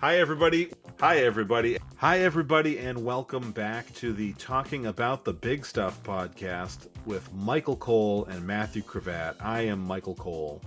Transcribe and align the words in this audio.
Hi, 0.00 0.18
everybody. 0.18 0.70
Hi, 1.00 1.18
everybody. 1.18 1.78
Hi, 1.96 2.20
everybody, 2.20 2.78
and 2.78 3.04
welcome 3.04 3.50
back 3.52 3.92
to 3.94 4.12
the 4.12 4.32
Talking 4.34 4.86
About 4.86 5.24
the 5.24 5.32
Big 5.32 5.66
Stuff 5.66 6.00
podcast 6.02 6.88
with 7.04 7.32
Michael 7.34 7.76
Cole 7.76 8.24
and 8.26 8.46
Matthew 8.46 8.82
Cravat. 8.82 9.36
I 9.40 9.62
am 9.62 9.80
Michael 9.80 10.14
Cole. 10.14 10.62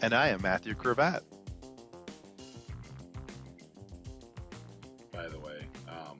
And 0.00 0.12
I 0.12 0.28
am 0.28 0.42
Matthew 0.42 0.74
Cravat. 0.74 1.22
By 5.12 5.28
the 5.28 5.38
way, 5.38 5.66
um, 5.88 6.18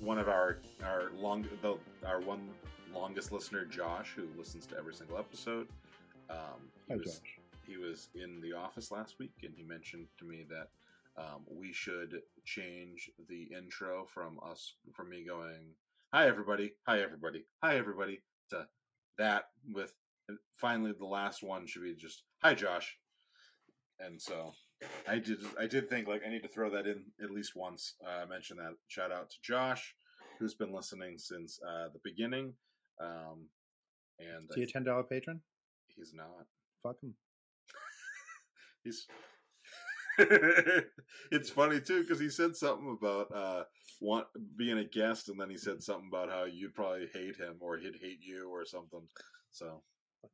one 0.00 0.18
of 0.18 0.28
our 0.28 0.58
our 0.84 1.12
long 1.14 1.46
the, 1.62 1.76
our 2.04 2.20
one 2.20 2.48
longest 2.92 3.30
listener, 3.30 3.64
Josh, 3.64 4.12
who 4.16 4.26
listens 4.36 4.66
to 4.66 4.76
every 4.76 4.94
single 4.94 5.18
episode, 5.18 5.68
um, 6.28 6.38
he 6.88 6.94
Hi, 6.94 6.96
was 6.96 7.20
Josh. 7.20 7.38
he 7.64 7.76
was 7.76 8.08
in 8.16 8.40
the 8.40 8.52
office 8.52 8.90
last 8.90 9.20
week, 9.20 9.34
and 9.44 9.52
he 9.56 9.62
mentioned 9.62 10.06
to 10.18 10.24
me 10.24 10.44
that 10.50 10.68
um, 11.18 11.44
we 11.50 11.72
should 11.72 12.20
change 12.44 13.10
the 13.28 13.48
intro 13.56 14.06
from 14.12 14.38
us 14.44 14.74
from 14.94 15.10
me 15.10 15.24
going 15.26 15.74
hi 16.12 16.26
everybody 16.26 16.72
hi 16.86 17.00
everybody 17.00 17.44
hi 17.62 17.76
everybody 17.76 18.20
to 18.50 18.66
that 19.18 19.44
with 19.72 19.92
finally 20.52 20.92
the 20.98 21.04
last 21.04 21.42
one 21.42 21.66
should 21.66 21.82
be 21.82 21.94
just 21.94 22.22
hi 22.42 22.54
josh 22.54 22.96
and 24.00 24.20
so 24.20 24.52
i 25.08 25.18
did 25.18 25.38
i 25.60 25.66
did 25.66 25.88
think 25.88 26.08
like 26.08 26.22
i 26.26 26.30
need 26.30 26.42
to 26.42 26.48
throw 26.48 26.70
that 26.70 26.86
in 26.86 27.04
at 27.22 27.30
least 27.30 27.52
once 27.54 27.94
uh, 28.06 28.26
mention 28.26 28.56
that 28.56 28.74
shout 28.88 29.12
out 29.12 29.30
to 29.30 29.36
josh 29.42 29.94
who's 30.38 30.54
been 30.54 30.72
listening 30.72 31.18
since 31.18 31.60
uh, 31.68 31.88
the 31.92 32.00
beginning 32.02 32.52
um, 33.00 33.48
and 34.18 34.48
Is 34.50 34.56
he 34.56 34.62
a 34.62 34.66
ten 34.66 34.84
dollar 34.84 35.02
patron? 35.02 35.40
he's 35.96 36.12
not 36.14 36.46
Fuck 36.82 36.96
him. 37.02 37.14
He's. 38.84 39.06
it's 41.30 41.50
funny 41.50 41.80
too 41.80 42.02
because 42.02 42.20
he 42.20 42.28
said 42.28 42.54
something 42.54 42.96
about 43.00 43.34
uh 43.34 43.64
want 44.00 44.26
being 44.56 44.78
a 44.78 44.84
guest, 44.84 45.28
and 45.28 45.40
then 45.40 45.48
he 45.50 45.56
said 45.56 45.82
something 45.82 46.08
about 46.12 46.30
how 46.30 46.44
you'd 46.44 46.74
probably 46.74 47.08
hate 47.12 47.36
him 47.36 47.56
or 47.60 47.78
he'd 47.78 47.96
hate 48.00 48.18
you 48.20 48.50
or 48.50 48.64
something. 48.64 49.06
So 49.52 49.82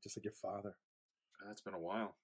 Just 0.03 0.17
like 0.17 0.25
your 0.25 0.33
father. 0.33 0.75
that's 1.47 1.61
been 1.61 1.75
a 1.75 1.79
while. 1.79 2.17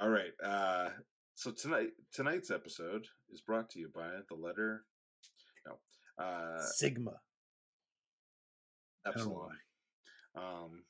All 0.00 0.08
right. 0.08 0.32
Uh, 0.44 0.90
so 1.34 1.52
tonight 1.52 1.90
tonight's 2.12 2.50
episode 2.50 3.06
is 3.32 3.40
brought 3.40 3.70
to 3.70 3.78
you 3.78 3.90
by 3.94 4.08
the 4.28 4.34
letter. 4.34 4.84
No. 5.66 6.24
Uh, 6.24 6.62
Sigma. 6.62 7.12
Epsilon. 9.06 9.56
Um, 10.36 10.82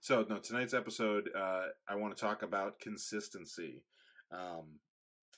so 0.00 0.24
no, 0.28 0.38
tonight's 0.38 0.74
episode, 0.74 1.28
uh, 1.36 1.64
I 1.88 1.96
want 1.96 2.16
to 2.16 2.20
talk 2.20 2.42
about 2.42 2.80
consistency. 2.80 3.82
Um, 4.32 4.78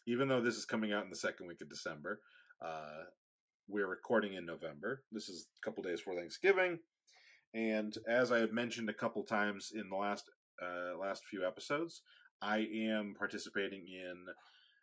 even 0.07 0.29
though 0.29 0.41
this 0.41 0.57
is 0.57 0.65
coming 0.65 0.93
out 0.93 1.05
in 1.05 1.11
the 1.11 1.17
second 1.17 1.47
week 1.47 1.61
of 1.61 1.69
December, 1.69 2.21
uh, 2.61 3.05
we're 3.69 3.87
recording 3.87 4.35
in 4.35 4.45
November. 4.45 5.03
This 5.12 5.29
is 5.29 5.47
a 5.57 5.65
couple 5.65 5.83
days 5.83 6.01
before 6.01 6.17
Thanksgiving, 6.17 6.79
and 7.55 7.97
as 8.09 8.33
I 8.33 8.39
had 8.39 8.53
mentioned 8.53 8.89
a 8.89 8.95
couple 8.95 9.23
times 9.23 9.73
in 9.75 9.89
the 9.89 9.97
last 9.97 10.25
uh, 10.63 10.98
last 10.98 11.25
few 11.25 11.47
episodes, 11.47 12.03
I 12.41 12.67
am 12.75 13.15
participating 13.19 13.87
in 13.87 14.27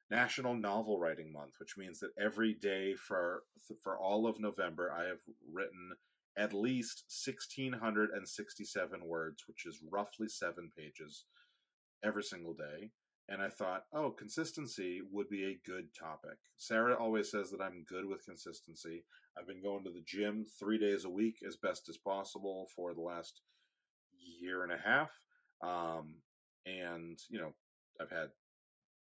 National 0.09 0.55
Novel 0.55 0.99
Writing 0.99 1.31
Month, 1.31 1.53
which 1.59 1.77
means 1.77 1.99
that 1.99 2.11
every 2.19 2.53
day 2.53 2.95
for 2.95 3.43
for 3.83 3.97
all 3.97 4.27
of 4.27 4.39
November, 4.39 4.91
I 4.91 5.05
have 5.05 5.19
written 5.51 5.91
at 6.37 6.53
least 6.53 7.03
1667 7.25 9.05
words, 9.05 9.43
which 9.47 9.65
is 9.65 9.79
roughly 9.91 10.27
seven 10.27 10.71
pages 10.75 11.25
every 12.03 12.23
single 12.23 12.53
day. 12.53 12.91
And 13.29 13.43
I 13.43 13.49
thought, 13.49 13.83
oh, 13.93 14.09
consistency 14.09 15.01
would 15.11 15.29
be 15.29 15.45
a 15.45 15.69
good 15.69 15.89
topic. 15.97 16.37
Sarah 16.57 16.95
always 16.95 17.29
says 17.29 17.51
that 17.51 17.61
I'm 17.61 17.85
good 17.87 18.05
with 18.05 18.25
consistency. 18.25 19.03
I've 19.37 19.47
been 19.47 19.61
going 19.61 19.83
to 19.83 19.91
the 19.91 20.03
gym 20.03 20.45
three 20.59 20.79
days 20.79 21.05
a 21.05 21.09
week 21.09 21.37
as 21.47 21.55
best 21.55 21.89
as 21.89 21.97
possible 21.97 22.67
for 22.75 22.95
the 22.95 23.01
last 23.01 23.41
year 24.41 24.63
and 24.63 24.71
a 24.71 24.77
half. 24.83 25.11
Um, 25.61 26.15
and, 26.65 27.19
you 27.29 27.39
know, 27.39 27.53
I've 28.01 28.09
had 28.09 28.29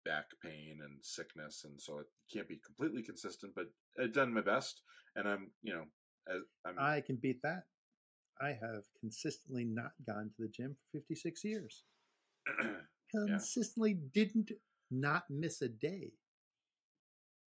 back 0.05 0.25
pain 0.43 0.81
and 0.83 0.99
sickness, 1.03 1.63
and 1.65 1.81
so 1.81 2.01
it 2.01 2.07
can't 2.33 2.49
be 2.49 2.61
completely 2.67 3.03
consistent, 3.03 3.53
but 3.55 3.67
I've 4.03 4.13
done 4.13 4.35
my 4.35 4.41
best. 4.41 4.83
And 5.15 5.29
I'm, 5.29 5.53
you 5.63 5.73
know, 5.73 5.85
as, 6.29 6.43
I'm, 6.67 6.75
I 6.81 7.01
can 7.01 7.17
beat 7.17 7.43
that. 7.43 7.63
I 8.41 8.49
have 8.49 8.85
consistently 8.99 9.65
not 9.65 9.93
gone 10.05 10.31
to 10.37 10.43
the 10.43 10.49
gym 10.49 10.75
for 10.91 10.99
56 10.99 11.45
years. 11.45 11.85
Consistently 13.11 13.95
didn't 13.95 14.53
not 14.91 15.25
miss 15.31 15.63
a 15.63 15.69
day. 15.69 16.13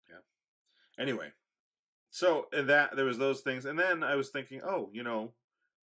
Yeah. 0.09 1.03
Anyway 1.03 1.31
so 2.11 2.47
that 2.51 2.95
there 2.95 3.05
was 3.05 3.17
those 3.17 3.39
things 3.41 3.65
and 3.65 3.79
then 3.79 4.03
i 4.03 4.15
was 4.15 4.29
thinking 4.29 4.61
oh 4.63 4.89
you 4.93 5.01
know 5.01 5.31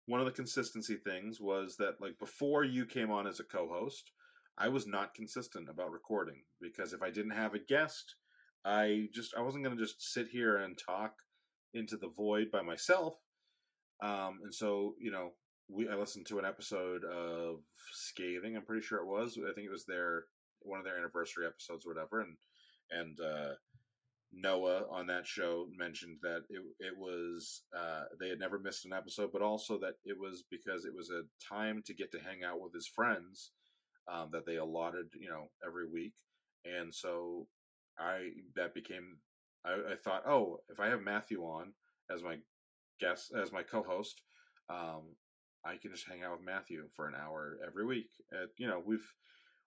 one 0.07 0.21
of 0.21 0.27
the 0.27 0.33
consistency 0.33 0.97
things 0.97 1.41
was 1.41 1.77
that 1.77 2.01
like 2.01 2.19
before 2.19 2.65
you 2.65 2.85
came 2.85 3.11
on 3.11 3.27
as 3.27 3.41
a 3.41 3.45
co-host 3.45 4.11
i 4.59 4.67
was 4.67 4.87
not 4.87 5.15
consistent 5.15 5.69
about 5.69 5.93
recording 5.93 6.43
because 6.61 6.93
if 6.93 7.03
i 7.03 7.11
didn't 7.11 7.31
have 7.31 7.55
a 7.55 7.59
guest 7.59 8.17
i 8.65 9.07
just 9.13 9.35
i 9.37 9.41
wasn't 9.41 9.63
going 9.63 9.77
to 9.77 9.83
just 9.83 10.13
sit 10.13 10.27
here 10.29 10.57
and 10.57 10.79
talk 10.79 11.13
into 11.75 11.97
the 11.97 12.09
void 12.09 12.51
by 12.51 12.63
myself 12.63 13.15
um 14.03 14.41
and 14.43 14.55
so 14.55 14.95
you 14.99 15.11
know 15.11 15.33
we 15.69 15.89
i 15.89 15.95
listened 15.95 16.27
to 16.27 16.39
an 16.39 16.45
episode 16.45 17.05
of 17.05 17.61
scathing 17.93 18.57
i'm 18.57 18.65
pretty 18.65 18.83
sure 18.83 18.99
it 18.99 19.07
was. 19.07 19.39
I 19.39 19.53
think 19.55 19.67
it 19.67 19.73
was 19.73 19.87
their 19.87 20.25
one 20.61 20.79
of 20.79 20.85
their 20.85 20.99
anniversary 20.99 21.47
episodes 21.47 21.87
or 21.87 21.95
whatever 21.95 22.21
and 22.21 22.37
and 22.91 23.19
uh 23.21 23.55
Noah 24.37 24.85
on 24.91 25.07
that 25.07 25.27
show 25.27 25.67
mentioned 25.77 26.19
that 26.23 26.43
it 26.49 26.61
it 26.81 26.97
was 26.99 27.63
uh, 27.77 28.05
they 28.19 28.29
had 28.29 28.39
never 28.39 28.59
missed 28.59 28.85
an 28.85 28.93
episode, 28.93 29.31
but 29.33 29.43
also 29.43 29.79
that 29.79 29.95
it 30.05 30.19
was 30.19 30.45
because 30.51 30.85
it 30.85 30.95
was 30.95 31.11
a 31.11 31.23
time 31.45 31.83
to 31.87 31.95
get 31.95 32.11
to 32.13 32.19
hang 32.19 32.43
out 32.43 32.61
with 32.61 32.73
his 32.73 32.87
friends 32.87 33.53
um, 34.09 34.31
that 34.33 34.45
they 34.47 34.57
allotted, 34.57 35.07
you 35.19 35.29
know, 35.29 35.45
every 35.65 35.89
week, 35.89 36.15
and 36.65 36.93
so 36.93 37.47
I 37.99 38.31
that 38.57 38.75
became 38.75 39.19
I, 39.65 39.93
I 39.93 39.97
thought, 40.03 40.27
oh, 40.27 40.59
if 40.69 40.81
I 40.81 40.89
have 40.89 41.03
Matthew 41.03 41.43
on 41.43 41.73
as 42.11 42.23
my 42.23 42.39
guest 43.01 43.33
as 43.41 43.53
my 43.53 43.63
co-host, 43.63 44.21
um, 44.69 45.15
I 45.67 45.77
can 45.77 45.91
just 45.91 46.07
hang 46.09 46.23
out 46.23 46.33
with 46.37 46.45
Matthew 46.47 46.83
for 46.95 47.09
an 47.09 47.15
hour 47.15 47.59
every 47.67 47.87
week. 47.87 48.11
Uh, 48.33 48.47
you 48.59 48.67
know, 48.67 48.83
we've 48.85 49.07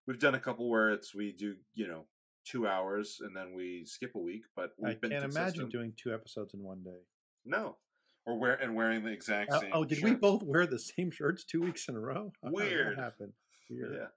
we've 0.06 0.20
done 0.20 0.36
a 0.36 0.40
couple 0.40 0.70
where 0.70 0.90
it's 0.92 1.14
we 1.16 1.32
do 1.34 1.56
you 1.74 1.88
know 1.88 2.06
two 2.46 2.68
hours 2.68 3.18
and 3.22 3.36
then 3.36 3.54
we 3.56 3.84
skip 3.86 4.12
a 4.16 4.20
week, 4.20 4.44
but 4.56 4.72
we've 4.78 4.98
I 5.04 5.08
can't 5.08 5.26
imagine 5.26 5.70
doing 5.70 5.94
two 6.02 6.14
episodes 6.14 6.54
in 6.54 6.64
one 6.64 6.84
day. 6.84 7.00
no, 7.46 7.78
or 8.26 8.38
wear 8.40 8.56
and 8.56 8.76
wearing 8.76 9.04
the 9.04 9.12
exact 9.12 9.52
Uh, 9.52 9.60
same. 9.62 9.72
oh, 9.74 9.84
did 9.86 10.04
we 10.04 10.14
both 10.16 10.44
wear 10.44 10.66
the 10.68 10.80
same 10.80 11.12
shirts 11.12 11.44
two 11.44 11.62
weeks 11.62 11.88
in 11.90 11.96
a 11.96 12.00
row? 12.00 12.32
Weird. 12.44 12.98
happened? 12.98 13.34
Weird. 13.70 13.94
Yeah. 13.96 14.08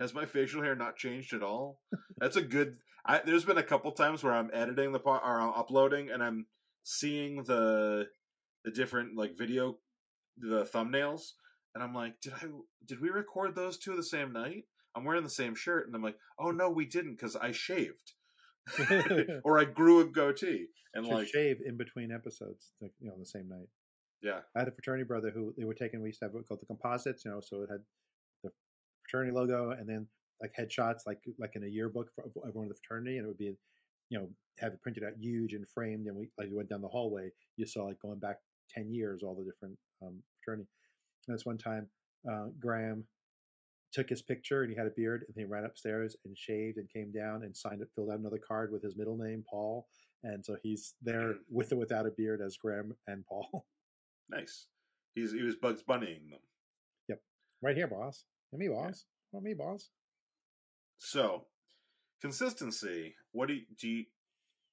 Has 0.00 0.14
my 0.14 0.26
facial 0.26 0.62
hair 0.62 0.74
not 0.76 0.96
changed 0.96 1.32
at 1.34 1.42
all? 1.42 1.80
That's 2.18 2.36
a 2.36 2.42
good. 2.42 2.76
I, 3.06 3.20
there's 3.24 3.44
been 3.44 3.58
a 3.58 3.62
couple 3.62 3.90
times 3.92 4.22
where 4.22 4.32
I'm 4.34 4.50
editing 4.52 4.92
the 4.92 4.98
part 5.00 5.22
or 5.24 5.40
I'm 5.40 5.54
uploading 5.54 6.10
and 6.10 6.22
I'm 6.22 6.46
seeing 6.82 7.42
the 7.44 8.06
the 8.64 8.70
different 8.70 9.16
like 9.16 9.36
video 9.38 9.78
the 10.40 10.64
thumbnails 10.64 11.32
and 11.74 11.82
I'm 11.82 11.94
like, 11.94 12.20
did 12.20 12.32
I 12.34 12.46
did 12.86 13.00
we 13.00 13.10
record 13.10 13.54
those 13.54 13.78
two 13.78 13.96
the 13.96 14.02
same 14.02 14.32
night? 14.32 14.64
I'm 14.96 15.04
wearing 15.04 15.22
the 15.22 15.30
same 15.30 15.54
shirt 15.54 15.86
and 15.86 15.94
I'm 15.94 16.02
like, 16.02 16.18
oh 16.38 16.50
no, 16.50 16.70
we 16.70 16.86
didn't 16.86 17.14
because 17.14 17.36
I 17.36 17.52
shaved 17.52 18.12
or 19.44 19.58
I 19.58 19.64
grew 19.64 20.00
a 20.00 20.04
goatee 20.04 20.66
and 20.94 21.06
Should 21.06 21.14
like 21.14 21.28
shave 21.28 21.58
in 21.64 21.76
between 21.76 22.10
episodes, 22.12 22.72
like, 22.80 22.92
you 23.00 23.08
know, 23.08 23.14
on 23.14 23.20
the 23.20 23.26
same 23.26 23.48
night. 23.48 23.68
yeah 24.22 24.40
I 24.56 24.60
had 24.60 24.68
a 24.68 24.72
fraternity 24.72 25.04
brother 25.04 25.30
who 25.30 25.54
they 25.56 25.64
were 25.64 25.74
taking. 25.74 26.00
We 26.02 26.08
used 26.08 26.20
to 26.20 26.26
have 26.26 26.34
what 26.34 26.48
called 26.48 26.60
the 26.60 26.66
composites, 26.66 27.24
you 27.24 27.30
know, 27.30 27.40
so 27.40 27.62
it 27.62 27.68
had 27.70 27.80
the 28.42 28.50
fraternity 29.04 29.32
logo 29.36 29.70
and 29.70 29.88
then 29.88 30.06
like 30.40 30.52
headshots, 30.58 31.00
like 31.06 31.18
like 31.38 31.52
in 31.54 31.64
a 31.64 31.68
yearbook 31.68 32.08
for 32.14 32.24
everyone 32.46 32.66
in 32.66 32.68
the 32.68 32.78
fraternity, 32.86 33.18
and 33.18 33.24
it 33.24 33.28
would 33.28 33.38
be, 33.38 33.56
you 34.08 34.18
know, 34.18 34.28
have 34.58 34.72
it 34.72 34.82
printed 34.82 35.04
out 35.04 35.12
huge 35.18 35.52
and 35.52 35.64
framed. 35.68 36.06
And 36.06 36.16
we 36.16 36.28
like 36.38 36.48
we 36.48 36.56
went 36.56 36.68
down 36.68 36.80
the 36.80 36.88
hallway, 36.88 37.30
you 37.56 37.66
saw 37.66 37.84
like 37.84 37.98
going 38.00 38.18
back 38.18 38.36
ten 38.70 38.92
years, 38.92 39.22
all 39.22 39.34
the 39.34 39.44
different 39.44 39.76
um, 40.02 40.22
fraternity. 40.42 40.68
And 41.26 41.36
this 41.36 41.46
one 41.46 41.58
time, 41.58 41.88
uh, 42.30 42.46
Graham 42.58 43.04
took 43.92 44.08
his 44.08 44.22
picture 44.22 44.62
and 44.62 44.70
he 44.70 44.76
had 44.76 44.86
a 44.86 44.92
beard, 44.96 45.24
and 45.26 45.36
he 45.36 45.44
ran 45.44 45.64
upstairs 45.64 46.16
and 46.24 46.36
shaved 46.36 46.78
and 46.78 46.92
came 46.92 47.12
down 47.12 47.42
and 47.42 47.56
signed 47.56 47.82
it, 47.82 47.88
filled 47.94 48.10
out 48.10 48.18
another 48.18 48.40
card 48.46 48.72
with 48.72 48.82
his 48.82 48.96
middle 48.96 49.16
name, 49.16 49.44
Paul. 49.48 49.86
And 50.24 50.44
so 50.44 50.56
he's 50.62 50.94
there 51.02 51.34
with 51.48 51.72
or 51.72 51.76
without 51.76 52.06
a 52.06 52.10
beard 52.10 52.40
as 52.44 52.56
Graham 52.56 52.94
and 53.06 53.24
Paul. 53.26 53.66
nice. 54.28 54.66
He's 55.14 55.32
he 55.32 55.42
was 55.42 55.56
Bugs 55.56 55.82
Bunnying 55.88 56.30
them. 56.30 56.40
Yep. 57.08 57.20
Right 57.62 57.76
here, 57.76 57.86
boss. 57.86 58.24
Let 58.52 58.58
me, 58.58 58.68
boss. 58.68 59.04
Want 59.32 59.44
me, 59.44 59.54
boss? 59.54 59.90
So, 60.98 61.44
consistency. 62.20 63.14
What 63.32 63.48
do 63.48 63.54
you, 63.54 63.62
do 63.78 63.88
you, 63.88 64.04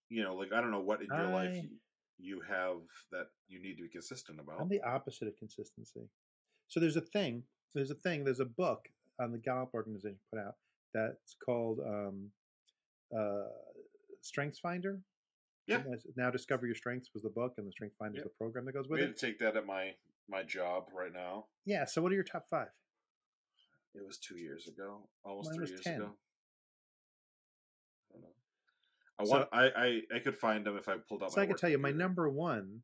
you 0.09 0.23
know, 0.23 0.35
like, 0.35 0.53
I 0.53 0.61
don't 0.61 0.71
know 0.71 0.81
what 0.81 1.01
in 1.01 1.07
your 1.07 1.27
life 1.27 1.55
you, 1.55 1.69
you 2.17 2.41
have 2.47 2.77
that 3.11 3.27
you 3.47 3.61
need 3.61 3.75
to 3.75 3.83
be 3.83 3.89
consistent 3.89 4.39
about. 4.39 4.61
I'm 4.61 4.69
the 4.69 4.81
opposite 4.81 5.27
of 5.27 5.37
consistency. 5.37 6.09
So 6.67 6.79
there's 6.79 6.95
a 6.95 7.01
thing. 7.01 7.43
There's 7.73 7.91
a 7.91 7.95
thing. 7.95 8.23
There's 8.23 8.39
a 8.39 8.45
book 8.45 8.87
on 9.19 9.31
the 9.31 9.37
Gallup 9.37 9.71
organization 9.73 10.17
put 10.31 10.39
out 10.39 10.55
that's 10.93 11.35
called 11.43 11.79
um, 11.85 12.31
uh, 13.17 13.49
Strengths 14.21 14.59
Finder. 14.59 15.01
Yeah. 15.67 15.81
Now 16.15 16.29
Discover 16.29 16.67
Your 16.67 16.75
Strengths 16.75 17.09
was 17.13 17.23
the 17.23 17.29
book, 17.29 17.53
and 17.57 17.67
the 17.67 17.71
Strength 17.71 17.95
Finder 17.97 18.19
is 18.19 18.23
the 18.23 18.29
program 18.29 18.65
that 18.65 18.73
goes 18.73 18.87
with 18.87 18.99
going 18.99 19.11
it. 19.11 19.17
to 19.17 19.25
take 19.25 19.39
that 19.39 19.57
at 19.57 19.65
my 19.65 19.93
my 20.29 20.43
job 20.43 20.85
right 20.93 21.13
now. 21.13 21.45
Yeah. 21.65 21.85
So, 21.85 22.01
what 22.01 22.11
are 22.11 22.15
your 22.15 22.23
top 22.23 22.45
five? 22.49 22.69
It 23.95 24.05
was 24.05 24.17
two 24.17 24.37
years 24.37 24.67
ago, 24.67 25.07
almost 25.23 25.51
Mine 25.51 25.59
three 25.59 25.69
years 25.69 25.81
10. 25.81 25.95
ago. 25.95 26.09
I. 29.19 29.23
I 29.23 29.25
So- 29.25 29.47
I, 29.51 29.65
I 29.67 30.01
I 30.15 30.19
could 30.19 30.35
find 30.37 30.65
them 30.65 30.77
if 30.77 30.87
I 30.89 30.97
pulled 30.97 31.23
up. 31.23 31.31
So 31.31 31.37
my 31.37 31.43
I 31.43 31.47
can 31.47 31.55
tell 31.55 31.69
you, 31.69 31.77
my 31.77 31.91
number 31.91 32.29
one 32.29 32.81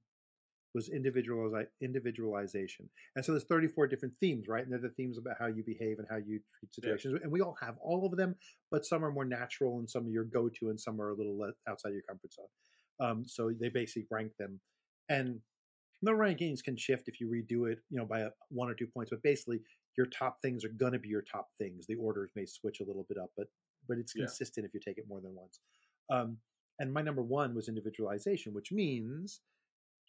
was 0.73 0.87
individualize, 0.89 1.67
individualization, 1.81 2.89
and 3.15 3.25
so 3.25 3.33
there's 3.33 3.43
34 3.43 3.87
different 3.87 4.13
themes, 4.21 4.47
right? 4.47 4.63
And 4.63 4.71
they're 4.71 4.79
the 4.79 4.89
themes 4.95 5.17
about 5.17 5.35
how 5.37 5.47
you 5.47 5.63
behave 5.65 5.99
and 5.99 6.07
how 6.09 6.15
you 6.15 6.39
treat 6.59 6.73
situations, 6.73 7.19
and 7.21 7.31
we 7.31 7.41
all 7.41 7.57
have 7.61 7.75
all 7.81 8.05
of 8.05 8.15
them, 8.17 8.35
but 8.71 8.85
some 8.85 9.03
are 9.03 9.11
more 9.11 9.25
natural, 9.25 9.79
and 9.79 9.89
some 9.89 10.07
are 10.07 10.09
your 10.09 10.23
go-to, 10.23 10.69
and 10.69 10.79
some 10.79 11.01
are 11.01 11.09
a 11.09 11.13
little 11.15 11.37
le- 11.37 11.51
outside 11.67 11.91
your 11.91 12.03
comfort 12.03 12.31
zone. 12.33 12.47
Um, 13.01 13.25
so 13.27 13.51
they 13.59 13.67
basically 13.67 14.07
rank 14.09 14.31
them, 14.39 14.61
and 15.09 15.41
the 16.03 16.11
rankings 16.11 16.63
can 16.63 16.77
shift 16.77 17.09
if 17.09 17.19
you 17.19 17.27
redo 17.27 17.69
it, 17.69 17.79
you 17.89 17.97
know, 17.97 18.05
by 18.05 18.21
a, 18.21 18.29
one 18.49 18.69
or 18.69 18.73
two 18.73 18.87
points. 18.87 19.09
But 19.11 19.21
basically, 19.23 19.59
your 19.97 20.05
top 20.07 20.41
things 20.41 20.63
are 20.63 20.69
going 20.69 20.93
to 20.93 20.99
be 20.99 21.09
your 21.09 21.21
top 21.23 21.49
things. 21.57 21.85
The 21.85 21.95
orders 21.95 22.31
may 22.35 22.45
switch 22.45 22.79
a 22.79 22.85
little 22.85 23.05
bit 23.09 23.17
up, 23.17 23.29
but 23.35 23.47
but 23.89 23.97
it's 23.97 24.13
Yeah. 24.15 24.23
consistent 24.25 24.65
if 24.65 24.73
you 24.73 24.79
take 24.79 24.97
it 24.99 25.05
more 25.09 25.19
than 25.19 25.35
once. 25.35 25.59
Um, 26.11 26.37
and 26.79 26.93
my 26.93 27.01
number 27.01 27.21
one 27.21 27.55
was 27.55 27.67
individualization, 27.67 28.53
which 28.53 28.71
means 28.71 29.41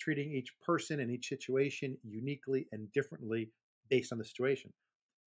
treating 0.00 0.32
each 0.32 0.52
person 0.60 1.00
and 1.00 1.10
each 1.10 1.28
situation 1.28 1.96
uniquely 2.02 2.66
and 2.72 2.92
differently 2.92 3.50
based 3.88 4.12
on 4.12 4.18
the 4.18 4.24
situation. 4.24 4.72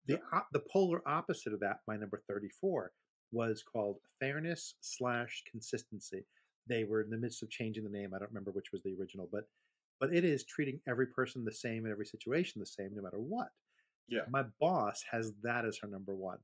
The 0.07 0.19
op- 0.33 0.49
the 0.51 0.63
polar 0.71 1.01
opposite 1.07 1.53
of 1.53 1.59
that, 1.61 1.79
my 1.87 1.97
number 1.97 2.21
thirty 2.27 2.49
four, 2.49 2.91
was 3.31 3.63
called 3.63 3.97
fairness 4.19 4.75
slash 4.81 5.43
consistency. 5.49 6.25
They 6.67 6.83
were 6.83 7.01
in 7.01 7.09
the 7.09 7.17
midst 7.17 7.41
of 7.41 7.49
changing 7.49 7.83
the 7.83 7.89
name. 7.89 8.13
I 8.13 8.19
don't 8.19 8.29
remember 8.29 8.51
which 8.51 8.71
was 8.71 8.81
the 8.83 8.95
original, 8.99 9.29
but 9.31 9.45
but 9.99 10.13
it 10.13 10.25
is 10.25 10.43
treating 10.43 10.79
every 10.87 11.07
person 11.07 11.45
the 11.45 11.51
same 11.51 11.85
in 11.85 11.91
every 11.91 12.05
situation 12.05 12.59
the 12.59 12.65
same, 12.65 12.91
no 12.93 13.01
matter 13.01 13.19
what. 13.19 13.47
Yeah. 14.07 14.21
My 14.29 14.43
boss 14.59 15.03
has 15.09 15.33
that 15.43 15.65
as 15.65 15.77
her 15.79 15.87
number 15.87 16.13
one. 16.13 16.37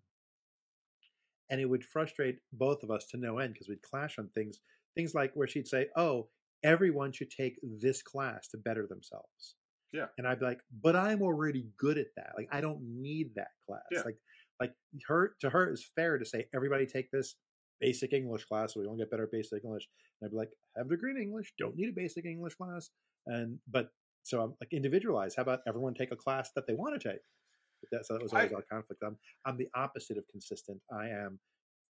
And 1.51 1.61
it 1.61 1.65
would 1.65 1.83
frustrate 1.83 2.37
both 2.53 2.81
of 2.81 2.89
us 2.89 3.05
to 3.11 3.17
no 3.17 3.37
end 3.37 3.53
because 3.53 3.67
we'd 3.69 3.81
clash 3.81 4.17
on 4.17 4.29
things, 4.33 4.59
things 4.95 5.13
like 5.13 5.31
where 5.35 5.47
she'd 5.47 5.67
say, 5.67 5.87
Oh, 5.95 6.29
everyone 6.63 7.11
should 7.11 7.29
take 7.29 7.57
this 7.61 8.01
class 8.01 8.47
to 8.49 8.57
better 8.57 8.87
themselves. 8.87 9.55
Yeah. 9.93 10.05
And 10.17 10.27
I'd 10.27 10.39
be 10.39 10.45
like, 10.45 10.61
but 10.81 10.95
I'm 10.95 11.21
already 11.21 11.67
good 11.77 11.97
at 11.97 12.07
that. 12.15 12.31
Like 12.37 12.47
I 12.51 12.61
don't 12.61 12.79
need 12.81 13.31
that 13.35 13.49
class. 13.67 13.81
Yeah. 13.91 14.01
Like 14.05 14.17
like 14.59 14.73
her 15.07 15.35
to 15.41 15.49
her 15.49 15.71
it's 15.71 15.89
fair 15.95 16.17
to 16.17 16.25
say 16.25 16.45
everybody 16.55 16.85
take 16.85 17.09
this 17.11 17.35
basic 17.79 18.13
English 18.13 18.45
class 18.45 18.73
so 18.73 18.79
we 18.79 18.85
all 18.85 18.95
get 18.95 19.09
better 19.09 19.23
at 19.23 19.31
basic 19.31 19.63
English. 19.65 19.87
And 20.21 20.27
I'd 20.27 20.31
be 20.31 20.37
like, 20.37 20.49
have 20.77 20.85
a 20.85 20.89
degree 20.89 21.11
in 21.11 21.21
English, 21.21 21.53
don't 21.57 21.75
need 21.75 21.89
a 21.89 21.93
basic 21.93 22.25
English 22.25 22.55
class. 22.55 22.89
And 23.27 23.57
but 23.69 23.89
so 24.23 24.41
I'm 24.41 24.53
like 24.61 24.71
individualize. 24.71 25.35
How 25.35 25.43
about 25.43 25.59
everyone 25.67 25.93
take 25.93 26.11
a 26.11 26.15
class 26.15 26.51
that 26.55 26.67
they 26.67 26.73
want 26.73 26.99
to 26.99 27.09
take? 27.09 27.19
That, 27.91 28.05
so 28.05 28.13
that 28.13 28.23
was 28.23 28.33
always 28.33 28.51
I- 28.51 28.55
our 28.55 28.61
conflict. 28.61 29.03
I'm 29.05 29.17
I'm 29.45 29.57
the 29.57 29.69
opposite 29.75 30.17
of 30.17 30.27
consistent. 30.29 30.79
I 30.91 31.09
am 31.09 31.39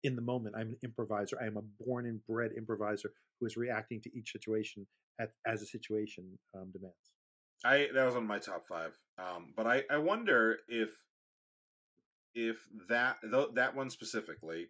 in 0.05 0.15
the 0.17 0.23
moment. 0.23 0.55
I'm 0.57 0.69
an 0.69 0.77
improviser. 0.83 1.39
I 1.41 1.47
am 1.47 1.57
a 1.57 1.63
born 1.85 2.07
and 2.07 2.25
bred 2.27 2.53
improviser 2.57 3.13
who 3.41 3.47
is 3.47 3.57
reacting 3.57 4.01
to 4.03 4.17
each 4.17 4.33
situation 4.33 4.87
at, 5.21 5.33
as 5.47 5.63
a 5.63 5.67
situation 5.67 6.39
um, 6.55 6.71
demands. 6.73 6.95
I 7.65 7.89
that 7.95 8.05
was 8.05 8.17
on 8.17 8.27
my 8.27 8.39
top 8.39 8.67
five. 8.67 8.97
Um, 9.19 9.53
but 9.57 9.67
I 9.67 9.83
I 9.91 9.99
wonder 9.99 10.59
if 10.69 10.91
if 12.35 12.57
that 12.89 13.17
th- 13.23 13.55
that 13.55 13.75
one 13.75 13.91
specifically 13.91 14.69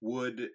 would 0.00 0.48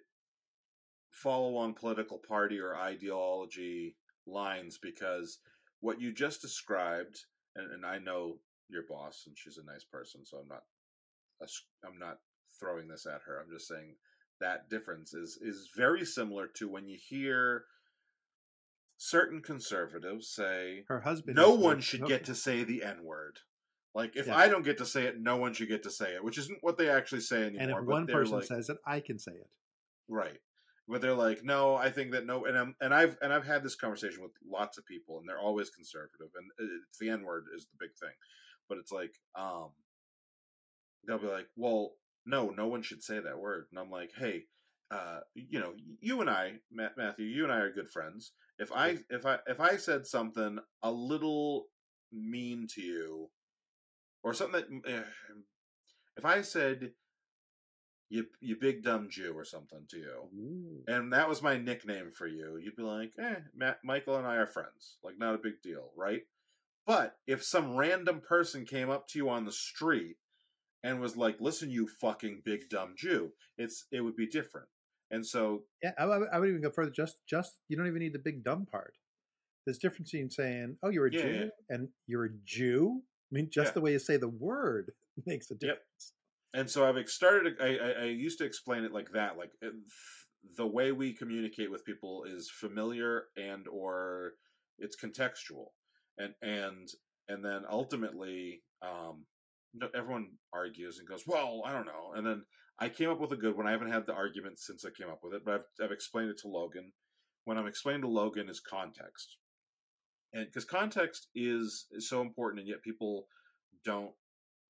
follow 1.10 1.56
on 1.56 1.72
political 1.72 2.18
party 2.18 2.58
or 2.58 2.76
ideology 2.76 3.96
lines 4.26 4.78
because 4.78 5.38
what 5.80 6.00
you 6.00 6.12
just 6.12 6.42
described 6.42 7.26
and, 7.54 7.72
and 7.72 7.86
I 7.86 7.98
know 7.98 8.38
your 8.68 8.82
boss 8.88 9.24
and 9.26 9.36
she's 9.38 9.58
a 9.58 9.64
nice 9.64 9.84
person 9.84 10.24
so 10.24 10.38
I'm 10.38 10.48
not 10.48 10.62
I'm 11.84 11.98
not 11.98 12.18
throwing 12.58 12.88
this 12.88 13.06
at 13.06 13.20
her 13.26 13.38
I'm 13.40 13.50
just 13.52 13.68
saying 13.68 13.94
that 14.40 14.68
difference 14.68 15.14
is 15.14 15.38
is 15.40 15.70
very 15.76 16.04
similar 16.04 16.46
to 16.56 16.68
when 16.68 16.88
you 16.88 16.98
hear 17.00 17.64
certain 18.98 19.42
conservatives 19.42 20.28
say 20.28 20.84
Her 20.88 21.00
husband. 21.00 21.36
no 21.36 21.54
one 21.54 21.80
should 21.80 22.00
no- 22.02 22.06
get 22.06 22.24
to 22.24 22.34
say 22.34 22.64
the 22.64 22.82
N 22.82 23.04
word. 23.04 23.38
Like 23.94 24.16
if 24.16 24.26
Yeah. 24.26 24.36
I 24.36 24.48
don't 24.48 24.64
get 24.64 24.78
to 24.78 24.86
say 24.86 25.04
it, 25.04 25.18
no 25.20 25.36
one 25.36 25.52
should 25.54 25.68
get 25.68 25.82
to 25.84 25.90
say 25.90 26.14
it, 26.14 26.24
which 26.24 26.38
isn't 26.38 26.62
what 26.62 26.76
they 26.78 26.88
actually 26.90 27.20
say 27.22 27.44
anymore. 27.44 27.62
And 27.62 27.70
if 27.72 27.84
one 27.86 28.06
person 28.06 28.36
like, 28.36 28.44
says 28.44 28.68
it, 28.68 28.78
I 28.86 29.00
can 29.00 29.18
say 29.18 29.32
it. 29.32 29.50
right, 30.08 30.38
but 30.88 31.00
they're 31.00 31.14
like, 31.14 31.42
no, 31.44 31.74
I 31.76 31.90
think 31.90 32.12
that 32.12 32.26
no, 32.26 32.44
and 32.44 32.56
I'm, 32.58 32.74
and 32.80 32.94
I've 32.94 33.16
and 33.22 33.32
I've 33.32 33.46
had 33.46 33.62
this 33.62 33.74
conversation 33.74 34.22
with 34.22 34.32
lots 34.46 34.76
of 34.78 34.84
people, 34.86 35.18
and 35.18 35.28
they're 35.28 35.38
always 35.40 35.70
conservative, 35.70 36.28
and 36.34 36.50
uh, 36.60 36.74
it's 36.88 36.98
the 36.98 37.08
N 37.10 37.22
word 37.22 37.44
is 37.56 37.66
the 37.66 37.76
big 37.78 37.94
thing, 37.96 38.12
but 38.68 38.78
it's 38.78 38.92
like, 38.92 39.14
um, 39.34 39.70
they'll 41.06 41.18
be 41.18 41.26
like, 41.26 41.48
well, 41.56 41.92
no, 42.24 42.50
no 42.50 42.66
one 42.66 42.82
should 42.82 43.02
say 43.02 43.20
that 43.20 43.38
word, 43.38 43.66
and 43.70 43.78
I'm 43.78 43.90
like, 43.90 44.10
hey. 44.18 44.44
Uh, 44.88 45.18
you 45.34 45.58
know, 45.58 45.72
you 45.98 46.20
and 46.20 46.30
I, 46.30 46.52
Matthew, 46.70 47.26
you 47.26 47.42
and 47.42 47.52
I 47.52 47.56
are 47.56 47.72
good 47.72 47.90
friends. 47.90 48.30
If 48.56 48.70
I, 48.70 48.98
if 49.10 49.26
I, 49.26 49.38
if 49.48 49.58
I 49.58 49.78
said 49.78 50.06
something 50.06 50.60
a 50.80 50.92
little 50.92 51.64
mean 52.12 52.68
to 52.76 52.80
you, 52.80 53.30
or 54.26 54.34
something 54.34 54.82
that 54.84 54.92
eh, 54.92 55.02
if 56.16 56.24
I 56.24 56.42
said 56.42 56.90
you 58.08 58.26
you 58.40 58.56
big 58.60 58.82
dumb 58.82 59.08
Jew 59.08 59.32
or 59.36 59.44
something 59.44 59.86
to 59.90 59.96
you, 59.96 60.28
Ooh. 60.36 60.82
and 60.88 61.12
that 61.12 61.28
was 61.28 61.42
my 61.42 61.56
nickname 61.58 62.10
for 62.10 62.26
you, 62.26 62.58
you'd 62.60 62.76
be 62.76 62.82
like, 62.82 63.12
eh, 63.20 63.36
Matt, 63.54 63.78
Michael 63.84 64.16
and 64.16 64.26
I 64.26 64.36
are 64.36 64.48
friends, 64.48 64.96
like 65.04 65.14
not 65.16 65.36
a 65.36 65.38
big 65.38 65.62
deal, 65.62 65.90
right? 65.96 66.22
But 66.86 67.16
if 67.26 67.42
some 67.42 67.76
random 67.76 68.20
person 68.20 68.64
came 68.64 68.90
up 68.90 69.08
to 69.08 69.18
you 69.18 69.28
on 69.28 69.44
the 69.44 69.52
street 69.52 70.16
and 70.84 71.00
was 71.00 71.16
like, 71.16 71.40
"Listen, 71.40 71.70
you 71.70 71.88
fucking 71.88 72.42
big 72.44 72.68
dumb 72.68 72.94
Jew," 72.96 73.32
it's 73.58 73.86
it 73.90 74.00
would 74.02 74.16
be 74.16 74.26
different. 74.26 74.68
And 75.10 75.24
so, 75.26 75.64
Yeah, 75.82 75.92
I, 75.98 76.04
I 76.04 76.38
would- 76.38 76.48
even 76.48 76.62
go 76.62 76.70
further. 76.70 76.90
Just, 76.90 77.16
just 77.28 77.60
you 77.68 77.76
don't 77.76 77.86
even 77.86 78.00
need 78.00 78.12
the 78.12 78.18
big 78.20 78.42
dumb 78.44 78.66
part. 78.66 78.94
There's 79.64 79.78
difference 79.78 80.14
in 80.14 80.30
saying, 80.30 80.78
"Oh, 80.82 80.90
you're 80.90 81.06
a 81.06 81.12
Yeah, 81.12 81.22
Jew," 81.22 81.28
yeah. 81.44 81.74
and 81.74 81.88
"You're 82.06 82.24
a 82.26 82.34
Jew." 82.44 83.02
I 83.30 83.34
mean, 83.34 83.50
just 83.50 83.68
Yeah. 83.70 83.72
the 83.72 83.80
way 83.80 83.92
you 83.92 83.98
say 83.98 84.16
the 84.16 84.28
word 84.28 84.92
makes 85.26 85.50
a 85.50 85.56
difference. 85.56 86.12
and 86.54 86.70
so 86.70 86.88
I've 86.88 87.08
started. 87.08 87.56
I, 87.60 87.76
I, 87.78 87.90
I 87.90 88.04
used 88.04 88.38
to 88.38 88.44
explain 88.44 88.84
it 88.84 88.92
like 88.92 89.10
that, 89.12 89.36
like 89.36 89.50
uh, 89.62 89.68
it, 89.68 89.74
the 90.56 90.66
way 90.66 90.92
we 90.92 91.12
communicate 91.12 91.68
with 91.70 91.84
people 91.84 92.22
is 92.24 92.48
familiar 92.48 93.24
and 93.36 93.66
or 93.66 94.34
it's 94.78 94.96
contextual, 94.96 95.70
and 96.18 96.34
and 96.42 96.88
and 97.28 97.44
then 97.44 97.62
ultimately, 97.70 98.62
um, 98.82 99.24
everyone 99.94 100.28
argues 100.52 100.98
and 100.98 101.08
goes, 101.08 101.24
"Well, 101.26 101.62
I 101.64 101.72
don't 101.72 101.86
know," 101.86 102.12
and 102.14 102.26
then 102.26 102.44
I 102.78 102.88
came 102.88 103.10
up 103.10 103.20
with 103.20 103.32
a 103.32 103.36
good 103.36 103.56
one. 103.56 103.66
I 103.66 103.72
haven't 103.72 103.90
had 103.90 104.06
the 104.06 104.14
argument 104.14 104.58
since 104.58 104.84
I 104.84 104.90
came 104.90 105.10
up 105.10 105.20
with 105.22 105.34
it, 105.34 105.44
but 105.44 105.54
I've 105.54 105.84
I've 105.84 105.92
explained 105.92 106.30
it 106.30 106.38
to 106.38 106.48
Logan. 106.48 106.92
When 107.44 107.58
I'm 107.58 107.66
explaining 107.66 108.02
to 108.02 108.08
Logan 108.08 108.48
is 108.48 108.60
context, 108.60 109.36
and 110.32 110.46
because 110.46 110.64
context 110.64 111.28
is, 111.34 111.86
is 111.92 112.08
so 112.08 112.20
important, 112.20 112.60
and 112.60 112.68
yet 112.68 112.82
people 112.82 113.28
don't 113.84 114.10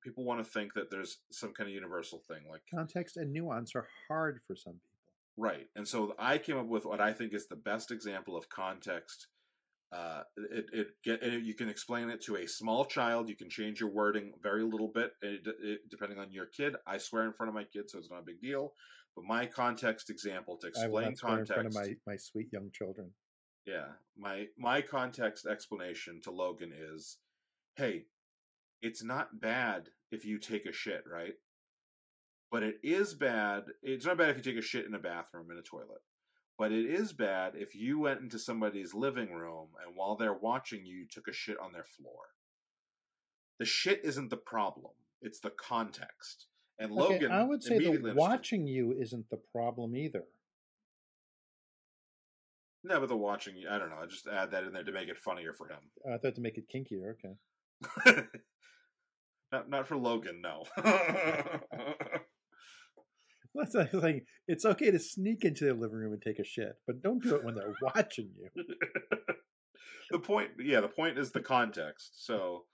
people 0.02 0.24
want 0.24 0.44
to 0.44 0.50
think 0.50 0.74
that 0.74 0.90
there's 0.90 1.18
some 1.32 1.52
kind 1.52 1.68
of 1.68 1.74
universal 1.74 2.20
thing 2.28 2.42
like 2.50 2.60
Context 2.72 3.16
and 3.16 3.32
nuance 3.32 3.74
are 3.74 3.88
hard 4.08 4.40
for 4.46 4.54
some 4.54 4.74
people. 4.74 4.90
right 5.36 5.66
and 5.74 5.88
so 5.88 6.14
i 6.18 6.38
came 6.38 6.56
up 6.58 6.66
with 6.66 6.84
what 6.84 7.00
i 7.00 7.12
think 7.12 7.34
is 7.34 7.48
the 7.48 7.56
best 7.56 7.90
example 7.90 8.36
of 8.36 8.48
context 8.48 9.26
uh, 9.92 10.22
it, 10.36 10.66
it 10.72 10.86
get 11.04 11.22
it, 11.22 11.42
you 11.44 11.54
can 11.54 11.68
explain 11.68 12.10
it 12.10 12.20
to 12.20 12.36
a 12.36 12.46
small 12.46 12.84
child 12.84 13.28
you 13.28 13.36
can 13.36 13.48
change 13.48 13.80
your 13.80 13.90
wording 13.90 14.32
very 14.42 14.64
little 14.64 14.88
bit 14.88 15.12
it, 15.22 15.80
depending 15.90 16.18
on 16.18 16.32
your 16.32 16.46
kid 16.46 16.74
i 16.86 16.98
swear 16.98 17.24
in 17.24 17.32
front 17.32 17.48
of 17.48 17.54
my 17.54 17.64
kid 17.64 17.88
so 17.88 17.98
it's 17.98 18.10
not 18.10 18.20
a 18.20 18.24
big 18.26 18.40
deal 18.40 18.72
but 19.14 19.24
my 19.24 19.46
context 19.46 20.10
example 20.10 20.56
to 20.56 20.66
explain 20.66 20.90
swear 20.90 21.04
in 21.04 21.16
context 21.16 21.52
front 21.52 21.66
of 21.68 21.74
my, 21.74 21.94
my 22.06 22.16
sweet 22.16 22.48
young 22.52 22.68
children. 22.72 23.10
yeah 23.64 23.86
my 24.18 24.46
my 24.58 24.80
context 24.80 25.46
explanation 25.46 26.20
to 26.22 26.32
logan 26.32 26.72
is 26.76 27.18
hey 27.76 28.04
it's 28.82 29.04
not 29.04 29.40
bad 29.40 29.88
if 30.10 30.24
you 30.24 30.38
take 30.38 30.66
a 30.66 30.72
shit 30.72 31.04
right 31.10 31.34
but 32.50 32.64
it 32.64 32.76
is 32.82 33.14
bad 33.14 33.62
it's 33.82 34.04
not 34.04 34.18
bad 34.18 34.30
if 34.30 34.36
you 34.36 34.42
take 34.42 34.58
a 34.58 34.66
shit 34.66 34.84
in 34.84 34.94
a 34.94 34.98
bathroom 34.98 35.50
in 35.50 35.58
a 35.58 35.62
toilet 35.62 36.02
but 36.58 36.72
it 36.72 36.86
is 36.86 37.12
bad 37.12 37.52
if 37.56 37.74
you 37.74 37.98
went 38.00 38.20
into 38.20 38.38
somebody's 38.38 38.94
living 38.94 39.32
room 39.32 39.68
and 39.84 39.96
while 39.96 40.16
they're 40.16 40.32
watching 40.32 40.84
you, 40.86 41.06
took 41.10 41.28
a 41.28 41.32
shit 41.32 41.58
on 41.58 41.72
their 41.72 41.84
floor 41.84 42.22
the 43.58 43.64
shit 43.64 44.00
isn't 44.04 44.30
the 44.30 44.36
problem 44.36 44.92
it's 45.22 45.40
the 45.40 45.50
context 45.50 46.46
and 46.78 46.92
logan 46.92 47.24
okay, 47.26 47.34
I 47.34 47.42
would 47.42 47.62
say 47.62 47.78
the 47.78 48.12
watching 48.14 48.66
you 48.66 48.92
isn't 49.00 49.30
the 49.30 49.40
problem 49.52 49.96
either. 49.96 50.24
no 52.84 53.00
but 53.00 53.08
the 53.08 53.16
watching 53.16 53.56
you 53.56 53.68
i 53.70 53.78
don't 53.78 53.90
know 53.90 53.96
i 54.02 54.06
just 54.06 54.26
add 54.26 54.50
that 54.50 54.64
in 54.64 54.72
there 54.72 54.84
to 54.84 54.92
make 54.92 55.08
it 55.08 55.18
funnier 55.18 55.52
for 55.52 55.68
him 55.68 55.78
I 56.12 56.18
thought 56.18 56.34
to 56.36 56.40
make 56.40 56.58
it 56.58 56.68
kinkier. 56.72 57.14
Okay. 57.14 58.22
not 59.52 59.68
not 59.68 59.88
for 59.88 59.96
Logan, 59.96 60.40
no. 60.42 60.64
That's 63.58 63.74
like 63.74 63.90
saying 63.90 64.22
it's 64.46 64.64
okay 64.64 64.90
to 64.90 64.98
sneak 64.98 65.44
into 65.44 65.64
their 65.64 65.74
living 65.74 65.96
room 65.96 66.12
and 66.12 66.22
take 66.22 66.38
a 66.38 66.44
shit, 66.44 66.74
but 66.86 67.02
don't 67.02 67.22
do 67.22 67.34
it 67.34 67.44
when 67.44 67.54
they're 67.54 67.74
watching 67.82 68.30
you. 68.38 68.64
the 70.10 70.18
point, 70.18 70.50
yeah, 70.58 70.80
the 70.80 70.88
point 70.88 71.18
is 71.18 71.32
the 71.32 71.40
context. 71.40 72.24
So 72.24 72.64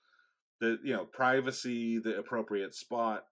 the 0.61 0.79
you 0.83 0.95
know 0.95 1.05
privacy, 1.05 1.99
the 1.99 2.19
appropriate 2.19 2.75
spot. 2.75 3.25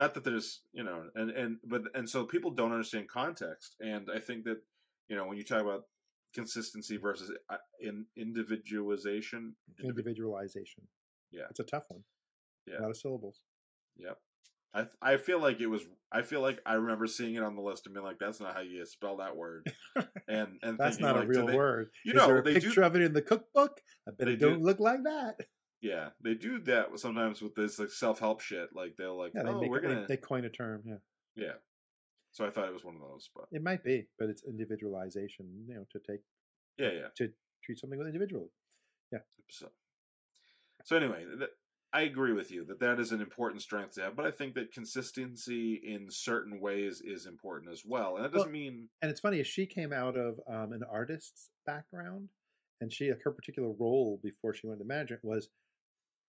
Not 0.00 0.14
that 0.14 0.24
there's 0.24 0.60
you 0.72 0.84
know, 0.84 1.04
and 1.14 1.30
and 1.30 1.56
but 1.64 1.82
and 1.94 2.08
so 2.08 2.24
people 2.24 2.50
don't 2.50 2.72
understand 2.72 3.08
context, 3.08 3.74
and 3.80 4.08
I 4.14 4.20
think 4.20 4.44
that 4.44 4.58
you 5.08 5.16
know 5.16 5.26
when 5.26 5.36
you 5.36 5.44
talk 5.44 5.62
about 5.62 5.84
consistency 6.34 6.96
versus 6.96 7.32
uh, 7.50 7.56
in 7.80 8.06
individualization, 8.16 9.54
Individualization. 9.82 10.84
Yeah. 11.30 11.44
It's 11.50 11.60
a 11.60 11.64
tough 11.64 11.84
one. 11.88 12.02
Yeah. 12.66 12.80
A 12.80 12.82
lot 12.82 12.90
of 12.90 12.96
syllables. 12.96 13.40
Yep. 13.96 14.18
I 14.74 14.86
I 15.00 15.16
feel 15.16 15.40
like 15.40 15.60
it 15.60 15.66
was. 15.66 15.82
I 16.12 16.22
feel 16.22 16.40
like 16.40 16.60
I 16.66 16.74
remember 16.74 17.06
seeing 17.06 17.34
it 17.34 17.42
on 17.42 17.54
the 17.56 17.62
list 17.62 17.86
and 17.86 17.94
being 17.94 18.04
like, 18.04 18.18
"That's 18.18 18.40
not 18.40 18.54
how 18.54 18.60
you 18.60 18.84
spell 18.86 19.16
that 19.18 19.36
word." 19.36 19.70
And 20.28 20.58
and 20.62 20.76
That's 20.78 20.96
thinking, 20.98 21.06
not 21.06 21.16
a 21.16 21.20
like, 21.20 21.28
do 21.32 21.38
real 21.38 21.46
they- 21.46 21.56
word. 21.56 21.90
You 22.04 22.12
Is 22.12 22.16
know, 22.18 22.26
there 22.26 22.38
a 22.38 22.42
they 22.42 22.54
picture 22.54 22.80
do. 22.82 22.86
of 22.86 22.94
it 22.96 23.02
in 23.02 23.12
the 23.14 23.22
cookbook? 23.22 23.80
I 24.06 24.10
bet 24.10 24.28
it 24.28 24.38
do- 24.38 24.50
don't 24.50 24.62
look 24.62 24.78
like 24.78 25.02
that. 25.04 25.36
Yeah, 25.80 26.10
they 26.22 26.34
do 26.34 26.58
that 26.64 26.86
sometimes 26.98 27.40
with 27.40 27.54
this 27.54 27.78
like 27.78 27.90
self 27.90 28.18
help 28.18 28.40
shit. 28.42 28.68
Like 28.74 28.96
they'll 28.98 29.16
like, 29.18 29.32
Yeah, 29.34 29.44
they, 29.44 29.48
"Oh, 29.50 29.60
make, 29.60 29.70
we're 29.70 29.80
gonna." 29.80 30.06
they 30.06 30.16
coin 30.18 30.44
a 30.44 30.50
term. 30.50 30.82
Yeah, 30.84 30.96
Yeah. 31.34 31.52
So 32.32 32.44
I 32.46 32.50
thought 32.50 32.68
it 32.68 32.74
was 32.74 32.84
one 32.84 32.94
of 32.96 33.00
those, 33.00 33.30
but 33.34 33.46
it 33.52 33.62
might 33.62 33.82
be, 33.82 34.06
but 34.18 34.28
it's 34.28 34.42
individualization. 34.44 35.46
You 35.66 35.74
know, 35.76 35.86
to 35.92 35.98
take 36.00 36.20
yeah, 36.78 36.90
yeah. 36.90 37.08
to 37.16 37.32
treat 37.64 37.78
something 37.78 37.98
with 37.98 38.06
individually. 38.08 38.50
Yeah. 39.10 39.20
So, 39.48 39.68
so 40.84 40.96
anyway, 40.96 41.24
th- 41.24 41.50
I 41.92 42.02
agree 42.02 42.32
with 42.32 42.50
you 42.50 42.64
that 42.66 42.80
that 42.80 42.98
is 43.00 43.12
an 43.12 43.20
important 43.20 43.60
strength 43.62 43.94
to 43.94 44.02
have, 44.02 44.16
but 44.16 44.26
I 44.26 44.30
think 44.30 44.54
that 44.54 44.72
consistency 44.72 45.74
in 45.74 46.10
certain 46.10 46.60
ways 46.60 47.00
is 47.02 47.26
important 47.26 47.70
as 47.72 47.84
well, 47.84 48.16
and 48.16 48.24
that 48.24 48.32
doesn't 48.32 48.50
Well, 48.50 48.52
mean 48.52 48.90
And 49.02 49.10
it's 49.10 49.20
funny, 49.20 49.42
she 49.44 49.66
came 49.66 49.92
out 49.92 50.16
of 50.16 50.40
um, 50.46 50.72
an 50.72 50.82
artist's 50.84 51.50
background, 51.66 52.30
and 52.80 52.92
she 52.92 53.08
her 53.08 53.32
particular 53.32 53.70
role 53.72 54.20
before 54.22 54.54
she 54.54 54.66
went 54.66 54.80
to 54.80 54.86
management 54.86 55.24
was 55.24 55.50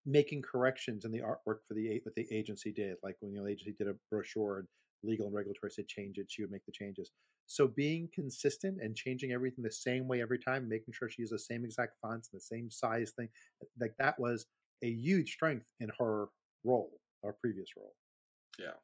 making 0.06 0.42
corrections 0.44 1.06
in 1.06 1.12
the 1.12 1.22
artwork 1.22 1.60
for 1.68 1.76
the 1.76 2.00
what 2.04 2.16
the 2.16 2.28
agency 2.34 2.72
did. 2.74 2.98
Like 3.04 3.18
when 3.22 3.34
the 3.34 3.46
agency 3.48 3.74
did 3.74 3.90
a 3.90 3.96
brochure 4.12 4.60
and 4.60 4.70
legal 5.04 5.28
and 5.28 5.36
regulatory 5.36 5.72
said 5.72 5.88
change 5.88 6.18
it, 6.20 6.32
she 6.32 6.44
would 6.44 6.52
make 6.52 6.66
the 6.66 6.74
changes. 6.74 7.12
So 7.48 7.68
being 7.68 8.10
consistent 8.14 8.82
and 8.82 8.96
changing 8.96 9.32
everything 9.34 9.64
the 9.64 9.72
same 9.72 10.08
way 10.08 10.22
every 10.22 10.40
time, 10.40 10.70
making 10.70 10.94
sure 10.94 11.10
she 11.10 11.24
used 11.24 11.34
the 11.34 11.40
same 11.40 11.66
exact 11.66 11.98
fonts 12.02 12.30
and 12.32 12.40
the 12.40 12.44
same 12.46 12.72
size 12.72 13.14
thing, 13.18 13.30
like 13.80 13.96
that 14.00 14.20
was 14.20 14.48
a 14.84 14.90
huge 14.90 15.34
strength 15.34 15.66
in 15.80 15.90
her 16.00 16.28
role, 16.64 17.00
our 17.24 17.34
previous 17.34 17.70
role. 17.78 17.96
Yeah. 18.58 18.78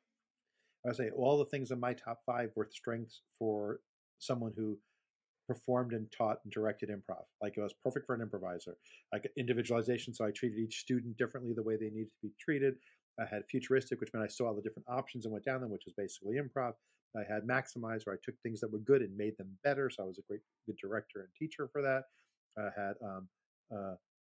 I 0.86 0.90
would 0.90 0.96
say 0.96 1.10
all 1.16 1.38
the 1.38 1.46
things 1.46 1.72
in 1.72 1.80
my 1.80 1.94
top 1.94 2.20
five 2.26 2.52
were 2.56 2.68
strengths 2.72 3.22
for 3.40 3.80
someone 4.20 4.54
who 4.56 4.78
performed 5.48 5.94
and 5.94 6.12
taught 6.12 6.40
and 6.44 6.52
directed 6.52 6.90
improv. 6.90 7.24
Like 7.42 7.58
it 7.58 7.62
was 7.62 7.74
perfect 7.84 8.06
for 8.06 8.16
an 8.16 8.22
improviser. 8.22 8.78
Like 9.14 9.32
individualization, 9.38 10.14
so 10.14 10.26
I 10.26 10.32
treated 10.32 10.60
each 10.60 10.80
student 10.80 11.18
differently 11.18 11.54
the 11.54 11.64
way 11.64 11.76
they 11.76 11.90
needed 11.90 12.12
to 12.12 12.28
be 12.28 12.34
treated. 12.40 12.76
I 13.20 13.26
had 13.26 13.44
futuristic, 13.50 14.00
which 14.02 14.10
meant 14.14 14.26
I 14.26 14.28
saw 14.28 14.48
all 14.48 14.56
the 14.56 14.62
different 14.62 14.88
options 14.90 15.26
and 15.26 15.32
went 15.32 15.46
down 15.46 15.62
them, 15.62 15.72
which 15.72 15.88
is 15.88 15.94
basically 15.96 16.38
improv. 16.38 16.74
I 17.16 17.22
had 17.32 17.48
maximize, 17.48 18.06
where 18.06 18.16
I 18.16 18.20
took 18.24 18.36
things 18.42 18.60
that 18.60 18.72
were 18.72 18.80
good 18.80 19.02
and 19.02 19.16
made 19.16 19.38
them 19.38 19.58
better. 19.64 19.90
So 19.90 20.04
I 20.04 20.08
was 20.08 20.18
a 20.18 20.28
great 20.28 20.42
good 20.66 20.76
director 20.78 21.22
and 21.22 21.30
teacher 21.40 21.70
for 21.72 21.82
that. 21.82 22.04
I 22.58 22.70
had 22.76 22.96
um, 23.02 23.28
uh, 23.74 23.96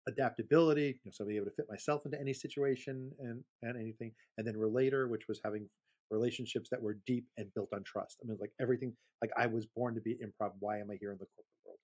adaptability, 0.09 0.87
you 0.87 0.99
know, 1.05 1.11
so 1.11 1.25
being 1.25 1.37
able 1.37 1.49
to 1.49 1.55
fit 1.55 1.67
myself 1.69 2.05
into 2.05 2.19
any 2.19 2.33
situation 2.33 3.11
and 3.19 3.43
and 3.61 3.77
anything. 3.77 4.11
And 4.37 4.45
then 4.45 4.57
relator, 4.57 5.07
which 5.07 5.27
was 5.27 5.39
having 5.43 5.69
relationships 6.11 6.69
that 6.69 6.81
were 6.81 6.97
deep 7.05 7.25
and 7.37 7.53
built 7.53 7.69
on 7.73 7.83
trust. 7.83 8.17
I 8.23 8.27
mean, 8.27 8.37
like 8.41 8.51
everything. 8.59 8.93
Like 9.21 9.31
I 9.37 9.45
was 9.47 9.65
born 9.65 9.95
to 9.95 10.01
be 10.01 10.15
improv. 10.15 10.51
Why 10.59 10.79
am 10.79 10.91
I 10.91 10.97
here 10.99 11.11
in 11.11 11.17
the 11.17 11.25
corporate 11.25 11.45
world? 11.65 11.79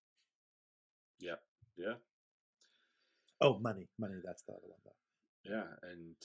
yeah, 1.20 1.36
yeah, 1.78 1.94
Oh, 3.42 3.60
money, 3.60 3.88
money. 4.00 4.16
That's 4.24 4.44
the 4.44 4.54
other 4.54 4.68
one. 4.68 4.80
Though. 4.86 5.52
yeah, 5.52 5.64
and 5.92 6.16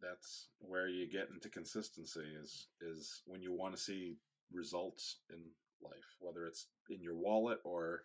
that's 0.00 0.48
where 0.60 0.88
you 0.88 1.10
get 1.10 1.28
into 1.32 1.48
consistency 1.48 2.20
is 2.42 2.68
is 2.80 3.22
when 3.26 3.42
you 3.42 3.52
want 3.52 3.74
to 3.74 3.80
see 3.80 4.16
results 4.52 5.18
in 5.30 5.38
life, 5.82 6.16
whether 6.20 6.46
it's 6.46 6.68
in 6.90 7.02
your 7.02 7.16
wallet 7.16 7.58
or 7.64 8.04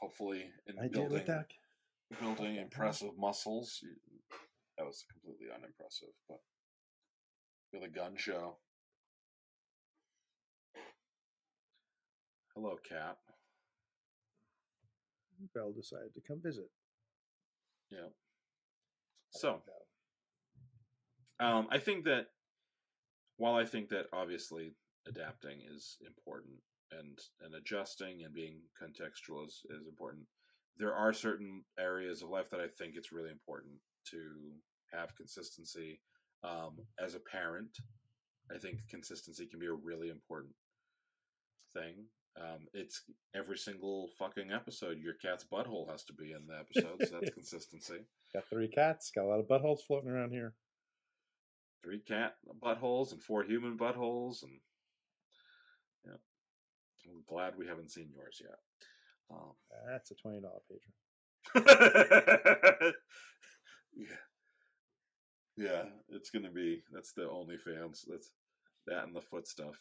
hopefully 0.00 0.44
in 0.66 0.78
I 0.78 0.82
did 0.82 0.92
building 0.92 1.12
with 1.12 1.26
that. 1.26 1.46
Building 2.20 2.56
impressive 2.56 3.16
muscles. 3.18 3.80
That 4.78 4.84
was 4.84 5.04
completely 5.10 5.46
unimpressive, 5.54 6.14
but 6.28 6.40
with 7.72 7.82
a 7.82 7.88
gun 7.88 8.14
show. 8.16 8.58
Hello, 12.54 12.76
cat. 12.88 13.16
Bell 15.54 15.72
decided 15.72 16.14
to 16.14 16.20
come 16.26 16.40
visit. 16.42 16.70
Yeah. 17.90 18.08
So, 19.30 19.60
um, 21.38 21.68
I 21.70 21.78
think 21.78 22.04
that 22.04 22.28
while 23.36 23.54
I 23.54 23.66
think 23.66 23.90
that 23.90 24.06
obviously 24.12 24.72
adapting 25.06 25.60
is 25.74 25.98
important 26.06 26.54
and 26.92 27.18
and 27.42 27.54
adjusting 27.54 28.22
and 28.24 28.32
being 28.32 28.60
contextual 28.80 29.46
is, 29.46 29.62
is 29.70 29.86
important, 29.86 30.26
there 30.78 30.94
are 30.94 31.12
certain 31.12 31.64
areas 31.78 32.22
of 32.22 32.28
life 32.30 32.50
that 32.50 32.60
I 32.60 32.68
think 32.68 32.94
it's 32.96 33.12
really 33.12 33.30
important 33.30 33.74
to 34.10 34.18
have 34.92 35.16
consistency. 35.16 36.00
Um, 36.44 36.76
as 37.02 37.14
a 37.14 37.20
parent, 37.20 37.70
I 38.54 38.58
think 38.58 38.78
consistency 38.88 39.46
can 39.46 39.58
be 39.58 39.66
a 39.66 39.72
really 39.72 40.10
important 40.10 40.54
thing. 41.74 42.06
Um, 42.40 42.66
it's 42.74 43.02
every 43.34 43.56
single 43.56 44.10
fucking 44.18 44.52
episode. 44.52 44.98
Your 44.98 45.14
cat's 45.14 45.44
butthole 45.50 45.90
has 45.90 46.04
to 46.04 46.12
be 46.12 46.32
in 46.32 46.46
the 46.46 46.58
episode, 46.58 47.08
so 47.08 47.18
that's 47.18 47.34
consistency. 47.34 48.04
Got 48.34 48.44
three 48.50 48.68
cats. 48.68 49.10
Got 49.14 49.24
a 49.24 49.28
lot 49.28 49.40
of 49.40 49.46
buttholes 49.48 49.80
floating 49.86 50.10
around 50.10 50.30
here. 50.30 50.54
three 51.82 52.00
cat 52.00 52.34
buttholes 52.62 53.12
and 53.12 53.22
four 53.22 53.42
human 53.44 53.76
buttholes 53.78 54.42
and 54.42 54.58
yeah 56.04 56.18
i'm 57.08 57.22
glad 57.28 57.56
we 57.56 57.66
haven't 57.66 57.90
seen 57.90 58.08
yours 58.14 58.40
yet 58.42 58.58
um, 59.30 59.52
That's 59.88 60.10
a 60.10 60.14
twenty 60.14 60.40
dollar 60.40 60.60
patron. 60.68 60.92
yeah. 63.96 64.06
Yeah 65.56 65.84
it's 66.08 66.30
gonna 66.30 66.50
be 66.50 66.82
that's 66.92 67.12
the 67.12 67.28
only 67.28 67.56
fans 67.56 68.04
that's 68.08 68.30
that 68.86 69.04
and 69.04 69.14
the 69.16 69.20
foot 69.20 69.46
stuff. 69.48 69.80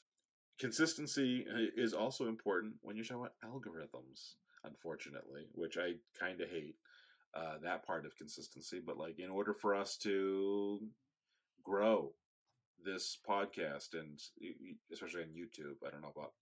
Consistency 0.59 1.45
uh, 1.53 1.67
is 1.75 1.93
also 1.93 2.27
important 2.27 2.75
when 2.81 2.95
you're 2.95 3.05
talking 3.05 3.21
about 3.25 3.33
algorithms 3.43 4.35
unfortunately 4.63 5.43
which 5.53 5.77
i 5.77 5.93
kind 6.19 6.41
of 6.41 6.49
hate 6.49 6.75
uh, 7.35 7.55
that 7.61 7.85
part 7.85 8.05
of 8.05 8.17
consistency 8.17 8.81
but 8.85 8.97
like 8.97 9.19
in 9.19 9.29
order 9.29 9.53
for 9.53 9.75
us 9.75 9.97
to 9.97 10.79
grow 11.63 12.11
this 12.83 13.17
podcast 13.27 13.93
and 13.93 14.19
especially 14.91 15.21
on 15.21 15.29
youtube 15.29 15.75
i 15.85 15.89
don't 15.91 16.01
know 16.01 16.13
about 16.15 16.33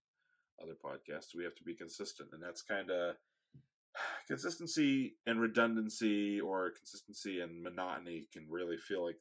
other 0.61 0.75
podcasts 0.83 1.35
we 1.35 1.43
have 1.43 1.55
to 1.55 1.63
be 1.63 1.73
consistent 1.73 2.29
and 2.33 2.41
that's 2.41 2.61
kind 2.61 2.89
of 2.91 3.15
consistency 4.27 5.15
and 5.25 5.39
redundancy 5.39 6.39
or 6.39 6.71
consistency 6.71 7.41
and 7.41 7.61
monotony 7.61 8.27
can 8.31 8.45
really 8.49 8.77
feel 8.77 9.05
like 9.05 9.17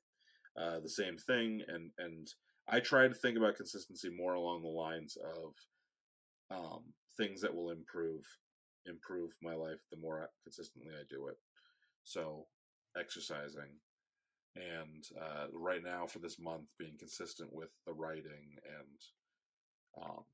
uh, 0.60 0.80
the 0.80 0.88
same 0.88 1.16
thing 1.16 1.62
and 1.68 1.90
and 1.98 2.28
i 2.68 2.78
try 2.78 3.08
to 3.08 3.14
think 3.14 3.36
about 3.36 3.56
consistency 3.56 4.10
more 4.10 4.34
along 4.34 4.62
the 4.62 4.68
lines 4.68 5.16
of 5.16 5.54
um, 6.50 6.82
things 7.16 7.40
that 7.40 7.54
will 7.54 7.70
improve 7.70 8.26
improve 8.86 9.30
my 9.42 9.54
life 9.54 9.80
the 9.90 9.96
more 9.96 10.28
consistently 10.44 10.92
i 10.92 11.04
do 11.08 11.28
it. 11.28 11.36
So 12.04 12.46
exercising 12.98 13.78
and 14.56 15.04
uh, 15.18 15.46
right 15.52 15.82
now 15.82 16.06
for 16.06 16.18
this 16.18 16.38
month 16.38 16.64
being 16.78 16.96
consistent 16.98 17.50
with 17.52 17.70
the 17.86 17.92
writing 17.92 18.56
and 18.66 20.02
um, 20.02 20.24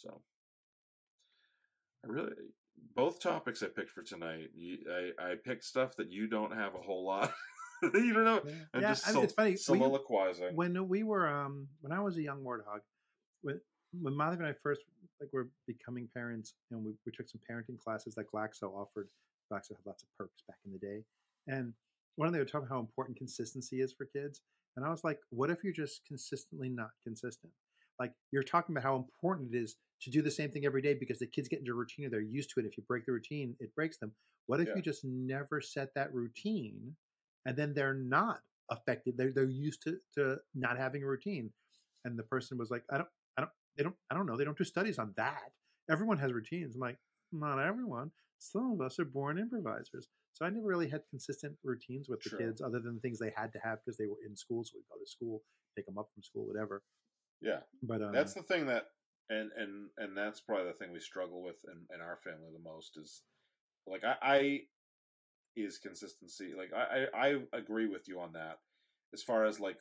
so 0.00 0.20
I 2.04 2.08
really 2.08 2.32
both 2.96 3.20
topics 3.20 3.62
I 3.62 3.66
picked 3.66 3.90
for 3.90 4.02
tonight. 4.02 4.50
You, 4.54 4.78
I 4.90 5.32
I 5.32 5.34
picked 5.34 5.64
stuff 5.64 5.96
that 5.96 6.10
you 6.10 6.26
don't 6.26 6.54
have 6.54 6.74
a 6.74 6.78
whole 6.78 7.04
lot. 7.04 7.32
you 7.82 8.12
don't 8.12 8.24
know. 8.24 8.40
I'm 8.74 8.82
Yeah, 8.82 8.90
just 8.90 9.06
I 9.06 9.10
mean, 9.10 9.14
sol- 9.14 9.24
it's 9.24 9.32
funny. 9.34 9.56
We- 9.74 9.78
when 10.54 10.88
we 10.88 11.02
were 11.02 11.28
um 11.28 11.68
when 11.80 11.92
I 11.92 12.00
was 12.00 12.16
a 12.16 12.22
young 12.22 12.42
warthog, 12.42 12.80
when 13.42 13.60
when 14.00 14.16
Molly 14.16 14.36
and 14.36 14.46
I 14.46 14.54
first 14.62 14.82
like 15.20 15.30
were 15.32 15.48
becoming 15.66 16.08
parents, 16.14 16.54
and 16.70 16.84
we, 16.84 16.92
we 17.04 17.12
took 17.12 17.28
some 17.28 17.40
parenting 17.50 17.78
classes 17.78 18.14
that 18.14 18.26
Glaxo 18.32 18.72
offered. 18.74 19.08
Glaxo 19.52 19.70
had 19.70 19.84
lots 19.84 20.02
of 20.02 20.08
perks 20.16 20.42
back 20.48 20.58
in 20.64 20.72
the 20.72 20.78
day, 20.78 21.02
and 21.48 21.74
one 22.16 22.26
of 22.26 22.32
them 22.32 22.38
they 22.38 22.42
were 22.42 22.48
talking 22.48 22.66
about 22.66 22.74
how 22.76 22.80
important 22.80 23.18
consistency 23.18 23.80
is 23.80 23.92
for 23.92 24.06
kids, 24.06 24.40
and 24.76 24.86
I 24.86 24.90
was 24.90 25.02
like, 25.04 25.18
what 25.30 25.50
if 25.50 25.62
you're 25.64 25.72
just 25.72 26.04
consistently 26.06 26.68
not 26.68 26.90
consistent? 27.02 27.52
Like 28.00 28.14
you're 28.32 28.44
talking 28.44 28.74
about 28.74 28.84
how 28.84 28.96
important 28.96 29.54
it 29.54 29.58
is 29.58 29.76
to 30.02 30.10
do 30.10 30.22
the 30.22 30.32
same 30.32 30.50
thing 30.50 30.66
every 30.66 30.82
day 30.82 30.94
because 30.94 31.20
the 31.20 31.28
kids 31.28 31.48
get 31.48 31.60
into 31.60 31.72
a 31.72 31.76
routine 31.76 32.06
and 32.06 32.14
they're 32.14 32.22
used 32.22 32.50
to 32.54 32.60
it. 32.60 32.66
If 32.66 32.78
you 32.78 32.84
break 32.88 33.06
the 33.06 33.12
routine, 33.12 33.56
it 33.60 33.74
breaks 33.76 33.98
them. 33.98 34.12
What 34.46 34.60
if 34.60 34.68
Yeah. 34.68 34.76
you 34.76 34.82
just 34.82 35.04
never 35.04 35.60
set 35.62 35.94
that 35.94 36.12
routine, 36.14 36.96
and 37.46 37.56
then 37.56 37.74
they're 37.74 37.94
not 37.94 38.42
affected? 38.70 39.16
They're 39.18 39.32
they're 39.32 39.44
used 39.44 39.82
to 39.84 39.98
to 40.16 40.38
not 40.54 40.78
having 40.78 41.04
a 41.04 41.08
routine 41.08 41.52
and 42.04 42.18
the 42.18 42.24
person 42.24 42.58
was 42.58 42.70
like, 42.70 42.84
I 42.90 42.98
don't, 42.98 43.08
I 43.38 43.42
don't, 43.42 43.50
they 43.76 43.84
don't. 43.84 43.96
I 44.10 44.14
don't 44.14 44.26
know. 44.26 44.36
They 44.36 44.44
don't 44.44 44.58
do 44.58 44.64
studies 44.64 44.98
on 44.98 45.12
that. 45.16 45.52
Everyone 45.90 46.18
has 46.18 46.32
routines. 46.32 46.74
I'm 46.76 46.80
like, 46.80 46.98
not 47.32 47.58
everyone. 47.60 48.12
Some 48.38 48.72
of 48.72 48.80
us 48.80 48.98
are 48.98 49.04
born 49.04 49.38
improvisers. 49.38 50.08
So 50.32 50.46
I 50.46 50.50
never 50.50 50.66
really 50.66 50.88
had 50.88 51.02
consistent 51.10 51.56
routines 51.62 52.08
with 52.08 52.22
the 52.22 52.30
Sure. 52.30 52.38
kids, 52.38 52.62
other 52.62 52.80
than 52.80 52.94
the 52.94 53.00
things 53.00 53.18
they 53.18 53.32
had 53.36 53.52
to 53.52 53.58
have 53.62 53.80
because 53.84 53.98
they 53.98 54.06
were 54.06 54.22
in 54.26 54.36
school. 54.36 54.64
So 54.64 54.72
we'd 54.76 54.88
go 54.90 54.98
to 54.98 55.10
school, 55.10 55.42
pick 55.76 55.86
them 55.86 55.98
up 55.98 56.08
from 56.14 56.22
school, 56.22 56.46
whatever. 56.46 56.82
Yeah, 57.40 57.60
But 57.82 58.02
um, 58.02 58.12
that's 58.12 58.34
the 58.34 58.42
thing 58.42 58.66
that, 58.66 58.86
and 59.28 59.50
and 59.56 59.88
and 59.96 60.16
that's 60.16 60.40
probably 60.40 60.66
the 60.66 60.74
thing 60.74 60.92
we 60.92 61.00
struggle 61.00 61.42
with 61.42 61.56
in, 61.64 61.94
in 61.94 62.00
our 62.00 62.18
family 62.22 62.50
the 62.52 62.62
most 62.62 62.98
is, 62.98 63.22
like 63.86 64.04
I, 64.04 64.16
I 64.22 64.60
is 65.56 65.78
consistency. 65.78 66.52
Like 66.56 66.72
I, 66.74 67.06
I 67.14 67.28
I 67.28 67.58
agree 67.58 67.86
with 67.86 68.08
you 68.08 68.20
on 68.20 68.32
that. 68.32 68.58
As 69.12 69.22
far 69.22 69.44
as 69.44 69.58
like, 69.58 69.78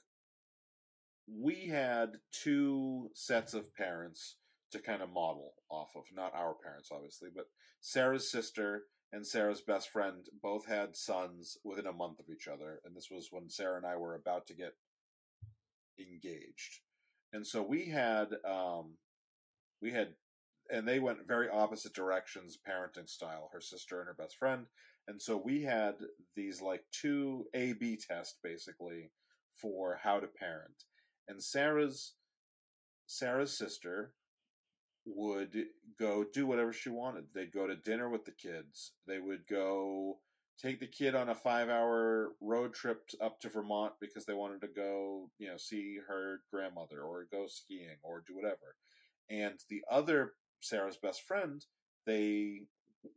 we 1.28 1.68
had 1.68 2.18
two 2.32 3.10
sets 3.14 3.54
of 3.54 3.76
parents 3.76 4.38
to 4.72 4.80
kind 4.80 5.02
of 5.02 5.10
model 5.10 5.54
off 5.70 5.90
of. 5.96 6.04
Not 6.16 6.34
our 6.34 6.56
parents, 6.64 6.90
obviously, 6.92 7.30
but 7.36 7.46
Sarah's 7.82 8.32
sister 8.32 8.84
and 9.12 9.26
Sarah's 9.26 9.62
best 9.62 9.90
friend 9.90 10.26
both 10.42 10.66
had 10.68 10.96
sons 10.96 11.58
within 11.64 11.88
a 11.88 11.94
month 11.94 12.20
of 12.20 12.30
each 12.34 12.48
other, 12.48 12.80
and 12.86 12.96
this 12.96 13.10
was 13.12 13.30
when 13.32 13.50
Sarah 13.50 13.78
and 13.78 13.86
I 13.86 13.96
were 13.96 14.16
about 14.16 14.48
to 14.48 14.54
get 14.54 14.74
engaged. 16.00 16.82
And 17.34 17.46
so 17.46 17.62
we 17.62 17.86
had 17.86 18.28
um 18.48 18.98
we 19.82 19.92
had 19.92 20.10
and 20.72 20.88
they 20.88 21.00
went 21.00 21.28
very 21.28 21.50
opposite 21.50 21.94
directions 21.94 22.58
parenting 22.68 23.10
style, 23.10 23.50
her 23.54 23.62
sister 23.62 24.00
and 24.00 24.08
her 24.08 24.14
best 24.14 24.38
friend. 24.38 24.66
And 25.08 25.20
so 25.22 25.42
we 25.44 25.64
had 25.64 25.96
these 26.36 26.62
like 26.62 26.84
two 26.92 27.46
A 27.54 27.74
B 27.74 27.98
tests 27.98 28.38
basically 28.44 29.12
for 29.56 30.00
how 30.02 30.20
to 30.20 30.28
parent. 30.28 30.84
And 31.28 31.42
Sarah's 31.42 32.14
Sarah's 33.08 33.58
sister 33.58 34.14
would 35.06 35.66
go 36.00 36.24
do 36.24 36.46
whatever 36.46 36.72
she 36.72 36.90
wanted. 36.90 37.26
They'd 37.34 37.52
go 37.52 37.66
to 37.66 37.76
dinner 37.76 38.10
with 38.10 38.26
the 38.26 38.32
kids. 38.32 38.92
They 39.08 39.20
would 39.20 39.48
go 39.48 40.20
take 40.62 40.80
the 40.80 40.88
kid 40.88 41.16
on 41.16 41.30
a 41.30 41.36
five 41.36 41.70
hour 41.70 42.30
road 42.42 42.74
trip 42.74 43.10
up 43.22 43.40
to 43.40 43.50
Vermont 43.50 43.94
because 44.02 44.26
they 44.26 44.34
wanted 44.34 44.62
to 44.62 44.68
go, 44.68 45.30
you 45.38 45.48
know, 45.48 45.58
see 45.58 45.98
her 46.08 46.42
grandmother 46.52 47.02
or 47.02 47.28
go 47.32 47.46
skiing 47.48 47.98
or 48.04 48.24
do 48.28 48.36
whatever. 48.36 48.76
And 49.30 49.60
the 49.70 49.84
other 49.90 50.34
Sarah's 50.62 50.98
best 50.98 51.22
friend, 51.24 51.64
they 52.06 52.64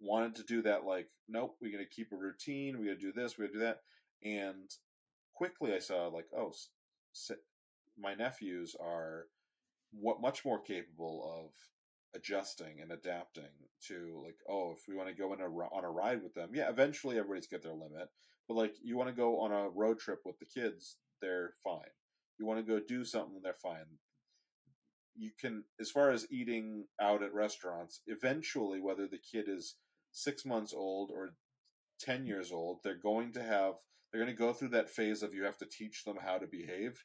wanted 0.00 0.36
to 0.36 0.44
do 0.44 0.62
that 0.62 0.84
like, 0.84 1.08
nope, 1.28 1.56
we're 1.60 1.72
going 1.72 1.84
to 1.84 1.94
keep 1.94 2.12
a 2.12 2.16
routine. 2.16 2.78
We're 2.78 2.86
going 2.86 2.98
to 2.98 3.06
do 3.06 3.12
this, 3.12 3.36
we're 3.36 3.46
going 3.46 3.54
to 3.54 3.58
do 3.58 3.64
that. 3.64 3.80
And 4.22 4.70
quickly 5.34 5.74
I 5.74 5.80
saw 5.80 6.06
like, 6.08 6.26
oh, 6.36 6.52
my 7.98 8.14
nephews 8.14 8.76
are 8.80 9.26
what 9.92 10.20
much 10.20 10.44
more 10.44 10.60
capable 10.60 11.44
of 11.44 11.52
adjusting 12.14 12.80
and 12.80 12.92
adapting 12.92 13.44
to 13.86 14.22
like 14.24 14.36
oh 14.48 14.72
if 14.72 14.80
we 14.86 14.94
want 14.94 15.08
to 15.08 15.14
go 15.14 15.32
on 15.32 15.40
a 15.40 15.44
on 15.44 15.84
a 15.84 15.90
ride 15.90 16.22
with 16.22 16.34
them 16.34 16.50
yeah 16.52 16.68
eventually 16.68 17.18
everybody's 17.18 17.46
get 17.46 17.62
their 17.62 17.72
limit 17.72 18.08
but 18.48 18.54
like 18.54 18.74
you 18.82 18.96
want 18.96 19.08
to 19.08 19.14
go 19.14 19.40
on 19.40 19.52
a 19.52 19.68
road 19.70 19.98
trip 19.98 20.20
with 20.24 20.38
the 20.38 20.44
kids 20.44 20.96
they're 21.22 21.52
fine. 21.62 21.94
You 22.38 22.44
want 22.44 22.58
to 22.58 22.70
go 22.70 22.84
do 22.86 23.04
something 23.04 23.40
they're 23.42 23.54
fine. 23.54 23.86
You 25.14 25.30
can 25.40 25.64
as 25.80 25.90
far 25.90 26.10
as 26.10 26.26
eating 26.30 26.86
out 27.00 27.22
at 27.22 27.32
restaurants 27.32 28.00
eventually 28.06 28.80
whether 28.80 29.06
the 29.06 29.18
kid 29.18 29.44
is 29.48 29.76
6 30.12 30.44
months 30.44 30.74
old 30.74 31.10
or 31.10 31.34
10 32.00 32.26
years 32.26 32.50
old 32.50 32.80
they're 32.82 32.94
going 32.94 33.32
to 33.32 33.42
have 33.42 33.74
they're 34.10 34.22
going 34.22 34.34
to 34.34 34.38
go 34.38 34.52
through 34.52 34.70
that 34.70 34.90
phase 34.90 35.22
of 35.22 35.34
you 35.34 35.44
have 35.44 35.58
to 35.58 35.66
teach 35.66 36.04
them 36.04 36.16
how 36.20 36.38
to 36.38 36.46
behave 36.46 37.04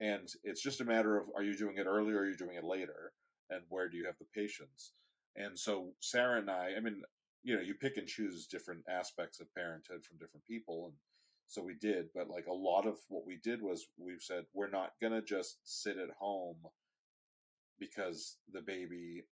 and 0.00 0.28
it's 0.42 0.62
just 0.62 0.80
a 0.80 0.84
matter 0.84 1.18
of 1.18 1.26
are 1.36 1.42
you 1.42 1.54
doing 1.54 1.76
it 1.76 1.86
earlier 1.86 2.16
or 2.16 2.20
are 2.22 2.28
you 2.28 2.36
doing 2.36 2.56
it 2.56 2.64
later 2.64 3.12
and 3.52 3.62
where 3.68 3.88
do 3.88 3.96
you 3.96 4.06
have 4.06 4.18
the 4.18 4.26
patience? 4.34 4.92
And 5.36 5.58
so 5.58 5.94
sarah 6.00 6.38
and 6.38 6.50
i 6.50 6.72
i 6.76 6.80
mean 6.80 7.02
you 7.42 7.56
know 7.56 7.62
you 7.62 7.74
pick 7.74 7.96
and 7.96 8.06
choose 8.06 8.46
different 8.46 8.82
aspects 8.88 9.40
of 9.40 9.54
parenthood 9.54 10.04
from 10.04 10.18
different 10.18 10.44
people 10.44 10.86
and 10.86 10.94
so 11.46 11.62
we 11.62 11.74
did 11.74 12.06
but 12.14 12.28
like 12.28 12.46
a 12.46 12.52
lot 12.52 12.86
of 12.86 12.98
what 13.08 13.26
we 13.26 13.38
did 13.42 13.62
was 13.62 13.86
we've 13.98 14.20
said 14.20 14.44
we're 14.52 14.70
not 14.70 14.92
going 15.00 15.12
to 15.12 15.22
just 15.22 15.58
sit 15.64 15.96
at 15.96 16.10
home 16.18 16.56
because 17.78 18.36
the 18.52 18.60
baby 18.60 19.24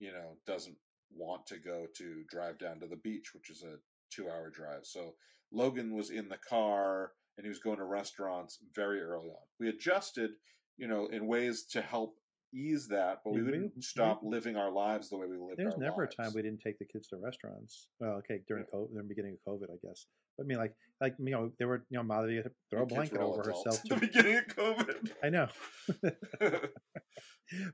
you 0.00 0.12
know 0.12 0.36
doesn't 0.46 0.76
want 1.14 1.46
to 1.46 1.58
go 1.58 1.86
to 1.96 2.24
drive 2.28 2.58
down 2.58 2.80
to 2.80 2.86
the 2.86 2.96
beach 2.96 3.32
which 3.34 3.50
is 3.50 3.62
a 3.62 3.76
two 4.10 4.28
hour 4.28 4.50
drive. 4.50 4.84
So 4.84 5.14
logan 5.52 5.94
was 5.94 6.10
in 6.10 6.28
the 6.28 6.38
car 6.48 7.12
and 7.36 7.44
he 7.44 7.48
was 7.48 7.58
going 7.58 7.78
to 7.78 7.84
restaurants 7.84 8.58
very 8.74 9.00
early 9.00 9.28
on. 9.28 9.46
We 9.60 9.68
adjusted 9.68 10.30
you 10.76 10.88
know 10.88 11.06
in 11.06 11.26
ways 11.26 11.64
to 11.70 11.80
help 11.80 12.16
ease 12.54 12.86
that 12.88 13.20
but 13.24 13.32
we 13.32 13.40
Yeah, 13.40 13.44
we- 13.46 13.50
wouldn't 13.50 13.76
we- 13.76 13.82
stop 13.82 14.22
living 14.22 14.56
our 14.56 14.70
lives 14.70 15.10
the 15.10 15.16
way 15.18 15.26
we 15.26 15.36
lived 15.36 15.58
There's 15.58 15.76
never 15.76 16.02
lives. 16.02 16.14
a 16.18 16.22
time 16.22 16.32
we 16.34 16.42
didn't 16.42 16.60
take 16.60 16.78
the 16.78 16.84
kids 16.86 17.08
to 17.08 17.16
restaurants. 17.16 17.88
Well, 18.00 18.14
okay, 18.18 18.40
during 18.48 18.64
COVID, 18.72 18.94
the 18.94 19.02
beginning 19.02 19.36
of 19.46 19.52
COVID, 19.52 19.70
I 19.70 19.76
guess. 19.86 20.06
But 20.38 20.44
I 20.44 20.46
mean, 20.46 20.58
like, 20.58 20.74
like 21.00 21.14
you 21.18 21.30
know, 21.30 21.52
there 21.58 21.68
were 21.68 21.84
you 21.90 22.02
know, 22.02 22.14
had 22.14 22.26
to 22.44 22.50
throw 22.70 22.82
a 22.82 22.86
blanket 22.86 23.18
over 23.18 23.42
herself. 23.42 23.78
at 23.84 23.88
the 23.88 23.96
beginning 24.06 24.36
of 24.36 24.46
covid 24.46 25.10
I 25.22 25.28
know, 25.30 25.48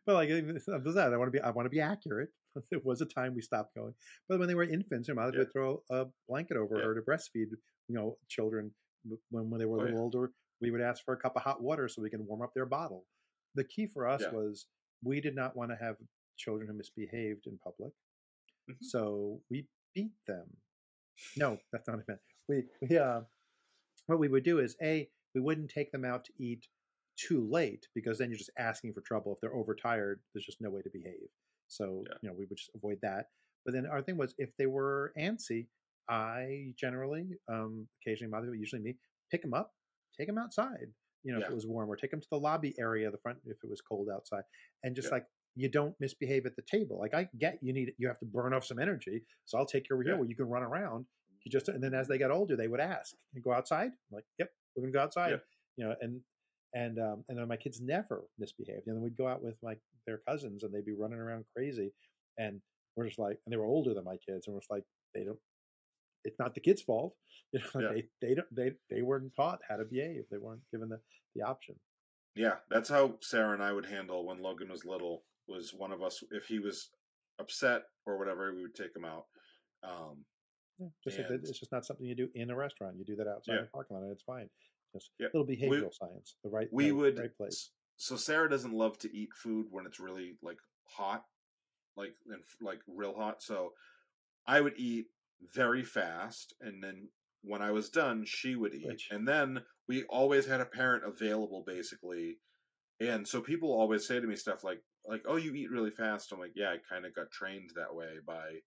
but 0.07 0.15
like, 0.15 0.29
was 0.85 0.95
that 0.95 1.13
I 1.13 1.17
want 1.17 1.29
to 1.29 1.39
be, 1.39 1.41
I 1.41 1.51
want 1.51 1.67
to 1.67 1.71
be 1.71 1.81
accurate. 1.81 2.31
There 2.71 2.81
was 2.83 3.01
a 3.01 3.07
time 3.07 3.35
we 3.37 3.43
stopped 3.43 3.77
going, 3.77 3.95
but 4.29 4.39
when 4.41 4.49
they 4.49 4.57
were 4.57 4.65
infants, 4.65 5.07
your 5.07 5.15
mother 5.15 5.31
Yeah. 5.33 5.39
would 5.41 5.53
throw 5.53 5.83
a 5.91 6.07
blanket 6.29 6.57
over 6.57 6.77
Yeah. 6.79 6.85
her 6.87 6.95
to 6.97 7.01
breastfeed. 7.03 7.51
You 7.89 7.95
know, 7.97 8.19
children 8.29 8.73
when 9.31 9.49
when 9.51 9.59
they 9.61 9.67
were 9.67 9.79
a 9.79 9.81
Oh, 9.81 9.85
little 9.85 9.99
yeah. 9.99 10.03
older, 10.03 10.33
we 10.61 10.71
would 10.73 10.81
ask 10.81 11.05
for 11.05 11.15
a 11.15 11.17
cup 11.17 11.37
of 11.37 11.43
hot 11.43 11.63
water 11.63 11.87
so 11.89 12.03
we 12.03 12.11
can 12.11 12.27
warm 12.27 12.43
up 12.43 12.53
their 12.55 12.67
bottle. 12.67 13.07
The 13.55 13.65
key 13.65 13.87
for 13.87 14.07
us 14.09 14.23
Yeah. 14.23 14.31
was 14.33 14.67
we 15.03 15.21
did 15.21 15.35
not 15.35 15.57
want 15.57 15.71
to 15.71 15.77
have 15.77 15.97
children 16.37 16.69
who 16.69 16.75
misbehaved 16.75 17.47
in 17.47 17.59
public, 17.59 17.93
Mhm. 18.69 18.77
so 18.83 19.43
we 19.51 19.69
beat 19.95 20.15
them. 20.27 20.61
No, 21.37 21.59
that's 21.73 21.87
not 21.87 21.97
what 21.99 22.05
I 22.09 22.13
meant. 22.13 22.21
We 22.49 22.69
we 22.89 22.97
uh, 22.99 23.23
what 24.07 24.19
we 24.19 24.29
would 24.29 24.45
do 24.45 24.59
is 24.61 24.77
a 24.83 25.11
we 25.35 25.41
wouldn't 25.41 25.71
take 25.71 25.93
them 25.93 26.05
out 26.05 26.25
to 26.27 26.33
eat 26.39 26.69
too 27.17 27.47
late 27.49 27.87
because 27.95 28.19
then 28.19 28.31
you're 28.31 28.39
just 28.39 28.51
asking 28.57 28.95
for 28.95 29.03
trouble. 29.03 29.35
If 29.35 29.41
they're 29.41 29.55
overtired, 29.55 30.23
there's 30.33 30.47
just 30.47 30.61
no 30.61 30.71
way 30.71 30.83
to 30.83 30.91
behave. 30.91 31.29
So 31.69 32.05
Yeah. 32.09 32.19
you 32.23 32.29
know 32.29 32.35
we 32.35 32.47
would 32.47 32.59
just 32.59 32.71
avoid 32.75 33.01
that. 33.03 33.31
But 33.65 33.75
then 33.75 33.87
our 33.87 34.03
thing 34.03 34.17
was 34.17 34.35
if 34.39 34.57
they 34.57 34.67
were 34.67 35.13
antsy, 35.19 35.69
I 36.09 36.73
generally, 36.77 37.39
um, 37.49 37.89
occasionally, 38.01 38.31
mother, 38.31 38.55
usually 38.55 38.81
me, 38.83 38.99
pick 39.31 39.43
them 39.43 39.55
up, 39.55 39.77
take 40.17 40.27
them 40.27 40.39
outside. 40.39 40.95
You 41.23 41.33
know, 41.33 41.39
if 41.41 41.51
it 41.51 41.55
was 41.55 41.67
warm, 41.67 41.91
or 41.91 41.97
take 41.97 42.11
them 42.11 42.21
to 42.21 42.29
the 42.31 42.39
lobby 42.39 42.75
area, 42.79 43.11
the 43.11 43.19
front, 43.19 43.39
if 43.45 43.59
it 43.63 43.69
was 43.71 43.81
cold 43.81 44.09
outside, 44.15 44.45
and 44.85 44.95
just 44.97 45.07
Yeah. 45.09 45.17
like 45.17 45.27
you 45.57 45.69
don't 45.69 45.95
misbehave 46.01 46.47
at 46.47 46.57
the 46.57 46.63
table. 46.63 46.99
Like 46.99 47.13
I 47.15 47.29
get 47.39 47.59
you 47.63 47.73
need 47.73 47.93
you 47.99 48.09
have 48.09 48.19
to 48.21 48.27
burn 48.27 48.55
off 48.55 48.65
some 48.65 48.79
energy, 48.79 49.25
so 49.45 49.59
I'll 49.59 49.67
take 49.67 49.89
you 49.91 49.97
over 49.97 50.03
here 50.03 50.17
where 50.17 50.29
you 50.29 50.37
can 50.37 50.47
run 50.49 50.63
around. 50.63 51.07
You 51.45 51.51
just 51.51 51.69
and 51.69 51.83
then 51.83 51.95
as 51.95 52.07
they 52.09 52.19
got 52.19 52.31
older, 52.31 52.57
they 52.57 52.69
would 52.69 52.81
ask, 52.81 53.15
"You 53.33 53.43
go 53.43 53.53
outside?" 53.53 53.91
I'm 53.93 54.13
like, 54.15 54.25
"Yep, 54.39 54.51
we're 54.77 54.83
gonna 54.85 54.93
go 54.93 55.01
outside." 55.01 55.31
Yeah. 55.31 55.39
You 55.77 55.85
know, 55.89 55.97
and 56.01 56.23
and 56.75 56.99
um, 56.99 57.25
and 57.29 57.37
then 57.39 57.49
my 57.49 57.57
kids 57.57 57.81
never 57.81 58.25
misbehaved. 58.39 58.87
And 58.87 58.97
then 58.97 59.03
we'd 59.03 59.17
go 59.17 59.27
out 59.27 59.43
with 59.43 59.57
like 59.63 59.81
their 60.07 60.19
cousins, 60.29 60.63
and 60.63 60.73
they'd 60.73 60.85
be 60.85 60.93
running 60.93 61.19
around 61.19 61.45
crazy, 61.55 61.93
and 62.39 62.61
we're 62.97 63.07
just 63.07 63.19
like, 63.19 63.39
and 63.45 63.53
they 63.53 63.57
were 63.57 63.67
older 63.67 63.93
than 63.95 64.05
my 64.05 64.17
kids, 64.19 64.47
and 64.47 64.55
we're 64.55 64.61
just 64.61 64.71
like, 64.71 64.85
they 65.15 65.25
don't. 65.25 65.39
It's 66.25 66.39
not 66.39 66.55
the 66.55 66.61
kids' 66.61 66.83
fault. 66.83 67.15
You 67.53 67.59
know, 67.75 67.81
Yeah. 67.81 67.89
they 67.93 68.09
they 68.29 68.35
don't 68.37 68.55
they 68.55 68.73
they 68.91 69.03
weren't 69.03 69.35
taught 69.35 69.61
how 69.69 69.77
to 69.77 69.85
behave. 69.85 70.23
They 70.31 70.39
weren't 70.39 70.63
given 70.71 70.89
the 70.89 71.01
the 71.35 71.43
option. 71.43 71.75
Yeah, 72.37 72.57
that's 72.71 72.89
how 72.89 73.19
Sarah 73.23 73.55
and 73.55 73.63
I 73.63 73.73
would 73.73 73.87
handle 73.87 74.25
when 74.25 74.41
Logan 74.41 74.69
was 74.69 74.85
little. 74.85 75.25
Was 75.49 75.75
one 75.75 75.91
of 75.91 76.01
us 76.01 76.23
if 76.31 76.45
he 76.47 76.61
was 76.61 76.91
upset 77.41 77.83
or 78.07 78.19
whatever, 78.19 78.55
we 78.55 78.63
would 78.63 78.75
take 78.77 78.95
him 78.95 79.05
out. 79.05 79.25
Um, 79.83 80.25
Yeah, 80.79 80.89
just 81.05 81.19
And- 81.19 81.31
it's 81.45 81.59
just 81.59 81.73
not 81.73 81.85
something 81.85 82.07
you 82.07 82.15
do 82.15 82.31
in 82.37 82.51
a 82.51 82.57
restaurant. 82.57 82.97
You 82.97 83.05
do 83.05 83.17
that 83.17 83.27
outside 83.27 83.55
Yeah. 83.57 83.63
the 83.63 83.67
parking 83.69 83.97
lot, 83.97 84.05
and 84.05 84.13
it's 84.13 84.23
fine. 84.23 84.49
Just 84.95 85.11
Yeah. 85.19 85.27
little 85.35 85.45
We- 85.45 85.57
behavioral 85.57 85.93
science. 85.93 86.37
The 86.45 86.51
right 86.51 86.69
we 86.73 86.85
right, 86.93 86.97
would. 86.99 87.19
right 87.19 87.37
place. 87.37 87.73
So 87.97 88.17
Sarah 88.17 88.49
doesn't 88.49 88.73
love 88.73 88.97
to 88.99 89.09
eat 89.15 89.35
food 89.35 89.67
when 89.71 89.87
it's 89.87 89.99
really 89.99 90.39
like 90.41 90.59
hot, 90.85 91.27
like 91.97 92.15
and 92.27 92.45
like 92.61 92.81
real 92.87 93.15
hot. 93.15 93.43
So 93.43 93.75
I 94.47 94.61
would 94.61 94.79
eat 94.79 95.09
very 95.43 95.83
fast, 95.85 96.55
and 96.61 96.83
then 96.83 97.11
when 97.43 97.63
I 97.63 97.71
was 97.71 97.89
done, 97.91 98.25
she 98.25 98.55
would 98.57 98.75
eat, 98.75 98.87
Which- 98.87 99.09
and 99.11 99.27
then 99.27 99.65
we 99.89 100.05
always 100.05 100.47
had 100.47 100.61
a 100.61 100.67
parent 100.67 101.05
available, 101.05 101.63
basically. 101.67 102.41
And 103.01 103.27
so 103.27 103.41
people 103.43 103.73
always 103.73 104.07
say 104.07 104.21
to 104.21 104.27
me 104.27 104.37
stuff 104.37 104.63
like, 104.65 104.83
like, 105.05 105.23
"Oh, 105.27 105.37
you 105.37 105.55
eat 105.55 105.71
really 105.71 105.91
fast." 105.91 106.33
I'm 106.33 106.39
like, 106.41 106.53
"Yeah, 106.55 106.71
I 106.73 106.79
kind 106.79 107.07
of 107.07 107.15
got 107.15 107.31
trained 107.31 107.71
that 107.77 107.95
way 107.95 108.19
by 108.21 108.63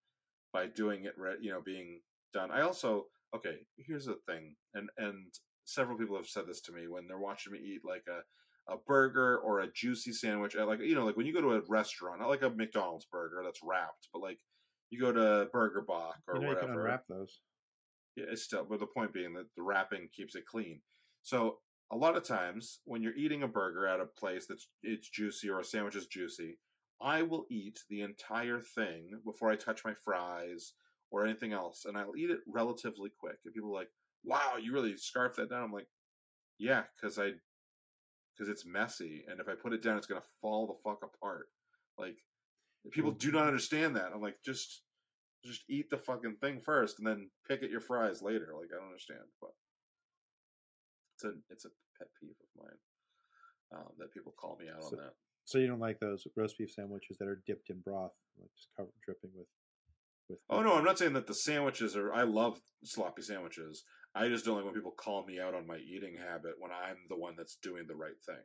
by 0.53 0.67
doing 0.67 1.05
it, 1.05 1.17
re- 1.17 1.37
you 1.41 1.51
know, 1.51 1.61
being 1.61 2.01
done." 2.33 2.51
I 2.51 2.61
also 2.61 3.09
okay. 3.35 3.67
Here's 3.77 4.05
the 4.05 4.17
thing, 4.27 4.57
and 4.73 4.89
and 4.97 5.33
several 5.65 5.97
people 5.97 6.15
have 6.17 6.27
said 6.27 6.47
this 6.47 6.61
to 6.63 6.71
me 6.73 6.87
when 6.87 7.07
they're 7.07 7.19
watching 7.19 7.53
me 7.53 7.59
eat 7.59 7.85
like 7.85 8.07
a 8.07 8.23
a 8.67 8.77
burger 8.77 9.39
or 9.39 9.59
a 9.59 9.71
juicy 9.71 10.13
sandwich 10.13 10.55
at 10.55 10.67
like 10.67 10.79
you 10.79 10.95
know 10.95 11.05
like 11.05 11.17
when 11.17 11.25
you 11.25 11.33
go 11.33 11.41
to 11.41 11.53
a 11.53 11.61
restaurant, 11.67 12.19
not 12.21 12.29
like 12.29 12.41
a 12.43 12.49
McDonald's 12.49 13.05
burger 13.05 13.41
that's 13.43 13.61
wrapped, 13.63 14.09
but 14.13 14.21
like 14.21 14.39
you 14.93 14.99
go 14.99 15.11
to 15.11 15.49
Burger 15.51 15.81
Bach 15.81 16.19
or 16.27 16.35
You 16.35 16.41
know 16.41 16.49
you 16.49 16.55
can 16.55 16.69
whatever. 16.69 16.79
unwrap 16.79 17.07
those. 17.07 17.41
Yeah, 18.15 18.25
it's 18.29 18.43
still, 18.43 18.63
but 18.65 18.79
the 18.79 18.85
point 18.87 19.13
being 19.13 19.33
that 19.33 19.47
the 19.55 19.63
wrapping 19.63 20.07
keeps 20.13 20.35
it 20.35 20.45
clean. 20.45 20.81
So 21.23 21.59
a 21.91 21.97
lot 21.97 22.15
of 22.15 22.23
times 22.23 22.79
when 22.85 23.01
you're 23.01 23.15
eating 23.15 23.43
a 23.43 23.47
burger 23.47 23.87
at 23.87 23.99
a 23.99 24.05
place 24.05 24.45
that's 24.47 24.67
it's 24.83 25.09
juicy 25.09 25.49
or 25.49 25.59
a 25.59 25.63
sandwich 25.63 25.95
is 25.95 26.07
juicy, 26.07 26.59
I 27.01 27.23
will 27.23 27.45
eat 27.49 27.79
the 27.89 28.01
entire 28.01 28.59
thing 28.61 29.19
before 29.25 29.49
I 29.51 29.55
touch 29.55 29.83
my 29.83 29.93
fries 29.95 30.73
or 31.11 31.25
anything 31.25 31.53
else, 31.53 31.85
and 31.85 31.97
I'll 31.97 32.15
eat 32.15 32.29
it 32.29 32.39
relatively 32.47 33.09
quick. 33.19 33.37
And 33.45 33.53
people 33.53 33.69
are 33.71 33.79
like, 33.81 33.91
"Wow, 34.23 34.57
you 34.57 34.73
really 34.73 34.95
scarf 34.97 35.35
that 35.37 35.49
down." 35.49 35.63
I'm 35.63 35.71
like, 35.71 35.89
"Yeah, 36.59 36.85
because 36.95 37.19
I, 37.19 37.33
because 38.35 38.49
it's 38.49 38.65
messy, 38.65 39.25
and 39.27 39.39
if 39.39 39.47
I 39.47 39.55
put 39.55 39.73
it 39.73 39.81
down, 39.81 39.97
it's 39.97 40.07
gonna 40.07 40.21
fall 40.41 40.67
the 40.67 40.75
fuck 40.83 41.03
apart." 41.03 41.49
Like, 41.97 42.17
people 42.91 43.11
do 43.11 43.31
not 43.31 43.47
understand 43.47 43.95
that. 43.95 44.11
I'm 44.13 44.21
like, 44.21 44.37
just, 44.45 44.81
just 45.45 45.63
eat 45.69 45.89
the 45.89 45.97
fucking 45.97 46.37
thing 46.41 46.61
first, 46.61 46.99
and 46.99 47.07
then 47.07 47.29
pick 47.47 47.63
at 47.63 47.69
your 47.69 47.81
fries 47.81 48.21
later. 48.21 48.53
Like, 48.57 48.69
I 48.73 48.77
don't 48.79 48.87
understand, 48.87 49.21
but 49.41 49.51
it's 51.15 51.23
a 51.25 51.31
it's 51.49 51.65
a 51.65 51.69
pet 51.97 52.07
peeve 52.19 52.31
of 52.39 52.63
mine 52.63 52.77
um, 53.79 53.89
that 53.99 54.13
people 54.13 54.33
call 54.39 54.57
me 54.59 54.67
out 54.73 54.83
So- 54.83 54.97
on 54.97 55.03
that. 55.03 55.13
So 55.45 55.57
you 55.57 55.67
don't 55.67 55.81
like 55.81 55.99
those 55.99 56.25
roast 56.37 56.57
beef 56.57 56.71
sandwiches 56.71 57.17
that 57.19 57.27
are 57.27 57.41
dipped 57.45 57.69
in 57.69 57.81
broth, 57.81 58.13
like 58.39 58.49
just 58.55 58.69
covered 58.77 58.93
dripping 59.03 59.31
with 59.35 59.47
with. 60.29 60.39
Oh 60.49 60.61
no, 60.61 60.75
I'm 60.77 60.85
not 60.85 60.97
saying 60.97 61.11
that 61.13 61.27
the 61.27 61.33
sandwiches 61.33 61.97
are. 61.97 62.13
I 62.13 62.23
love 62.23 62.61
sloppy 62.85 63.23
sandwiches. 63.23 63.83
I 64.15 64.29
just 64.29 64.45
don't 64.45 64.55
like 64.55 64.63
when 64.63 64.73
people 64.73 64.91
call 64.95 65.25
me 65.25 65.41
out 65.41 65.53
on 65.53 65.67
my 65.67 65.77
eating 65.79 66.15
habit 66.15 66.53
when 66.59 66.71
I'm 66.71 66.95
the 67.09 67.17
one 67.17 67.33
that's 67.37 67.57
doing 67.61 67.87
the 67.89 67.95
right 67.95 68.15
thing. 68.25 68.43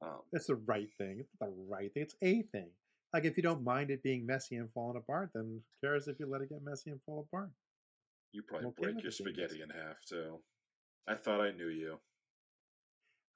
Um, 0.00 0.20
It's 0.32 0.46
the 0.46 0.54
right 0.54 0.88
thing. 0.96 1.16
It's 1.18 1.32
the 1.40 1.52
right 1.68 1.92
thing. 1.92 2.02
It's 2.04 2.14
a 2.22 2.42
thing. 2.52 2.70
Like 3.12 3.24
if 3.24 3.36
you 3.36 3.42
don't 3.42 3.64
mind 3.64 3.90
it 3.90 4.02
being 4.02 4.26
messy 4.26 4.56
and 4.56 4.70
falling 4.72 4.98
apart, 4.98 5.30
then 5.34 5.44
who 5.44 5.86
cares 5.86 6.08
if 6.08 6.18
you 6.20 6.26
let 6.26 6.42
it 6.42 6.50
get 6.50 6.62
messy 6.62 6.90
and 6.90 7.00
fall 7.06 7.26
apart? 7.32 7.50
you 8.32 8.42
probably 8.42 8.68
okay 8.68 8.92
break 8.92 9.02
your 9.02 9.12
spaghetti 9.12 9.62
in 9.62 9.70
half 9.70 10.04
too. 10.06 10.38
I 11.06 11.14
thought 11.14 11.40
I 11.40 11.50
knew 11.52 11.68
you. 11.68 11.98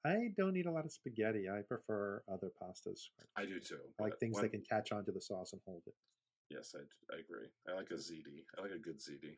I 0.05 0.29
don't 0.37 0.55
eat 0.57 0.65
a 0.65 0.71
lot 0.71 0.85
of 0.85 0.91
spaghetti. 0.91 1.49
I 1.49 1.61
prefer 1.61 2.21
other 2.31 2.51
pastas. 2.61 2.99
I 3.37 3.45
do 3.45 3.59
too. 3.59 3.79
I 3.99 4.03
like 4.03 4.19
things 4.19 4.35
when- 4.35 4.43
that 4.43 4.49
can 4.51 4.63
catch 4.69 4.91
onto 4.91 5.11
the 5.11 5.21
sauce 5.21 5.53
and 5.53 5.61
hold 5.65 5.81
it. 5.87 5.95
Yes, 6.49 6.75
I, 6.75 6.81
I 7.15 7.19
agree. 7.19 7.47
I 7.67 7.73
like 7.73 7.89
a 7.89 7.95
ziti. 7.95 8.45
I 8.57 8.61
like 8.61 8.71
a 8.71 8.77
good 8.77 8.99
ziti. 8.99 9.35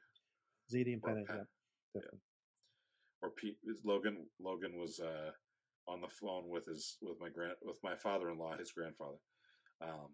Ziti 0.74 0.94
and 0.94 1.04
penne, 1.04 1.24
penne, 1.26 1.38
yeah, 1.38 1.44
definitely. 1.94 2.20
Or 3.22 3.30
Pete 3.30 3.58
Logan. 3.86 4.26
Logan 4.40 4.78
was 4.78 5.00
uh, 5.00 5.32
on 5.88 6.02
the 6.02 6.10
phone 6.10 6.50
with 6.50 6.66
his 6.66 6.98
with 7.02 7.20
my 7.22 7.30
grand 7.30 7.56
with 7.62 7.78
my 7.84 7.96
father 7.96 8.32
in 8.32 8.38
law, 8.38 8.58
his 8.58 8.72
grandfather. 8.72 9.18
Um, 9.82 10.10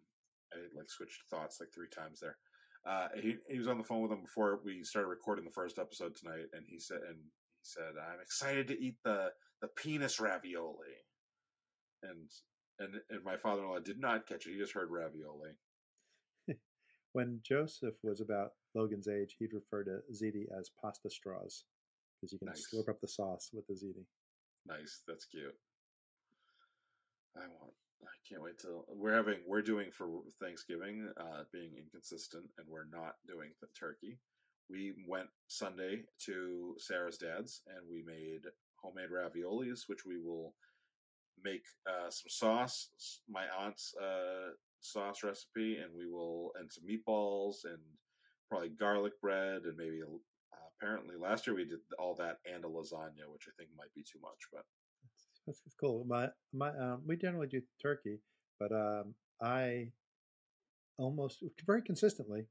I 0.54 0.58
like 0.78 0.90
switched 0.90 1.24
thoughts 1.30 1.60
like 1.60 1.70
three 1.74 1.90
times 1.90 2.20
there. 2.20 2.38
Uh, 2.86 3.08
he 3.16 3.36
he 3.50 3.58
was 3.58 3.68
on 3.68 3.78
the 3.78 3.84
phone 3.84 4.02
with 4.02 4.12
him 4.12 4.22
before 4.22 4.60
we 4.66 4.84
started 4.84 5.08
recording 5.08 5.46
the 5.46 5.52
first 5.52 5.78
episode 5.80 6.16
tonight, 6.16 6.46
and 6.54 6.66
he 6.68 6.80
said 6.80 6.98
and 7.08 7.18
he 7.18 7.62
said 7.62 7.94
I'm 7.98 8.20
excited 8.22 8.68
to 8.70 8.80
eat 8.82 8.96
the 9.04 9.32
the 9.62 9.68
penis 9.68 10.20
ravioli, 10.20 10.96
and 12.04 12.30
and 12.80 12.96
and 13.10 13.24
my 13.24 13.38
father 13.38 13.62
in 13.62 13.70
law 13.70 13.80
did 13.80 14.00
not 14.00 14.28
catch 14.28 14.48
it. 14.48 14.54
He 14.54 14.58
just 14.58 14.74
heard 14.74 14.90
ravioli. 14.90 15.52
When 17.14 17.42
Joseph 17.44 17.96
was 18.04 18.22
about 18.22 18.52
Logan's 18.74 19.10
age, 19.10 19.36
he'd 19.38 19.54
refer 19.54 19.84
to 19.84 20.00
ziti 20.14 20.46
as 20.58 20.72
pasta 20.82 21.10
straws 21.10 21.66
because 22.16 22.32
you 22.32 22.40
can 22.40 22.48
Nice. 22.48 22.68
slurp 22.74 22.90
up 22.90 23.02
the 23.02 23.08
sauce 23.08 23.50
with 23.52 23.68
the 23.68 23.74
ziti. 23.74 24.06
Nice, 24.66 25.02
that's 25.06 25.26
cute. 25.26 25.54
I 27.36 27.48
want. 27.48 27.74
I 28.04 28.18
can't 28.28 28.42
wait 28.42 28.60
till 28.60 28.86
we're 28.90 29.14
having. 29.16 29.40
We're 29.48 29.62
doing 29.62 29.92
for 29.92 30.10
Thanksgiving, 30.42 31.08
uh, 31.18 31.44
being 31.54 31.72
inconsistent, 31.78 32.46
and 32.58 32.68
we're 32.68 32.90
not 32.92 33.16
doing 33.28 33.52
the 33.62 33.68
turkey. 33.80 34.18
We 34.70 34.94
went 35.08 35.30
Sunday 35.48 36.04
to 36.26 36.76
Sarah's 36.78 37.18
dad's, 37.18 37.62
and 37.68 37.86
we 37.90 38.04
made 38.04 38.42
homemade 38.82 39.10
raviolis, 39.12 39.82
which 39.88 40.06
we 40.06 40.18
will 40.18 40.56
make 41.44 41.64
uh, 41.88 42.10
some 42.10 42.30
sauce, 42.30 42.90
my 43.30 43.46
aunt's 43.60 43.94
uh, 44.02 44.54
sauce 44.80 45.24
recipe, 45.24 45.78
and 45.78 45.94
we 45.96 46.08
will 46.08 46.52
and 46.60 46.72
some 46.72 46.86
meatballs 46.86 47.66
and 47.66 47.80
probably 48.50 48.70
garlic 48.70 49.14
bread 49.22 49.64
and 49.64 49.78
maybe. 49.78 50.02
Uh, 50.02 50.68
apparently, 50.82 51.16
last 51.16 51.48
year 51.48 51.56
we 51.56 51.66
did 51.66 51.80
all 52.00 52.16
that 52.16 52.38
and 52.52 52.66
a 52.66 52.68
lasagna, 52.68 53.30
which 53.32 53.48
I 53.48 53.54
think 53.58 53.70
might 53.78 53.94
be 53.96 54.04
too 54.04 54.20
much, 54.22 54.48
but 54.52 54.66
That's, 55.60 55.76
cool. 55.80 56.06
My 56.08 56.30
my 56.54 56.70
um, 56.70 57.02
we 57.06 57.18
generally 57.18 57.48
do 57.48 57.62
turkey, 57.82 58.20
but 58.60 58.72
um, 58.72 59.14
I 59.42 59.92
almost 60.98 61.44
very 61.66 61.82
consistently 61.82 62.46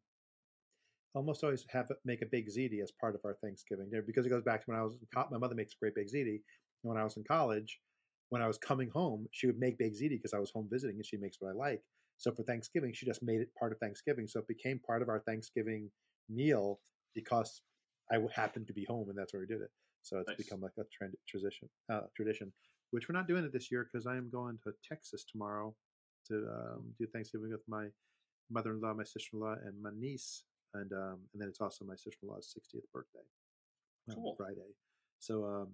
almost 1.14 1.42
always 1.42 1.64
have 1.70 1.90
it- 1.90 1.98
make 2.04 2.22
a 2.22 2.26
big 2.26 2.48
ziti 2.48 2.82
as 2.82 2.92
part 2.92 3.14
of 3.14 3.20
our 3.24 3.34
Thanksgiving 3.42 3.90
dinner 3.90 4.02
because 4.02 4.26
it 4.26 4.30
goes 4.30 4.44
back 4.44 4.60
to 4.60 4.70
when 4.70 4.78
I 4.78 4.82
was 4.82 4.94
in 4.94 5.06
co- 5.14 5.28
my 5.30 5.38
mother 5.38 5.54
makes 5.54 5.72
a 5.72 5.76
great 5.80 5.94
big 5.94 6.06
ziti, 6.06 6.36
and 6.36 6.88
when 6.90 6.96
I 6.96 7.04
was 7.04 7.16
in 7.16 7.24
college, 7.24 7.80
when 8.28 8.42
I 8.42 8.46
was 8.46 8.58
coming 8.58 8.90
home, 8.90 9.26
she 9.32 9.46
would 9.46 9.58
make 9.58 9.78
big 9.78 9.94
ziti 9.94 10.10
because 10.10 10.34
I 10.34 10.38
was 10.38 10.50
home 10.50 10.68
visiting 10.70 10.96
and 10.96 11.06
she 11.06 11.16
makes 11.16 11.38
what 11.40 11.50
I 11.50 11.54
like. 11.54 11.82
So 12.18 12.32
for 12.32 12.42
Thanksgiving, 12.44 12.92
she 12.92 13.06
just 13.06 13.22
made 13.22 13.40
it 13.40 13.54
part 13.58 13.72
of 13.72 13.78
Thanksgiving, 13.78 14.28
so 14.28 14.40
it 14.40 14.46
became 14.48 14.78
part 14.78 15.02
of 15.02 15.08
our 15.08 15.20
Thanksgiving 15.20 15.90
meal 16.28 16.80
because 17.14 17.62
I 18.12 18.18
happened 18.34 18.66
to 18.68 18.72
be 18.72 18.84
home 18.84 19.08
and 19.08 19.18
that's 19.18 19.32
where 19.32 19.40
we 19.40 19.46
did 19.46 19.62
it. 19.62 19.70
So 20.02 20.18
it's 20.18 20.28
Nice. 20.28 20.36
become 20.36 20.60
like 20.60 20.72
a 20.78 20.84
trend 20.96 21.14
tradition. 21.28 21.68
Uh, 21.92 22.02
tradition, 22.16 22.52
which 22.90 23.08
we're 23.08 23.16
not 23.16 23.28
doing 23.28 23.44
it 23.44 23.52
this 23.52 23.70
year 23.70 23.88
because 23.90 24.06
I 24.06 24.16
am 24.16 24.30
going 24.30 24.58
to 24.64 24.72
Texas 24.86 25.24
tomorrow 25.30 25.74
to 26.28 26.34
um, 26.48 26.94
do 26.98 27.06
Thanksgiving 27.06 27.50
with 27.50 27.62
my 27.68 27.86
mother-in-law, 28.50 28.94
my 28.94 29.04
sister-in-law, 29.04 29.56
and 29.64 29.80
my 29.82 29.90
niece, 29.98 30.44
and 30.74 30.92
um, 30.92 31.18
and 31.32 31.40
then 31.40 31.48
it's 31.48 31.60
also 31.60 31.84
my 31.84 31.94
sister-in-law's 31.94 32.54
60th 32.56 32.82
birthday 32.92 33.26
on 34.08 34.16
Cool. 34.16 34.34
Friday. 34.36 34.74
So 35.18 35.44
um, 35.44 35.68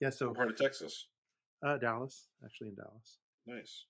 yeah, 0.00 0.10
so 0.10 0.28
what 0.28 0.36
part 0.36 0.50
of 0.50 0.56
Texas? 0.56 1.06
uh, 1.64 1.76
Dallas, 1.76 2.28
actually 2.44 2.68
in 2.68 2.74
Dallas. 2.74 3.18
Nice. 3.46 3.86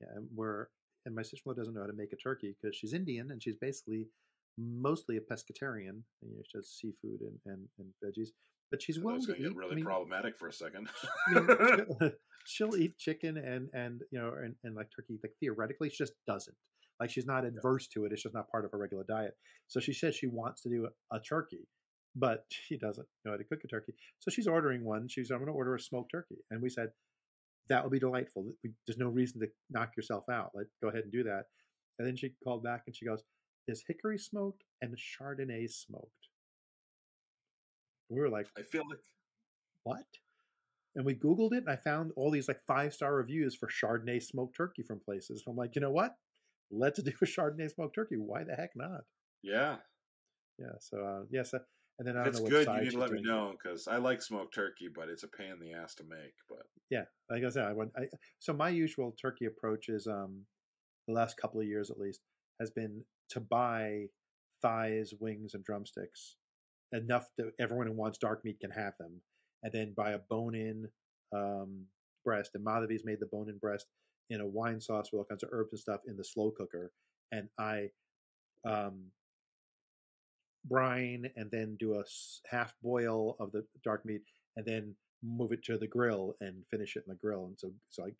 Yeah, 0.00 0.08
and 0.16 0.26
we're 0.34 0.66
and 1.04 1.14
my 1.14 1.22
sister-in-law 1.22 1.54
doesn't 1.54 1.74
know 1.74 1.80
how 1.80 1.86
to 1.86 1.92
make 1.92 2.12
a 2.12 2.16
turkey 2.16 2.54
because 2.60 2.76
she's 2.76 2.92
Indian 2.92 3.30
and 3.30 3.42
she's 3.42 3.56
basically 3.56 4.08
mostly 4.58 5.16
a 5.16 5.20
pescatarian. 5.20 6.02
And, 6.22 6.30
you 6.30 6.36
know, 6.36 6.42
she 6.46 6.58
does 6.58 6.70
seafood 6.70 7.20
and, 7.20 7.38
and, 7.46 7.68
and 7.78 7.88
veggies, 8.04 8.28
but 8.72 8.82
she's 8.82 8.98
willing 8.98 9.20
to 9.20 9.26
going 9.28 9.38
to 9.38 9.44
eat. 9.44 9.48
get 9.50 9.56
really 9.56 9.72
I 9.72 9.74
mean, 9.76 9.84
problematic 9.84 10.36
for 10.36 10.48
a 10.48 10.52
second. 10.52 10.88
I 11.28 11.34
mean, 11.34 11.46
she'll, 11.76 12.10
she'll 12.46 12.76
eat 12.76 12.98
chicken 12.98 13.36
and 13.36 13.68
and 13.74 14.00
you 14.10 14.18
know 14.18 14.32
and, 14.42 14.56
and 14.64 14.74
like 14.74 14.88
turkey. 14.96 15.20
Like 15.22 15.34
theoretically, 15.38 15.90
she 15.90 15.98
just 15.98 16.14
doesn't. 16.26 16.56
Like 16.98 17.10
she's 17.10 17.26
not 17.26 17.44
adverse 17.44 17.86
to 17.88 18.06
it. 18.06 18.12
It's 18.12 18.22
just 18.22 18.34
not 18.34 18.50
part 18.50 18.64
of 18.64 18.72
her 18.72 18.78
regular 18.78 19.04
diet. 19.08 19.34
So 19.68 19.78
she 19.78 19.92
says 19.92 20.16
she 20.16 20.26
wants 20.26 20.62
to 20.62 20.70
do 20.70 20.86
a, 20.86 21.16
a 21.16 21.20
turkey, 21.20 21.68
but 22.16 22.44
she 22.50 22.78
doesn't 22.78 23.06
know 23.24 23.32
how 23.32 23.36
to 23.36 23.44
cook 23.44 23.60
a 23.62 23.68
turkey. 23.68 23.92
So 24.18 24.30
she's 24.30 24.46
ordering 24.46 24.84
one. 24.84 25.06
She's 25.08 25.30
I'm 25.30 25.38
going 25.38 25.46
to 25.46 25.52
order 25.52 25.74
a 25.74 25.80
smoked 25.80 26.10
turkey, 26.10 26.38
and 26.50 26.62
we 26.62 26.70
said 26.70 26.88
that 27.68 27.84
would 27.84 27.92
be 27.92 28.00
delightful. 28.00 28.52
There's 28.86 28.98
no 28.98 29.08
reason 29.08 29.40
to 29.40 29.48
knock 29.70 29.92
yourself 29.96 30.24
out. 30.30 30.50
Like 30.54 30.66
go 30.82 30.88
ahead 30.88 31.04
and 31.04 31.12
do 31.12 31.22
that. 31.24 31.44
And 31.98 32.08
then 32.08 32.16
she 32.16 32.32
called 32.42 32.64
back 32.64 32.84
and 32.86 32.96
she 32.96 33.04
goes, 33.04 33.22
"Is 33.68 33.84
hickory 33.86 34.18
smoked 34.18 34.64
and 34.80 34.96
Chardonnay 34.96 35.70
smoked?" 35.70 36.28
We 38.12 38.20
were 38.20 38.28
like, 38.28 38.46
I 38.58 38.62
feel 38.62 38.82
like 38.88 39.00
what? 39.84 40.04
And 40.94 41.06
we 41.06 41.14
Googled 41.14 41.52
it 41.52 41.64
and 41.66 41.70
I 41.70 41.76
found 41.76 42.12
all 42.16 42.30
these 42.30 42.48
like 42.48 42.60
five 42.66 42.92
star 42.92 43.14
reviews 43.14 43.56
for 43.56 43.68
Chardonnay 43.68 44.22
smoked 44.22 44.56
turkey 44.56 44.82
from 44.82 45.00
places. 45.00 45.42
I'm 45.48 45.56
like, 45.56 45.74
you 45.74 45.80
know 45.80 45.90
what? 45.90 46.14
Let's 46.70 47.02
do 47.02 47.10
a 47.10 47.24
Chardonnay 47.24 47.72
smoked 47.72 47.94
turkey. 47.94 48.16
Why 48.16 48.44
the 48.44 48.54
heck 48.54 48.70
not? 48.76 49.02
yeah, 49.42 49.76
Yeah. 50.58 50.76
So, 50.80 50.98
uh, 51.04 51.24
yes. 51.30 51.54
uh, 51.54 51.58
and 51.98 52.08
then 52.08 52.16
I 52.16 52.24
don't 52.24 52.28
it's 52.28 52.40
know 52.40 52.48
good, 52.48 52.68
you 52.68 52.80
need 52.80 52.90
to 52.90 52.98
let 52.98 53.12
me 53.12 53.22
know 53.22 53.52
because 53.52 53.88
I 53.88 53.96
like 53.96 54.22
smoked 54.22 54.54
turkey, 54.54 54.88
but 54.94 55.08
it's 55.08 55.22
a 55.22 55.28
pain 55.28 55.52
in 55.52 55.60
the 55.60 55.72
ass 55.72 55.94
to 55.96 56.04
make. 56.04 56.34
But 56.48 56.66
Yeah. 56.90 57.04
Like 57.30 57.44
I 57.44 57.48
said, 57.48 57.64
I 57.64 57.72
went, 57.72 57.92
I, 57.96 58.04
so 58.38 58.52
my 58.52 58.68
usual 58.68 59.14
turkey 59.20 59.46
approach 59.46 59.88
is, 59.88 60.06
um, 60.06 60.42
the 61.08 61.14
last 61.14 61.36
couple 61.36 61.60
of 61.60 61.66
years 61.66 61.90
at 61.90 61.98
least, 61.98 62.20
has 62.60 62.70
been 62.70 63.04
to 63.30 63.40
buy 63.40 64.06
thighs, 64.60 65.12
wings, 65.18 65.54
and 65.54 65.64
drumsticks 65.64 66.36
enough 66.92 67.26
that 67.38 67.52
everyone 67.58 67.86
who 67.86 67.92
wants 67.92 68.18
dark 68.18 68.44
meat 68.44 68.60
can 68.60 68.70
have 68.70 68.94
them, 68.98 69.20
and 69.62 69.72
then 69.72 69.94
buy 69.96 70.12
a 70.12 70.18
bone-in 70.18 70.88
um, 71.34 71.86
breast. 72.24 72.50
And 72.54 72.64
Madhavi's 72.64 73.04
made 73.04 73.20
the 73.20 73.26
bone-in 73.26 73.58
breast 73.58 73.86
in 74.30 74.40
a 74.40 74.46
wine 74.46 74.80
sauce 74.80 75.10
with 75.12 75.18
all 75.18 75.24
kinds 75.24 75.42
of 75.42 75.50
herbs 75.52 75.72
and 75.72 75.80
stuff 75.80 76.00
in 76.06 76.16
the 76.16 76.24
slow 76.24 76.50
cooker, 76.50 76.92
and 77.30 77.48
I 77.58 77.90
um, 78.64 79.04
brine 80.64 81.28
and 81.36 81.50
then 81.50 81.76
do 81.78 81.94
a 81.94 82.04
half 82.46 82.72
boil 82.82 83.36
of 83.40 83.52
the 83.52 83.64
dark 83.82 84.04
meat, 84.04 84.22
and 84.56 84.64
then 84.64 84.94
move 85.24 85.52
it 85.52 85.62
to 85.64 85.78
the 85.78 85.86
grill 85.86 86.34
and 86.40 86.64
finish 86.70 86.96
it 86.96 87.04
in 87.06 87.12
the 87.12 87.18
grill. 87.18 87.46
And 87.46 87.58
so, 87.58 87.72
so 87.90 88.04
I 88.04 88.10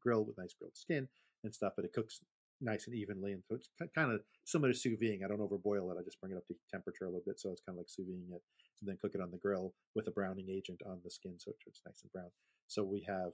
grill 0.00 0.24
with 0.24 0.38
nice 0.38 0.54
grilled 0.58 0.76
skin 0.76 1.08
and 1.44 1.54
stuff, 1.54 1.72
but 1.76 1.84
it 1.84 1.92
cooks 1.92 2.20
nice 2.62 2.86
and 2.86 2.96
evenly. 2.96 3.32
And 3.32 3.42
so 3.48 3.56
it's 3.56 3.68
kind 3.94 4.12
of 4.12 4.20
similar 4.44 4.72
to 4.72 4.78
sous 4.78 4.98
vide. 5.00 5.20
I 5.24 5.28
don't 5.28 5.40
overboil 5.40 5.90
it. 5.92 5.98
I 5.98 6.04
just 6.04 6.20
bring 6.20 6.32
it 6.32 6.38
up 6.38 6.46
to 6.46 6.54
temperature 6.70 7.04
a 7.04 7.08
little 7.08 7.24
bit. 7.26 7.40
So 7.40 7.50
it's 7.50 7.62
kind 7.66 7.76
of 7.76 7.80
like 7.80 7.88
sous 7.88 8.06
vide 8.06 8.30
it 8.36 8.42
and 8.80 8.88
then 8.88 8.98
cook 9.00 9.12
it 9.14 9.20
on 9.20 9.30
the 9.30 9.38
grill 9.38 9.74
with 9.94 10.06
a 10.08 10.10
browning 10.10 10.48
agent 10.48 10.80
on 10.86 11.00
the 11.04 11.10
skin. 11.10 11.34
So 11.38 11.52
it's 11.66 11.82
nice 11.84 12.00
and 12.02 12.12
brown. 12.12 12.30
So 12.68 12.84
we 12.84 13.04
have 13.08 13.32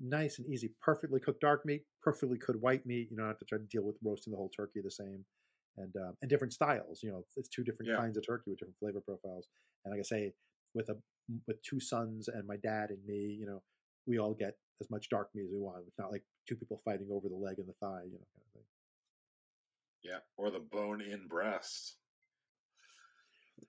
nice 0.00 0.38
and 0.38 0.46
easy, 0.46 0.70
perfectly 0.80 1.20
cooked 1.20 1.40
dark 1.40 1.64
meat, 1.66 1.82
perfectly 2.02 2.38
cooked 2.38 2.60
white 2.60 2.86
meat. 2.86 3.08
You 3.10 3.16
don't 3.16 3.26
have 3.26 3.38
to 3.38 3.44
try 3.44 3.58
to 3.58 3.64
deal 3.64 3.82
with 3.82 3.96
roasting 4.04 4.32
the 4.32 4.36
whole 4.36 4.50
turkey 4.54 4.80
the 4.84 4.90
same. 4.90 5.24
And, 5.76 5.94
um, 5.96 6.14
and 6.22 6.28
different 6.30 6.52
styles, 6.52 7.00
you 7.02 7.10
know, 7.10 7.24
it's 7.36 7.48
two 7.48 7.62
different 7.62 7.90
Yeah. 7.90 7.96
kinds 7.98 8.16
of 8.16 8.26
turkey 8.26 8.50
with 8.50 8.58
different 8.58 8.78
flavor 8.78 9.00
profiles. 9.00 9.46
And 9.84 9.92
like 9.92 10.00
I 10.00 10.02
say, 10.02 10.34
with 10.74 10.88
a 10.88 10.96
with 11.46 11.62
two 11.62 11.78
sons 11.78 12.28
and 12.28 12.46
my 12.46 12.56
dad 12.56 12.90
and 12.90 13.04
me, 13.04 13.36
you 13.38 13.46
know, 13.46 13.62
we 14.08 14.18
all 14.18 14.34
get 14.34 14.54
as 14.80 14.90
much 14.90 15.08
dark 15.10 15.28
meat 15.34 15.44
as 15.44 15.52
we 15.52 15.60
want. 15.60 15.84
It's 15.86 15.98
not 15.98 16.10
like 16.10 16.24
two 16.48 16.56
people 16.56 16.80
fighting 16.84 17.08
over 17.12 17.28
the 17.28 17.36
leg 17.36 17.58
and 17.58 17.68
the 17.68 17.74
thigh, 17.74 18.02
you 18.06 18.18
know, 18.18 18.26
kind 18.34 18.46
of 18.46 18.52
thing. 18.54 18.62
Yeah, 20.02 20.18
or 20.36 20.50
the 20.50 20.60
bone-in 20.60 21.26
breast. 21.28 21.96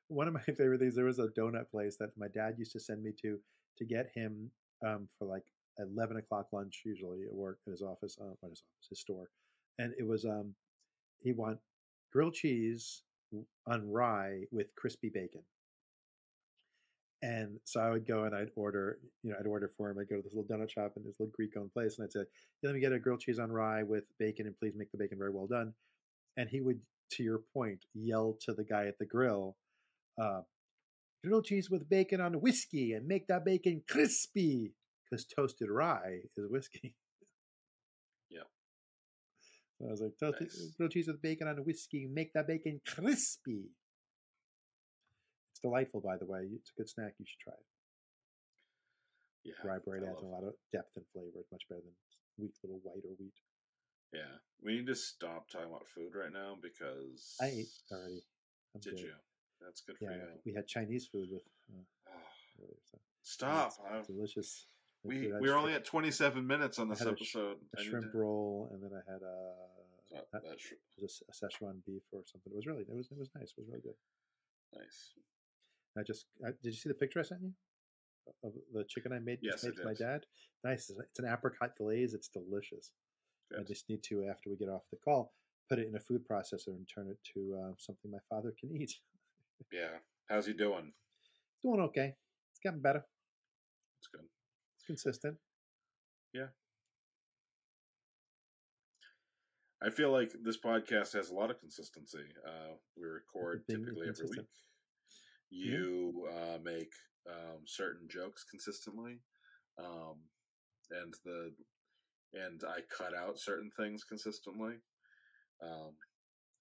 One 0.08 0.28
of 0.28 0.34
my 0.34 0.42
favorite 0.58 0.80
things. 0.80 0.96
There 0.96 1.06
was 1.06 1.20
a 1.20 1.28
donut 1.38 1.70
place 1.70 1.98
that 2.00 2.10
my 2.18 2.28
dad 2.34 2.56
used 2.58 2.72
to 2.72 2.80
send 2.80 3.04
me 3.04 3.12
to 3.22 3.38
to 3.78 3.86
get 3.86 4.08
him 4.16 4.52
um, 4.86 5.08
for 5.18 5.26
like 5.26 5.44
eleven 5.80 6.18
o'clock 6.18 6.48
lunch, 6.52 6.82
usually 6.86 7.24
at 7.24 7.34
work 7.34 7.60
at 7.68 7.72
his 7.72 7.82
office, 7.82 8.18
uh, 8.22 8.26
not 8.26 8.50
his 8.50 8.64
office, 8.78 8.90
his 8.90 9.00
store, 9.00 9.30
and 9.78 9.94
it 9.98 10.08
was 10.08 10.26
um, 10.26 10.54
he 11.22 11.32
want 11.32 11.58
grilled 12.12 12.34
cheese 12.34 13.04
on 13.68 13.90
rye 13.90 14.42
with 14.52 14.68
crispy 14.76 15.10
bacon. 15.14 15.42
And 17.22 17.60
so 17.66 17.82
I 17.82 17.90
would 17.90 18.08
go 18.08 18.24
and 18.24 18.34
I'd 18.34 18.52
order, 18.56 18.98
you 19.24 19.32
know, 19.32 19.38
I'd 19.40 19.46
order 19.46 19.70
for 19.78 19.90
him. 19.90 19.98
I'd 20.00 20.08
go 20.10 20.16
to 20.16 20.22
this 20.22 20.34
little 20.34 20.48
donut 20.50 20.70
shop 20.72 20.94
in 20.96 21.04
this 21.04 21.20
little 21.20 21.34
Greek 21.36 21.52
owned 21.58 21.74
place 21.74 21.98
and 21.98 22.06
I'd 22.06 22.14
say, 22.14 22.22
yeah, 22.62 22.70
let 22.70 22.76
me 22.76 22.80
get 22.80 22.94
a 22.94 23.00
grilled 23.00 23.20
cheese 23.20 23.40
on 23.40 23.52
rye 23.52 23.84
with 23.84 24.06
bacon 24.18 24.46
and 24.48 24.58
please 24.58 24.74
make 24.78 24.90
the 24.92 24.98
bacon 24.98 25.18
very 25.18 25.32
well 25.32 25.48
done. 25.48 25.74
And 26.38 26.50
he 26.50 26.62
would, 26.62 26.80
to 27.14 27.24
your 27.24 27.42
point, 27.54 27.84
yell 27.94 28.38
to 28.46 28.54
the 28.54 28.64
guy 28.64 28.86
at 28.86 28.98
the 29.00 29.06
grill, 29.06 29.58
uh, 30.22 30.42
grilled 31.26 31.44
cheese 31.44 31.70
with 31.70 31.90
bacon 31.90 32.22
on 32.22 32.36
whiskey 32.36 32.94
and 32.94 33.06
make 33.06 33.28
that 33.28 33.44
bacon 33.44 33.84
crispy 33.90 34.72
because 35.04 35.26
toasted 35.26 35.70
rye 35.70 36.20
is 36.38 36.46
whiskey. 36.50 36.96
Yeah. 38.32 38.44
So 39.80 39.88
I 39.88 39.92
was 39.92 40.02
like, 40.02 40.12
toasted, 40.20 40.48
Nice. 40.48 40.74
grilled 40.78 40.92
cheese 40.92 41.08
with 41.08 41.22
bacon 41.22 41.48
on 41.48 41.58
whiskey, 41.66 42.08
make 42.12 42.32
that 42.34 42.48
bacon 42.48 42.80
crispy. 42.86 43.72
It's 45.60 45.68
delightful, 45.68 46.00
by 46.00 46.16
the 46.16 46.26
way. 46.26 46.48
It's 46.56 46.72
a 46.72 46.80
good 46.80 46.88
snack. 46.90 47.14
You 47.20 47.26
should 47.28 47.40
try 47.44 47.52
it. 47.54 47.68
Yeah, 49.44 49.60
Rye 49.64 49.80
bread 49.84 50.04
adds 50.08 50.22
a 50.24 50.26
lot 50.26 50.44
of 50.44 50.54
depth 50.72 50.96
and 50.96 51.04
flavor. 51.12 51.36
It's 51.40 51.52
much 51.52 51.64
better 51.70 51.82
than 51.84 51.92
weak 52.38 52.54
little 52.64 52.80
white 52.84 53.04
or 53.04 53.12
wheat. 53.20 53.34
Yeah, 54.14 54.40
we 54.64 54.76
need 54.78 54.88
to 54.88 54.96
stop 54.96 55.50
talking 55.50 55.68
about 55.68 55.86
food 55.88 56.16
right 56.16 56.32
now 56.32 56.56
because 56.62 57.36
I 57.42 57.48
ate 57.48 57.68
already. 57.92 58.24
I'm 58.74 58.82
Did 58.82 58.96
good. 58.96 59.00
you? 59.04 59.12
That's 59.62 59.82
good 59.82 59.98
for 59.98 60.06
Yeah, 60.12 60.16
you. 60.18 60.40
we 60.46 60.54
had 60.54 60.66
Chinese 60.68 61.08
food 61.12 61.28
with 61.32 61.44
uh, 61.76 61.84
Oh. 62.10 62.66
So 62.92 62.98
stop! 63.22 63.68
it's 63.68 63.80
I- 63.84 64.02
delicious. 64.14 64.66
We 65.04 65.28
food. 65.32 65.40
We're 65.40 65.56
only 65.56 65.74
at 65.74 65.84
27 65.86 66.46
minutes 66.46 66.80
on 66.80 66.88
this 66.90 67.00
had 67.00 67.08
a 67.10 67.16
sh- 67.18 67.36
episode. 67.36 67.58
a 67.78 67.82
shrimp 67.84 68.12
to- 68.12 68.18
roll, 68.18 68.70
and 68.72 68.82
then 68.84 68.92
I 68.96 69.12
had 69.12 69.22
a, 69.22 69.54
that- 70.32 70.44
that 70.44 70.60
sh- 70.60 70.74
a, 71.02 71.06
a 71.06 71.34
Szechuan 71.34 71.84
beef 71.86 72.04
or 72.12 72.22
something. 72.26 72.52
It 72.52 72.56
was 72.56 72.66
really, 72.66 72.84
it 72.84 72.96
was, 72.96 73.08
it 73.12 73.18
was 73.18 73.30
nice. 73.36 73.52
It 73.52 73.60
was 73.60 73.68
really 73.70 73.82
good. 73.82 73.96
nice. 74.76 75.14
I 75.98 76.04
just, 76.04 76.26
I, 76.46 76.50
did 76.64 76.74
you 76.74 76.80
see 76.80 76.90
the 76.90 76.96
picture 76.96 77.20
I 77.20 77.24
sent 77.24 77.42
you 77.42 77.54
of 78.44 78.54
the 78.74 78.84
chicken 78.84 79.12
I 79.12 79.20
made? 79.20 79.40
Yes, 79.42 79.64
made 79.64 79.76
for 79.76 79.86
my 79.86 79.94
dad. 79.94 80.26
Nice. 80.64 80.90
It's 80.90 81.20
an 81.20 81.26
apricot 81.26 81.72
glaze. 81.78 82.14
It's 82.14 82.30
delicious. 82.30 82.92
I 83.58 83.64
just 83.64 83.90
need 83.90 84.04
to, 84.04 84.26
after 84.30 84.50
we 84.50 84.56
get 84.56 84.70
off 84.70 84.84
the 84.92 84.98
call, 84.98 85.34
put 85.68 85.80
it 85.80 85.88
in 85.88 85.96
a 85.96 86.00
food 86.00 86.22
processor 86.30 86.68
and 86.68 86.88
turn 86.88 87.10
it 87.10 87.18
to 87.34 87.58
uh, 87.60 87.74
something 87.78 88.12
my 88.12 88.20
father 88.30 88.54
can 88.60 88.72
eat. 88.76 88.94
Yeah. 89.72 89.98
How's 90.30 90.46
he 90.46 90.54
doing? 90.54 90.94
Doing 91.64 91.80
okay. 91.82 92.16
It's 92.52 92.60
getting 92.64 92.82
better. 92.82 93.04
It's 94.00 94.08
good. 94.08 94.26
It's 94.78 94.86
consistent. 94.86 95.38
Yeah. 96.34 96.48
I 99.82 99.90
feel 99.90 100.12
like 100.12 100.32
this 100.44 100.58
podcast 100.58 101.14
has 101.14 101.30
a 101.30 101.34
lot 101.34 101.50
of 101.50 101.60
consistency. 101.60 102.26
Uh, 102.46 102.76
we 102.98 103.08
record 103.08 103.64
typically 103.70 104.08
every 104.10 104.26
week. 104.26 104.46
You 105.50 106.28
uh, 106.32 106.58
make 106.64 106.92
um, 107.28 107.62
certain 107.66 108.08
jokes 108.10 108.46
consistently, 108.50 109.20
um, 109.78 110.16
and 110.92 111.14
the 111.26 111.52
and 112.34 112.62
I 112.68 112.82
cut 112.96 113.16
out 113.16 113.40
certain 113.40 113.72
things 113.78 114.04
consistently. 114.04 114.76
Um, 115.64 115.94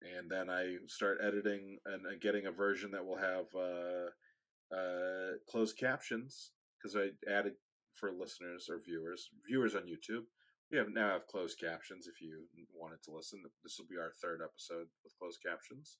and 0.00 0.30
then 0.30 0.48
I 0.48 0.76
start 0.86 1.18
editing 1.22 1.78
and 1.84 2.06
uh, 2.06 2.16
getting 2.20 2.46
a 2.46 2.52
version 2.52 2.90
that 2.92 3.04
will 3.04 3.18
have 3.18 3.46
uh, 3.54 4.74
uh, 4.74 5.32
closed 5.50 5.76
captions 5.76 6.52
because 6.78 6.96
I 6.96 7.10
added 7.30 7.54
for 7.96 8.12
listeners 8.12 8.68
or 8.70 8.80
viewers, 8.84 9.28
viewers 9.46 9.74
on 9.74 9.82
YouTube. 9.82 10.24
We 10.70 10.78
have 10.78 10.88
now 10.90 11.10
have 11.10 11.26
closed 11.26 11.58
captions 11.58 12.06
if 12.06 12.20
you 12.20 12.46
wanted 12.74 13.02
to 13.04 13.12
listen. 13.12 13.42
This 13.64 13.76
will 13.78 13.88
be 13.90 13.98
our 13.98 14.12
third 14.22 14.40
episode 14.44 14.86
with 15.02 15.18
closed 15.18 15.40
captions. 15.44 15.98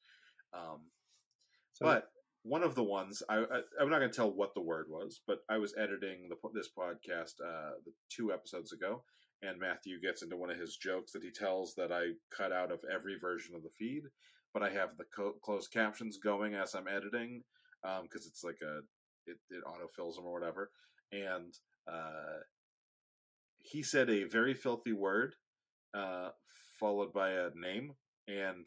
Um, 0.55 0.91
So, 1.73 1.87
but 1.87 2.11
one 2.43 2.63
of 2.63 2.75
the 2.75 2.85
ones 2.85 3.23
I, 3.29 3.39
I 3.39 3.61
I'm 3.81 3.91
not 3.91 3.99
going 3.99 4.11
to 4.11 4.17
tell 4.17 4.31
what 4.31 4.55
the 4.55 4.63
word 4.63 4.87
was, 4.89 5.21
but 5.27 5.39
I 5.49 5.59
was 5.59 5.75
editing 5.77 6.29
the 6.29 6.37
this 6.55 6.69
podcast 6.77 7.35
uh, 7.45 7.73
the 7.85 7.93
two 8.11 8.33
episodes 8.33 8.73
ago, 8.73 9.03
and 9.43 9.59
Matthew 9.59 10.01
gets 10.01 10.23
into 10.23 10.37
one 10.37 10.51
of 10.51 10.59
his 10.59 10.77
jokes 10.77 11.13
that 11.13 11.23
he 11.23 11.31
tells 11.31 11.75
that 11.75 11.93
I 11.93 12.13
cut 12.37 12.53
out 12.53 12.73
of 12.73 12.81
every 12.93 13.17
version 13.21 13.55
of 13.55 13.63
the 13.63 13.71
feed, 13.79 14.05
but 14.55 14.63
I 14.63 14.71
have 14.71 14.97
the 14.97 15.05
co- 15.15 15.37
closed 15.43 15.73
captions 15.73 16.19
going 16.23 16.55
as 16.55 16.75
I'm 16.75 16.89
editing 16.89 17.43
because 18.03 18.27
it's 18.27 18.45
like 18.45 18.59
a 18.63 18.79
it, 19.27 19.37
it 19.51 19.63
autofills 19.65 20.17
them 20.17 20.25
or 20.25 20.33
whatever, 20.33 20.71
and 21.13 21.55
uh, 21.87 22.41
he 23.59 23.83
said 23.83 24.09
a 24.09 24.25
very 24.25 24.55
filthy 24.55 24.93
word 24.93 25.35
uh, 25.95 26.31
followed 26.79 27.13
by 27.13 27.31
a 27.31 27.51
name 27.55 27.93
and 28.27 28.67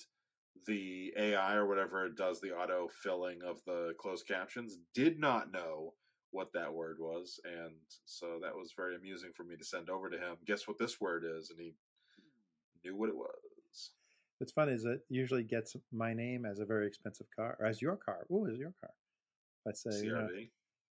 the 0.65 1.13
AI 1.17 1.55
or 1.55 1.67
whatever 1.67 2.05
it 2.05 2.15
does 2.15 2.39
the 2.39 2.51
auto 2.51 2.87
filling 3.03 3.39
of 3.45 3.61
the 3.65 3.93
closed 3.99 4.27
captions 4.27 4.77
did 4.93 5.19
not 5.19 5.51
know 5.51 5.93
what 6.31 6.53
that 6.53 6.73
word 6.73 6.97
was, 6.99 7.39
and 7.45 7.75
so 8.05 8.39
that 8.41 8.55
was 8.55 8.73
very 8.75 8.95
amusing 8.95 9.31
for 9.35 9.43
me 9.43 9.55
to 9.57 9.65
send 9.65 9.89
over 9.89 10.09
to 10.09 10.17
him. 10.17 10.37
Guess 10.45 10.67
what 10.67 10.77
this 10.77 10.99
word 10.99 11.25
is, 11.25 11.49
and 11.49 11.59
he 11.59 11.73
knew 12.83 12.95
what 12.95 13.09
it 13.09 13.15
was. 13.15 13.91
what's 14.37 14.53
fun 14.53 14.69
is 14.69 14.85
it 14.85 15.01
usually 15.09 15.43
gets 15.43 15.75
my 15.91 16.13
name 16.13 16.45
as 16.45 16.59
a 16.59 16.65
very 16.65 16.87
expensive 16.87 17.27
car, 17.35 17.57
or 17.59 17.65
as 17.65 17.81
your 17.81 17.97
car. 17.97 18.25
Ooh, 18.31 18.47
as 18.47 18.57
your 18.57 18.73
car. 18.79 18.91
I 19.67 19.73
say, 19.73 20.05
you 20.05 20.13
know, 20.13 20.27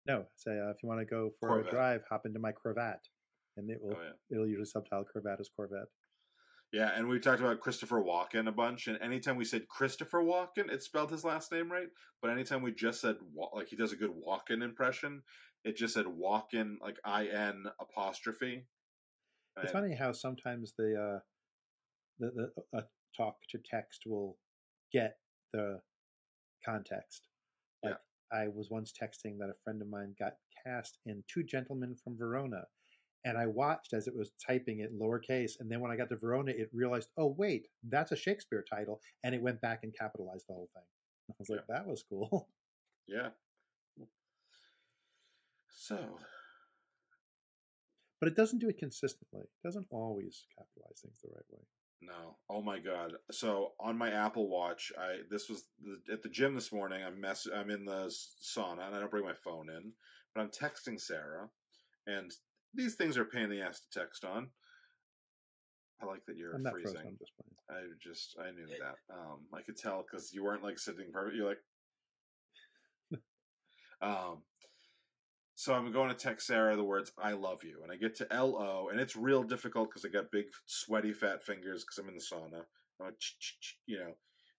no, 0.08 0.26
say 0.36 0.52
uh, 0.52 0.70
if 0.70 0.78
you 0.82 0.90
want 0.90 1.02
to 1.02 1.06
go 1.06 1.32
for 1.40 1.50
Corvette. 1.50 1.68
a 1.68 1.76
drive, 1.76 2.02
hop 2.10 2.26
into 2.26 2.40
my 2.40 2.52
Corvette, 2.52 3.08
and 3.58 3.70
it 3.70 3.80
will. 3.82 3.98
Oh 4.00 4.04
yeah. 4.04 4.36
It'll 4.36 4.48
usually 4.48 4.66
subtitle 4.66 5.06
Corvette 5.12 5.40
as 5.40 5.50
Corvette. 5.56 5.88
Yeah, 6.76 6.92
and 6.94 7.08
we 7.08 7.22
talked 7.22 7.40
about 7.40 7.62
Christopher 7.62 8.04
Walken 8.04 8.50
a 8.50 8.52
bunch, 8.52 8.88
and 8.88 9.02
anytime 9.02 9.38
we 9.38 9.46
said 9.46 9.66
Christopher 9.70 10.22
Walken, 10.22 10.70
it 10.70 10.84
spelled 10.84 11.10
his 11.10 11.24
last 11.24 11.50
name 11.54 11.72
right. 11.72 11.88
But 12.22 12.32
anytime 12.32 12.62
we 12.62 12.74
just 12.74 13.00
said 13.00 13.16
like 13.54 13.70
he 13.70 13.78
does 13.78 13.94
a 13.94 13.96
good 13.96 14.12
Walken 14.12 14.62
impression, 14.62 15.22
it 15.64 15.78
just 15.78 15.94
said 15.94 16.06
Walken 16.06 16.74
like 16.82 16.98
I 17.06 17.28
N 17.28 17.64
apostrophe. 17.80 18.68
It's 19.64 19.72
funny 19.72 19.96
how 19.96 20.12
sometimes 20.12 20.74
the 20.78 20.96
uh, 21.02 21.20
the 22.20 22.32
the 22.36 22.78
uh, 22.78 22.82
talk 23.16 23.38
to 23.52 23.58
text 23.58 24.02
will 24.06 24.38
get 24.92 25.16
the 25.54 25.80
context. 26.66 27.30
Yeah. 27.84 27.92
Like 27.92 28.00
I 28.34 28.48
was 28.50 28.68
once 28.70 28.92
texting 28.92 29.38
that 29.40 29.50
a 29.50 29.56
friend 29.64 29.82
of 29.82 29.88
mine 29.88 30.14
got 30.20 30.34
cast 30.66 31.00
in 31.06 31.24
Two 31.34 31.44
Gentlemen 31.44 31.96
from 32.04 32.18
Verona, 32.18 32.64
and 33.26 33.38
I 33.38 33.48
watched 33.48 33.94
as 33.94 34.08
it 34.08 34.16
was 34.16 34.32
typing 34.46 34.80
it 34.80 34.98
lowercase, 34.98 35.60
and 35.60 35.70
then 35.70 35.82
when 35.82 35.92
I 35.92 35.98
got 35.98 36.10
to 36.10 36.16
Verona, 36.16 36.52
it 36.52 36.70
realized, 36.72 37.10
oh 37.18 37.36
wait, 37.38 37.68
that's 37.90 38.12
a 38.12 38.16
Shakespeare 38.16 38.64
title, 38.70 39.02
and 39.24 39.36
it 39.36 39.42
went 39.42 39.60
back 39.62 39.80
and 39.84 39.94
capitalized 39.98 40.46
the 40.48 40.54
whole 40.54 40.70
thing. 40.74 40.84
I 41.30 41.34
was 41.40 41.50
like, 41.50 41.66
that 41.68 41.88
was 41.88 42.04
cool. 42.08 42.48
Yeah. 43.08 43.30
So, 45.70 46.18
but 48.20 48.28
it 48.28 48.36
doesn't 48.36 48.58
do 48.58 48.68
it 48.70 48.80
consistently. 48.80 49.42
It 49.42 49.64
doesn't 49.68 49.86
always 49.92 50.46
capitalize 50.58 51.02
things 51.04 51.20
the 51.22 51.30
right 51.30 51.46
way. 51.52 51.62
no. 52.02 52.38
Oh 52.50 52.64
my 52.64 52.80
god. 52.80 53.14
So, 53.32 53.74
on 53.80 53.96
my 53.96 54.10
Apple 54.10 54.50
Watch, 54.50 54.92
I 54.98 55.20
this 55.30 55.50
was 55.50 55.66
the, 55.84 56.14
at 56.14 56.24
the 56.24 56.30
gym 56.30 56.56
this 56.56 56.72
morning. 56.72 57.04
I'm 57.06 57.22
mess 57.22 57.48
I'm 57.54 57.70
in 57.70 57.86
the 57.86 58.12
sauna 58.44 58.88
and 58.88 58.96
I 58.96 59.00
don't 59.00 59.12
bring 59.12 59.26
my 59.26 59.36
phone 59.44 59.70
in, 59.70 59.92
but 60.34 60.42
I'm 60.42 60.50
texting 60.50 61.00
Sarah 61.00 61.48
and 62.08 62.32
these 62.76 62.96
things 62.96 63.18
are 63.18 63.24
a 63.24 63.26
pain 63.26 63.44
in 63.44 63.50
the 63.50 63.62
ass 63.62 63.82
to 63.82 64.00
text 64.00 64.26
on. 64.26 64.50
I 66.02 66.06
like 66.06 66.26
that 66.28 66.38
you're 66.38 66.54
I'm 66.54 66.64
freezing. 66.64 66.94
frozen. 66.94 67.18
Just. 67.20 67.32
I 67.70 67.80
just 68.02 68.36
I 68.40 68.52
knew 68.52 68.68
that. 68.68 68.96
Um, 69.14 69.40
I 69.54 69.62
could 69.62 69.78
tell 69.78 70.04
because 70.04 70.34
you 70.34 70.44
weren't 70.44 70.64
like 70.64 70.78
sitting 70.78 71.12
perfect. 71.12 71.38
You're 71.38 71.48
like, 71.50 71.62
um. 74.02 74.44
So 75.58 75.74
I'm 75.74 75.90
going 75.94 76.10
to 76.10 76.16
text 76.16 76.48
Sarah 76.48 76.76
the 76.76 76.84
words 76.84 77.14
"I 77.18 77.32
love 77.32 77.64
you," 77.64 77.80
and 77.82 77.92
I 77.92 77.96
get 77.96 78.16
to 78.18 78.34
L 78.34 78.56
O, 78.58 78.90
and 78.90 79.00
it's 79.00 79.16
real 79.16 79.42
difficult 79.42 79.90
because 79.90 80.04
I 80.04 80.10
got 80.10 80.32
big, 80.32 80.46
sweaty, 80.66 81.14
fat 81.14 81.44
fingers 81.44 81.84
because 81.84 81.98
I'm 81.98 82.10
in 82.10 82.16
the 82.16 82.22
sauna. 82.22 82.64
You 83.88 84.00
know, 84.00 84.14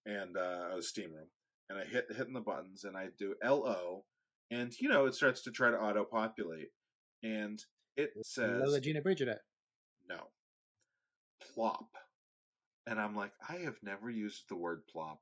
and 0.06 0.36
uh, 0.36 0.76
a 0.76 0.82
steam 0.82 1.12
room, 1.12 1.28
and 1.68 1.78
I 1.78 1.84
hit 1.84 2.06
hitting 2.16 2.32
the 2.32 2.40
buttons, 2.40 2.84
and 2.84 2.96
I 2.96 3.08
do 3.18 3.34
L 3.42 3.66
O, 3.66 4.04
and 4.50 4.72
you 4.80 4.88
know 4.88 5.06
it 5.06 5.14
starts 5.14 5.42
to 5.42 5.50
try 5.50 5.70
to 5.70 5.76
auto 5.76 6.04
populate, 6.04 6.68
and 7.22 7.62
it 7.96 8.10
says 8.22 8.62
Lola 8.64 8.80
Gina 8.80 9.00
no. 10.08 10.20
Plop. 11.54 11.88
And 12.86 13.00
I'm 13.00 13.16
like, 13.16 13.32
I 13.48 13.56
have 13.56 13.76
never 13.82 14.10
used 14.10 14.44
the 14.48 14.56
word 14.56 14.82
plop. 14.92 15.20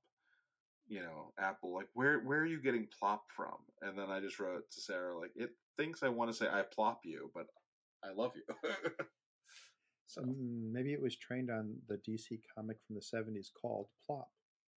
You 0.86 1.00
know, 1.00 1.32
Apple, 1.38 1.72
like, 1.74 1.88
where 1.94 2.20
where 2.20 2.40
are 2.40 2.46
you 2.46 2.60
getting 2.60 2.86
plop 2.98 3.24
from? 3.34 3.56
And 3.80 3.98
then 3.98 4.10
I 4.10 4.20
just 4.20 4.38
wrote 4.38 4.70
to 4.70 4.80
Sarah, 4.82 5.18
like, 5.18 5.30
it 5.34 5.50
thinks 5.78 6.02
I 6.02 6.08
want 6.08 6.30
to 6.30 6.36
say 6.36 6.46
I 6.46 6.62
plop 6.62 7.00
you, 7.04 7.30
but 7.34 7.46
I 8.04 8.12
love 8.12 8.32
you. 8.36 8.70
So 10.06 10.22
Mm, 10.22 10.70
maybe 10.72 10.92
it 10.92 11.02
was 11.02 11.16
trained 11.16 11.50
on 11.50 11.74
the 11.88 11.96
DC 12.06 12.38
comic 12.54 12.76
from 12.86 12.94
the 12.96 13.00
'70s 13.02 13.48
called 13.60 13.88
Plop. 14.06 14.28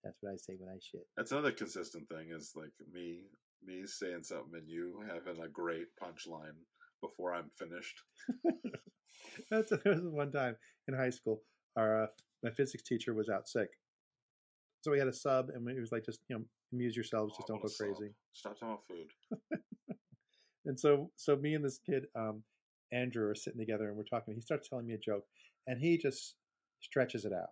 That's 0.03 0.17
what 0.21 0.33
I 0.33 0.37
say 0.37 0.55
when 0.57 0.69
I 0.69 0.77
shit. 0.81 1.05
that's 1.15 1.31
another 1.31 1.51
consistent 1.51 2.07
thing 2.09 2.31
is 2.31 2.53
like 2.55 2.71
me 2.91 3.21
me 3.63 3.85
saying 3.85 4.23
something 4.23 4.55
and 4.55 4.69
you 4.69 5.03
having 5.07 5.43
a 5.43 5.47
great 5.49 5.87
punchline 6.01 6.57
before 7.01 7.33
I'm 7.33 7.49
finished. 7.57 8.01
That's 9.51 9.69
there 9.71 9.93
was 9.93 10.01
one 10.03 10.31
time 10.31 10.55
in 10.87 10.93
high 10.95 11.09
school. 11.09 11.41
Our 11.77 12.03
uh, 12.03 12.07
my 12.43 12.51
physics 12.51 12.83
teacher 12.83 13.13
was 13.13 13.29
out 13.29 13.47
sick, 13.47 13.69
so 14.81 14.91
we 14.91 14.99
had 14.99 15.07
a 15.07 15.13
sub, 15.13 15.49
and 15.53 15.67
it 15.69 15.79
was 15.79 15.91
like 15.91 16.05
just 16.05 16.19
you 16.29 16.37
know 16.37 16.43
amuse 16.73 16.95
yourselves, 16.95 17.35
just 17.37 17.49
Oh, 17.49 17.53
don't 17.53 17.61
go 17.61 17.67
a 17.67 17.69
sub. 17.69 17.87
crazy. 17.87 18.13
Stop 18.33 18.59
talking 18.59 18.69
about 18.69 18.85
food. 18.85 19.59
And 20.65 20.77
so 20.77 21.11
so 21.15 21.37
me 21.37 21.53
and 21.53 21.63
this 21.63 21.79
kid, 21.79 22.07
um, 22.13 22.43
Andrew, 22.91 23.25
are 23.29 23.35
sitting 23.35 23.59
together, 23.59 23.87
and 23.87 23.95
we're 23.95 24.03
talking. 24.03 24.35
He 24.35 24.41
starts 24.41 24.67
telling 24.67 24.85
me 24.85 24.95
a 24.95 24.97
joke, 24.97 25.23
and 25.65 25.79
he 25.79 25.97
just 25.97 26.35
stretches 26.81 27.23
it 27.23 27.31
out 27.31 27.51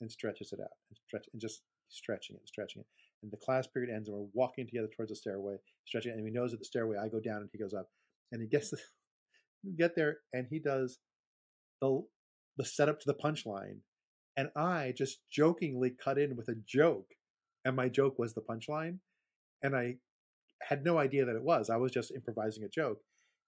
and 0.00 0.10
stretches 0.10 0.52
it 0.52 0.60
out 0.60 0.72
and 0.88 0.96
stretch 1.06 1.26
and 1.32 1.42
just 1.42 1.60
stretching 1.90 2.36
it 2.36 2.40
and 2.40 2.48
stretching 2.48 2.80
it. 2.80 2.86
And 3.22 3.30
the 3.30 3.36
class 3.36 3.66
period 3.66 3.94
ends, 3.94 4.08
and 4.08 4.16
we're 4.16 4.28
walking 4.32 4.66
together 4.66 4.88
towards 4.96 5.10
the 5.10 5.16
stairway, 5.16 5.56
stretching 5.86 6.12
it. 6.12 6.16
And 6.16 6.24
he 6.26 6.32
knows 6.32 6.52
that 6.52 6.58
the 6.58 6.64
stairway, 6.64 6.96
I 6.96 7.08
go 7.08 7.20
down, 7.20 7.42
and 7.42 7.50
he 7.52 7.58
goes 7.58 7.74
up, 7.74 7.90
and 8.32 8.42
he 8.42 8.48
gets 8.48 8.70
the, 8.70 8.78
get 9.78 9.96
there, 9.96 10.18
and 10.32 10.46
he 10.50 10.58
does 10.58 10.98
the 11.80 12.02
the 12.56 12.64
setup 12.64 13.00
to 13.00 13.06
the 13.06 13.14
punchline, 13.14 13.78
and 14.36 14.48
I 14.56 14.92
just 14.96 15.18
jokingly 15.30 15.90
cut 15.90 16.18
in 16.18 16.36
with 16.36 16.48
a 16.48 16.56
joke, 16.66 17.06
and 17.64 17.76
my 17.76 17.88
joke 17.88 18.18
was 18.18 18.34
the 18.34 18.42
punchline, 18.42 18.98
and 19.62 19.76
I 19.76 19.96
had 20.62 20.84
no 20.84 20.98
idea 20.98 21.24
that 21.24 21.36
it 21.36 21.42
was. 21.42 21.70
I 21.70 21.76
was 21.76 21.92
just 21.92 22.12
improvising 22.12 22.64
a 22.64 22.68
joke. 22.68 23.00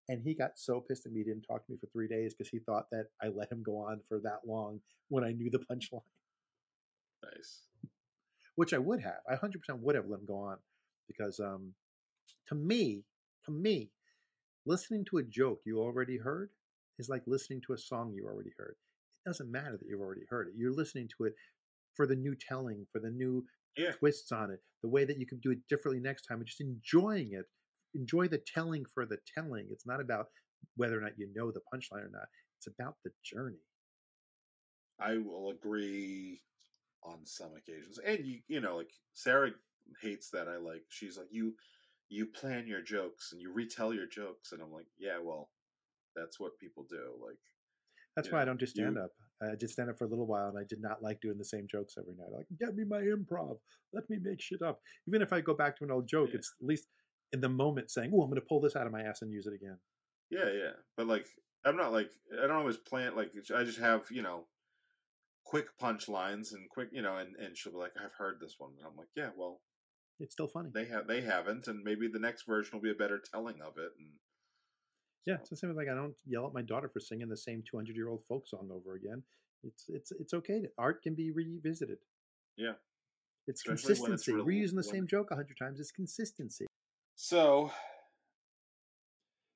And 0.08 0.20
he 0.22 0.34
got 0.34 0.52
so 0.58 0.80
pissed 0.80 1.06
at 1.06 1.12
me, 1.12 1.20
he 1.20 1.24
didn't 1.24 1.42
talk 1.42 1.64
to 1.64 1.72
me 1.72 1.78
for 1.78 1.86
three 1.92 2.08
days 2.08 2.34
because 2.34 2.50
he 2.50 2.58
thought 2.58 2.86
that 2.90 3.06
I 3.22 3.28
let 3.28 3.50
him 3.50 3.62
go 3.62 3.76
on 3.76 4.00
for 4.08 4.18
that 4.24 4.40
long 4.46 4.80
when 5.08 5.22
I 5.22 5.32
knew 5.32 5.50
the 5.50 5.58
punchline, 5.70 6.00
Nice. 7.22 7.68
which 8.56 8.74
I 8.74 8.78
would 8.78 9.00
have. 9.02 9.20
I 9.30 9.36
100% 9.36 9.52
would 9.80 9.94
have 9.94 10.08
let 10.08 10.20
him 10.20 10.26
go 10.26 10.38
on 10.38 10.56
because 11.06 11.38
um, 11.38 11.74
to 12.48 12.54
me, 12.54 13.04
to 13.44 13.52
me, 13.52 13.90
listening 14.66 15.04
to 15.06 15.18
a 15.18 15.22
joke 15.22 15.60
you 15.64 15.80
already 15.80 16.18
heard 16.18 16.50
is 16.98 17.08
like 17.08 17.22
listening 17.26 17.60
to 17.66 17.72
a 17.72 17.78
song 17.78 18.12
you 18.14 18.26
already 18.26 18.52
heard. 18.58 18.76
It 19.24 19.28
doesn't 19.28 19.50
matter 19.50 19.76
that 19.76 19.86
you've 19.88 20.00
already 20.00 20.24
heard 20.28 20.48
it. 20.48 20.54
You're 20.56 20.72
listening 20.72 21.08
to 21.18 21.24
it 21.24 21.34
for 21.94 22.06
the 22.06 22.16
new 22.16 22.34
telling, 22.34 22.86
for 22.92 23.00
the 23.00 23.10
new 23.10 23.44
Yeah. 23.76 23.92
twists 23.98 24.32
on 24.32 24.50
it, 24.50 24.60
the 24.82 24.88
way 24.88 25.04
that 25.04 25.18
you 25.18 25.26
can 25.26 25.38
do 25.40 25.50
it 25.50 25.58
differently 25.68 26.00
next 26.00 26.22
time, 26.22 26.38
and 26.38 26.46
just 26.46 26.60
enjoying 26.60 27.32
it. 27.32 27.46
Enjoy 27.94 28.28
the 28.28 28.38
telling 28.54 28.84
for 28.94 29.04
the 29.06 29.18
telling. 29.34 29.68
It's 29.70 29.86
not 29.86 30.00
about 30.00 30.26
whether 30.76 30.98
or 30.98 31.02
not 31.02 31.18
you 31.18 31.28
know 31.34 31.50
the 31.50 31.60
punchline 31.72 32.04
or 32.04 32.10
not. 32.12 32.28
It's 32.58 32.68
about 32.68 32.96
the 33.04 33.10
journey. 33.24 33.58
I 34.98 35.18
will 35.18 35.50
agree 35.50 36.42
on 37.02 37.24
some 37.26 37.54
occasions. 37.56 37.98
And 37.98 38.24
you 38.26 38.40
you 38.48 38.60
know, 38.60 38.76
like 38.76 38.92
Sarah 39.14 39.52
hates 40.00 40.30
that 40.30 40.48
I 40.48 40.56
like 40.56 40.84
she's 40.88 41.18
like 41.18 41.28
you 41.32 41.54
you 42.10 42.26
plan 42.26 42.66
your 42.66 42.82
jokes 42.82 43.30
and 43.32 43.40
you 43.40 43.52
retell 43.52 43.94
your 43.94 44.06
jokes 44.06 44.52
and 44.52 44.60
I'm 44.60 44.72
like, 44.72 44.88
yeah, 44.98 45.18
well, 45.22 45.48
that's 46.16 46.38
what 46.40 46.58
people 46.58 46.84
do. 46.90 47.14
Like 47.24 47.38
That's 48.16 48.30
why 48.30 48.42
I 48.42 48.44
don't 48.44 48.58
do 48.60 48.66
stand 48.66 48.96
you- 48.96 49.02
up. 49.02 49.10
I 49.42 49.54
did 49.58 49.70
stand 49.70 49.88
up 49.88 49.96
for 49.96 50.04
a 50.04 50.08
little 50.08 50.26
while, 50.26 50.48
and 50.50 50.58
I 50.58 50.64
did 50.68 50.82
not 50.82 51.02
like 51.02 51.18
doing 51.22 51.38
the 51.38 51.44
same 51.46 51.66
jokes 51.66 51.94
every 51.96 52.12
night. 52.14 52.28
Like, 52.30 52.44
get 52.58 52.74
me 52.74 52.84
my 52.84 53.00
improv. 53.00 53.56
Let 53.94 54.04
me 54.10 54.18
make 54.20 54.38
shit 54.38 54.60
up. 54.60 54.82
Even 55.08 55.22
if 55.22 55.32
I 55.32 55.40
go 55.40 55.54
back 55.54 55.78
to 55.78 55.84
an 55.84 55.90
old 55.90 56.06
joke, 56.06 56.28
Yeah. 56.28 56.40
it's 56.40 56.52
at 56.60 56.66
least 56.66 56.88
in 57.32 57.40
the 57.40 57.48
moment 57.48 57.90
saying, 57.90 58.10
"Oh, 58.12 58.20
I'm 58.20 58.28
going 58.28 58.38
to 58.38 58.46
pull 58.46 58.60
this 58.60 58.76
out 58.76 58.86
of 58.86 58.92
my 58.92 59.00
ass 59.00 59.22
and 59.22 59.32
use 59.32 59.46
it 59.46 59.54
again." 59.54 59.78
Yeah, 60.28 60.50
yeah. 60.52 60.72
But 60.94 61.06
like 61.06 61.26
I'm 61.64 61.74
not 61.78 61.90
like 61.90 62.10
I 62.34 62.46
don't 62.46 62.56
always 62.58 62.76
plan 62.76 63.16
like 63.16 63.32
I 63.56 63.64
just 63.64 63.78
have, 63.78 64.04
you 64.10 64.20
know, 64.20 64.46
quick 65.44 65.68
punchlines 65.80 66.52
and 66.52 66.68
quick, 66.68 66.90
you 66.92 67.00
know, 67.00 67.16
and, 67.16 67.34
and 67.36 67.56
she'll 67.56 67.72
be 67.72 67.78
like, 67.78 67.92
I've 67.96 68.12
heard 68.12 68.40
this 68.40 68.56
one. 68.58 68.72
And 68.76 68.86
I'm 68.86 68.96
like, 68.96 69.08
Yeah, 69.16 69.30
well, 69.36 69.62
It's 70.20 70.32
still 70.32 70.48
funny. 70.48 70.68
they 70.72 70.84
have 70.86 71.06
they 71.06 71.22
haven't, 71.22 71.66
and 71.66 71.82
maybe 71.82 72.06
the 72.06 72.18
next 72.18 72.42
version 72.46 72.76
will 72.76 72.82
be 72.82 72.90
a 72.90 72.94
better 72.94 73.18
telling 73.32 73.60
of 73.62 73.78
it. 73.78 73.92
And 73.98 74.08
Yeah, 75.26 75.36
it's 75.36 75.50
the 75.50 75.56
same. 75.56 75.74
Like 75.74 75.88
I 75.88 75.94
don't 75.94 76.14
yell 76.26 76.46
at 76.46 76.54
my 76.54 76.62
daughter 76.62 76.88
for 76.88 77.00
singing 77.00 77.28
the 77.28 77.36
same 77.36 77.62
200 77.68 77.96
year 77.96 78.08
old 78.08 78.24
folk 78.28 78.46
song 78.46 78.68
over 78.70 78.94
again. 78.94 79.22
It's 79.64 79.86
it's 79.88 80.12
it's 80.12 80.34
okay. 80.34 80.62
Art 80.78 81.02
can 81.02 81.14
be 81.14 81.30
revisited. 81.30 81.98
Yeah. 82.56 82.74
it's 83.46 83.62
Especially 83.66 84.00
when 84.02 84.12
it's 84.12 84.24
consistency. 84.26 84.60
Reusing 84.60 84.76
the 84.76 84.84
same 84.84 85.06
joke 85.06 85.30
a 85.30 85.36
hundred 85.36 85.56
times 85.58 85.80
is 85.80 85.90
consistency. 85.90 86.66
So, 87.16 87.70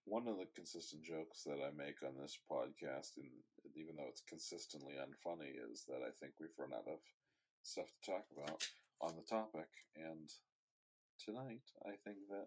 one 0.04 0.28
of 0.28 0.36
the 0.36 0.46
consistent 0.54 1.02
jokes 1.02 1.44
that 1.44 1.60
I 1.64 1.70
make 1.76 2.02
on 2.02 2.12
this 2.20 2.38
podcast, 2.50 3.16
and 3.16 3.28
even 3.76 3.96
though 3.96 4.08
it's 4.08 4.22
consistently 4.28 4.94
unfunny, 4.94 5.52
is 5.70 5.84
that 5.88 6.00
I 6.04 6.10
think 6.20 6.34
we've 6.40 6.56
run 6.58 6.72
out 6.72 6.88
of 6.88 7.00
stuff 7.62 7.86
to 7.88 8.10
talk 8.12 8.24
about 8.36 8.62
on 9.00 9.16
the 9.16 9.22
topic. 9.22 9.68
And 9.96 10.28
tonight, 11.24 11.62
I 11.84 11.92
think 12.04 12.18
that 12.30 12.46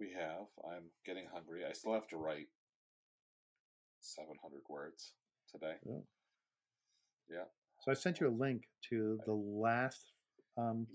we 0.00 0.12
have. 0.12 0.46
I'm 0.64 0.84
getting 1.04 1.24
hungry. 1.32 1.62
I 1.68 1.72
still 1.72 1.94
have 1.94 2.08
to 2.08 2.16
write 2.16 2.48
700 4.00 4.60
words 4.68 5.12
today. 5.50 5.74
Yeah. 7.30 7.44
So 7.80 7.90
I 7.90 7.94
sent 7.94 8.20
you 8.20 8.28
a 8.28 8.30
link 8.30 8.64
to 8.90 9.18
the 9.26 9.32
last 9.32 10.12
um, 10.56 10.86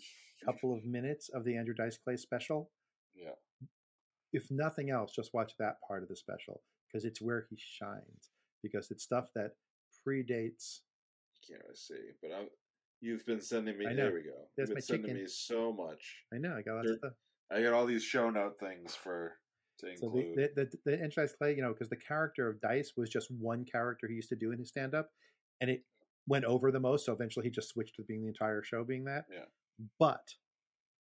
couple 0.45 0.73
of 0.73 0.85
minutes 0.85 1.29
of 1.33 1.43
the 1.43 1.55
Andrew 1.55 1.73
Dice 1.73 1.97
Clay 2.03 2.17
special. 2.17 2.71
Yeah. 3.15 3.35
If 4.31 4.49
nothing 4.49 4.89
else, 4.89 5.13
just 5.15 5.33
watch 5.33 5.53
that 5.59 5.75
part 5.87 6.03
of 6.03 6.09
the 6.09 6.15
special 6.15 6.61
because 6.87 7.05
it's 7.05 7.21
where 7.21 7.45
he 7.49 7.57
shines. 7.57 8.31
Because 8.61 8.89
it's 8.91 9.03
stuff 9.03 9.29
that 9.35 9.51
predates. 10.07 10.79
You 11.47 11.55
Can't 11.55 11.63
really 11.63 11.75
see, 11.75 12.13
but 12.21 12.31
I, 12.31 12.45
you've 13.03 13.25
been 13.25 13.41
sending 13.41 13.77
me. 13.77 13.85
There 13.95 14.13
we 14.13 14.21
go. 14.21 14.31
There's 14.55 14.69
you've 14.69 14.75
been 14.77 14.81
sending 14.81 15.05
chicken. 15.07 15.21
me 15.23 15.27
so 15.27 15.73
much. 15.73 16.23
I 16.33 16.37
know 16.37 16.55
I 16.57 16.61
got 16.61 16.75
lots 16.75 16.85
There- 16.87 16.93
of 16.93 16.99
stuff. 16.99 17.13
I 17.51 17.61
got 17.61 17.73
all 17.73 17.85
these 17.85 18.03
show 18.03 18.29
note 18.31 18.57
things 18.59 18.95
for 18.95 19.33
to 19.79 19.87
So 19.97 20.07
include. 20.07 20.37
the 20.55 20.65
the, 20.65 20.71
the, 20.85 20.97
the 20.97 21.27
Clay, 21.37 21.55
you 21.55 21.61
know, 21.61 21.73
because 21.73 21.89
the 21.89 21.97
character 21.97 22.47
of 22.49 22.59
Dice 22.61 22.93
was 22.97 23.09
just 23.09 23.29
one 23.29 23.65
character 23.65 24.07
he 24.07 24.15
used 24.15 24.29
to 24.29 24.35
do 24.35 24.51
in 24.51 24.57
his 24.59 24.69
stand 24.69 24.95
up, 24.95 25.09
and 25.61 25.69
it 25.69 25.83
went 26.27 26.45
over 26.45 26.71
the 26.71 26.79
most. 26.79 27.05
So 27.05 27.13
eventually, 27.13 27.45
he 27.45 27.51
just 27.51 27.69
switched 27.69 27.95
to 27.97 28.03
being 28.03 28.21
the 28.21 28.29
entire 28.29 28.63
show 28.63 28.83
being 28.83 29.03
that. 29.05 29.25
Yeah. 29.31 29.45
But 29.99 30.23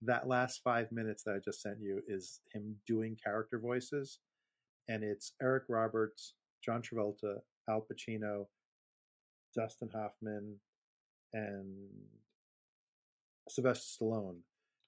that 0.02 0.26
last 0.26 0.60
five 0.64 0.90
minutes 0.90 1.22
that 1.22 1.36
I 1.36 1.38
just 1.38 1.62
sent 1.62 1.80
you 1.80 2.02
is 2.08 2.40
him 2.52 2.74
doing 2.86 3.16
character 3.22 3.58
voices, 3.60 4.18
and 4.88 5.04
it's 5.04 5.32
Eric 5.40 5.64
Roberts, 5.68 6.34
John 6.62 6.82
Travolta, 6.82 7.36
Al 7.70 7.86
Pacino, 7.90 8.46
Dustin 9.54 9.90
Hoffman, 9.94 10.56
and 11.32 11.88
Sylvester 13.48 14.04
Stallone. 14.04 14.38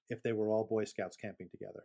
If 0.09 0.21
they 0.21 0.33
were 0.33 0.49
all 0.51 0.65
Boy 0.65 0.83
Scouts 0.83 1.17
camping 1.17 1.49
together, 1.49 1.83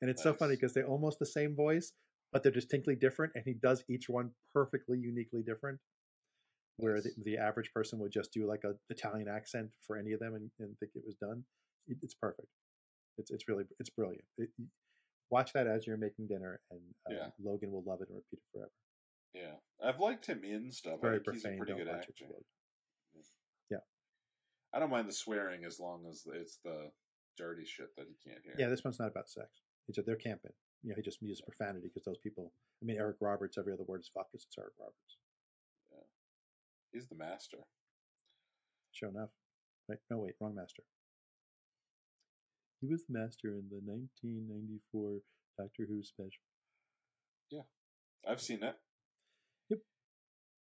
and 0.00 0.10
it's 0.10 0.22
so 0.24 0.34
funny 0.34 0.56
because 0.56 0.74
they're 0.74 0.88
almost 0.88 1.20
the 1.20 1.26
same 1.26 1.54
voice, 1.54 1.92
but 2.32 2.42
they're 2.42 2.50
distinctly 2.50 2.96
different, 2.96 3.32
and 3.36 3.44
he 3.46 3.54
does 3.54 3.84
each 3.88 4.08
one 4.08 4.30
perfectly, 4.52 4.98
uniquely 4.98 5.42
different. 5.42 5.78
Where 6.78 7.00
the, 7.00 7.10
Nice. 7.10 7.24
the 7.24 7.36
average 7.38 7.70
person 7.74 7.98
would 8.00 8.10
just 8.10 8.32
do 8.32 8.46
like 8.48 8.64
a 8.64 8.72
Italian 8.88 9.28
accent 9.28 9.68
for 9.86 9.98
any 9.98 10.12
of 10.12 10.20
them 10.20 10.34
and, 10.34 10.50
and 10.58 10.76
think 10.78 10.92
it 10.96 11.02
was 11.06 11.14
done. 11.16 11.44
It, 11.86 11.98
it's 12.02 12.14
perfect. 12.14 12.48
It's 13.18 13.30
it's 13.30 13.46
really 13.46 13.64
it's 13.78 13.90
brilliant. 13.90 14.24
It, 14.38 14.48
watch 15.30 15.52
that 15.52 15.66
as 15.68 15.86
you're 15.86 15.96
making 15.98 16.26
dinner, 16.26 16.58
and 16.72 16.80
um, 17.08 17.14
Yeah. 17.16 17.26
Logan 17.44 17.70
will 17.70 17.84
love 17.86 18.00
it 18.00 18.08
and 18.08 18.16
repeat 18.16 18.40
it 18.40 18.48
forever. 18.52 18.70
yeah, 19.34 19.86
I've 19.88 20.00
liked 20.00 20.26
him 20.26 20.42
in 20.42 20.72
stuff. 20.72 20.94
I 21.04 21.06
Very 21.06 21.18
think 21.18 21.34
he's 21.34 21.44
a 21.44 21.48
profane. 21.48 21.58
pretty 21.58 21.72
Don't 21.72 21.84
good 21.84 21.92
watch 21.92 22.04
it. 22.08 22.14
actor. 22.20 22.34
I 24.72 24.78
don't 24.78 24.90
mind 24.90 25.08
the 25.08 25.12
swearing 25.12 25.64
as 25.64 25.80
long 25.80 26.06
as 26.08 26.24
it's 26.32 26.58
the 26.64 26.90
dirty 27.36 27.64
shit 27.64 27.94
that 27.96 28.06
he 28.06 28.30
can't 28.30 28.42
hear. 28.44 28.54
Yeah, 28.58 28.68
this 28.68 28.84
one's 28.84 28.98
not 28.98 29.08
about 29.08 29.28
sex. 29.28 29.48
He 29.86 29.92
said 29.92 30.04
they're 30.06 30.16
camping. 30.16 30.52
You 30.82 30.90
know, 30.90 30.96
he 30.96 31.02
just 31.02 31.20
uses 31.20 31.40
profanity 31.42 31.88
because 31.88 32.04
those 32.04 32.18
people. 32.18 32.52
I 32.82 32.86
mean, 32.86 32.96
Eric 32.96 33.16
Roberts. 33.20 33.58
Every 33.58 33.72
other 33.72 33.84
word 33.84 34.00
is 34.00 34.10
fuck. 34.14 34.30
'cause 34.30 34.46
It's 34.46 34.56
Eric 34.58 34.74
Roberts. 34.78 35.18
Yeah, 35.90 36.04
he's 36.92 37.08
the 37.08 37.16
master. 37.16 37.58
Sure 38.92 39.08
enough. 39.08 39.30
Right? 39.88 39.98
No, 40.08 40.18
wait, 40.18 40.34
wrong 40.40 40.54
master. 40.54 40.84
He 42.80 42.86
was 42.86 43.04
the 43.04 43.12
master 43.12 43.48
in 43.58 43.68
the 43.68 43.80
1994 43.80 45.20
Doctor 45.58 45.84
Who 45.86 46.02
special. 46.02 46.44
Yeah, 47.50 47.62
I've 48.26 48.40
seen 48.40 48.60
that. 48.60 48.80
Yep. 49.68 49.80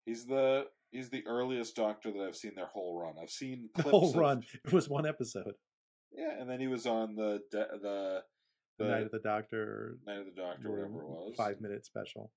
He's 0.06 0.26
the 0.26 0.70
he's 0.94 1.10
the 1.10 1.26
earliest 1.26 1.76
Doctor 1.76 2.10
that 2.12 2.22
I've 2.22 2.36
seen 2.36 2.52
their 2.54 2.66
whole 2.66 2.98
run. 2.98 3.14
I've 3.20 3.30
seen 3.30 3.68
The 3.76 3.82
clips 3.82 3.90
whole 3.98 4.10
of- 4.10 4.16
run. 4.16 4.42
It 4.64 4.72
was 4.72 4.88
one 4.88 5.06
episode. 5.06 5.54
Yeah, 6.16 6.40
and 6.40 6.48
then 6.48 6.60
he 6.60 6.68
was 6.68 6.86
on 6.86 7.16
the 7.16 7.40
de- 7.50 7.78
the 7.82 8.22
The, 8.78 8.84
the 8.84 8.90
Night 8.90 9.02
of 9.02 9.10
the 9.12 9.18
Doctor. 9.18 9.98
Night 10.06 10.18
of 10.20 10.26
the 10.26 10.40
Doctor, 10.40 10.70
whatever 10.70 11.02
it 11.02 11.08
was. 11.08 11.34
Five 11.36 11.60
minute 11.60 11.84
special. 11.84 12.30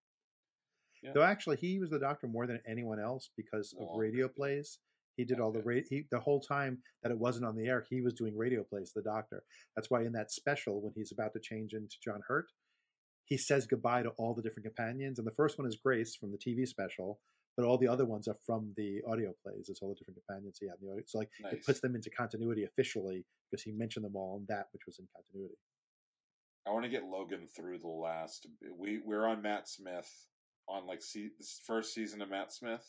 Yeah. 1.04 1.12
Though 1.14 1.24
actually, 1.24 1.58
he 1.58 1.80
was 1.80 1.92
the 1.92 2.00
Doctor 2.00 2.28
more 2.28 2.48
than 2.48 2.60
anyone 2.68 3.00
else 3.00 3.30
because 3.38 3.74
of 3.80 3.88
Oh, 3.92 3.98
radio 3.98 4.26
okay. 4.26 4.34
plays. 4.36 4.80
He 5.16 5.26
did 5.26 5.40
all 5.40 5.52
the 5.52 5.60
Okay. 5.60 5.68
ra- 5.68 5.82
he, 5.90 6.04
the 6.12 6.20
whole 6.20 6.40
time 6.42 6.80
that 7.04 7.12
it 7.12 7.18
wasn't 7.20 7.46
on 7.46 7.56
the 7.56 7.68
air. 7.68 7.86
He 7.90 8.02
was 8.02 8.14
doing 8.14 8.36
radio 8.36 8.64
plays. 8.64 8.92
The 8.96 9.02
Doctor. 9.04 9.44
That's 9.76 9.90
why 9.92 10.02
in 10.04 10.12
that 10.14 10.32
special, 10.32 10.82
when 10.82 10.94
he's 10.96 11.12
about 11.12 11.34
to 11.34 11.40
change 11.40 11.74
into 11.74 11.98
John 12.04 12.22
Hurt, 12.28 12.48
he 13.26 13.38
says 13.38 13.68
goodbye 13.68 14.04
to 14.04 14.10
all 14.18 14.34
the 14.34 14.42
different 14.42 14.66
companions. 14.66 15.20
And 15.20 15.28
the 15.28 15.32
first 15.36 15.58
one 15.60 15.68
is 15.68 15.76
Grace 15.76 16.16
from 16.16 16.32
the 16.32 16.38
TV 16.38 16.68
special. 16.68 17.20
But 17.58 17.66
all 17.66 17.78
the 17.78 17.88
other 17.88 18.06
ones 18.06 18.28
are 18.28 18.38
from 18.46 18.72
the 18.78 19.02
audio 19.10 19.34
plays. 19.44 19.68
It's 19.68 19.82
all 19.82 19.90
the 19.90 19.96
different 19.96 20.20
companions 20.28 20.60
he 20.62 20.68
had 20.68 20.76
in 20.80 20.86
the 20.86 20.94
audio. 20.94 21.04
So 21.08 21.18
like 21.18 21.30
it 21.52 21.66
puts 21.66 21.82
them 21.82 21.96
into 21.96 22.12
continuity 22.12 22.64
officially 22.64 23.26
because 23.50 23.64
he 23.64 23.72
mentioned 23.72 24.06
them 24.06 24.16
all 24.16 24.38
in 24.38 24.46
that 24.48 24.68
which 24.72 24.84
was 24.86 25.00
in 25.00 25.08
continuity. 25.16 25.58
I 26.68 26.72
want 26.72 26.86
to 26.86 26.90
get 26.92 27.04
Logan 27.04 27.48
through 27.56 27.80
the 27.80 27.88
last. 27.88 28.46
Eh, 28.64 28.70
we 28.78 29.00
we're 29.04 29.26
on 29.26 29.42
Matt 29.42 29.68
Smith 29.68 30.10
on 30.70 30.86
like 30.86 31.02
se- 31.02 31.32
this 31.40 31.60
first 31.66 31.94
season 31.96 32.22
of 32.22 32.30
Matt 32.30 32.54
Smith, 32.54 32.86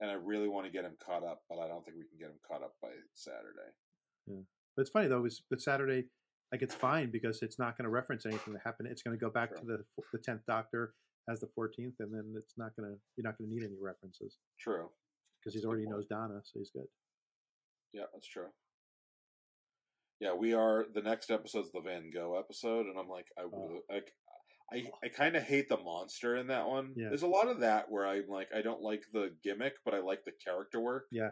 and 0.00 0.10
I 0.10 0.14
really 0.14 0.48
want 0.48 0.64
to 0.64 0.72
get 0.72 0.84
him 0.84 0.96
caught 1.04 1.24
up, 1.24 1.42
but 1.50 1.58
I 1.58 1.68
don't 1.68 1.84
think 1.84 1.98
we 1.98 2.04
can 2.08 2.18
get 2.18 2.28
him 2.30 2.38
caught 2.48 2.62
up 2.62 2.72
by 2.80 2.88
Saturday. 3.12 3.70
Yeah, 4.26 4.42
But 4.76 4.82
it's 4.82 4.90
funny 4.90 5.08
though, 5.08 5.26
is 5.26 5.42
but 5.50 5.60
Saturday, 5.60 6.04
like 6.52 6.62
it's 6.62 6.74
fine 6.74 7.10
because 7.10 7.42
it's 7.42 7.58
not 7.58 7.76
going 7.76 7.84
to 7.84 7.90
reference 7.90 8.24
anything 8.24 8.54
that 8.54 8.62
happened. 8.64 8.88
It's 8.90 9.02
going 9.02 9.18
to 9.18 9.22
go 9.22 9.30
back 9.30 9.54
to 9.56 9.66
the 9.66 9.84
the 10.12 10.18
tenth 10.20 10.42
Doctor 10.46 10.94
as 11.28 11.40
the 11.40 11.48
fourteenth, 11.54 11.94
and 12.00 12.12
then 12.12 12.34
it's 12.36 12.54
not 12.56 12.74
going 12.76 12.90
to 12.90 12.96
you're 13.16 13.24
not 13.24 13.36
going 13.38 13.48
to 13.50 13.54
need 13.54 13.64
any 13.64 13.76
references 13.80 14.36
True. 14.60 14.88
because 15.40 15.54
he's 15.54 15.64
already 15.64 15.86
knows 15.86 16.06
Donna, 16.06 16.40
so 16.44 16.58
he's 16.58 16.70
good. 16.70 16.86
Yeah, 17.92 18.04
that's 18.12 18.28
true. 18.28 18.48
Yeah, 20.20 20.34
we 20.34 20.54
are. 20.54 20.86
The 20.94 21.02
next 21.02 21.30
episode's 21.30 21.70
the 21.72 21.80
Van 21.80 22.10
Gogh 22.14 22.38
episode, 22.38 22.86
and 22.86 22.98
I'm 22.98 23.08
like, 23.08 23.26
I 23.38 23.42
Oh. 23.42 23.80
like, 23.90 24.12
I, 24.72 24.84
I 25.04 25.08
kind 25.08 25.36
of 25.36 25.42
hate 25.44 25.68
the 25.68 25.76
monster 25.76 26.36
in 26.36 26.46
that 26.48 26.66
one. 26.66 26.92
Yeah. 26.96 27.08
There's 27.08 27.22
a 27.22 27.26
lot 27.28 27.48
of 27.48 27.60
that 27.60 27.90
where 27.90 28.06
I'm 28.06 28.26
like, 28.28 28.48
I 28.54 28.62
don't 28.62 28.80
like 28.82 29.04
the 29.12 29.30
gimmick, 29.44 29.74
but 29.84 29.94
I 29.94 30.00
like 30.00 30.24
the 30.24 30.32
character 30.44 30.80
work. 30.80 31.04
Yeah. 31.12 31.30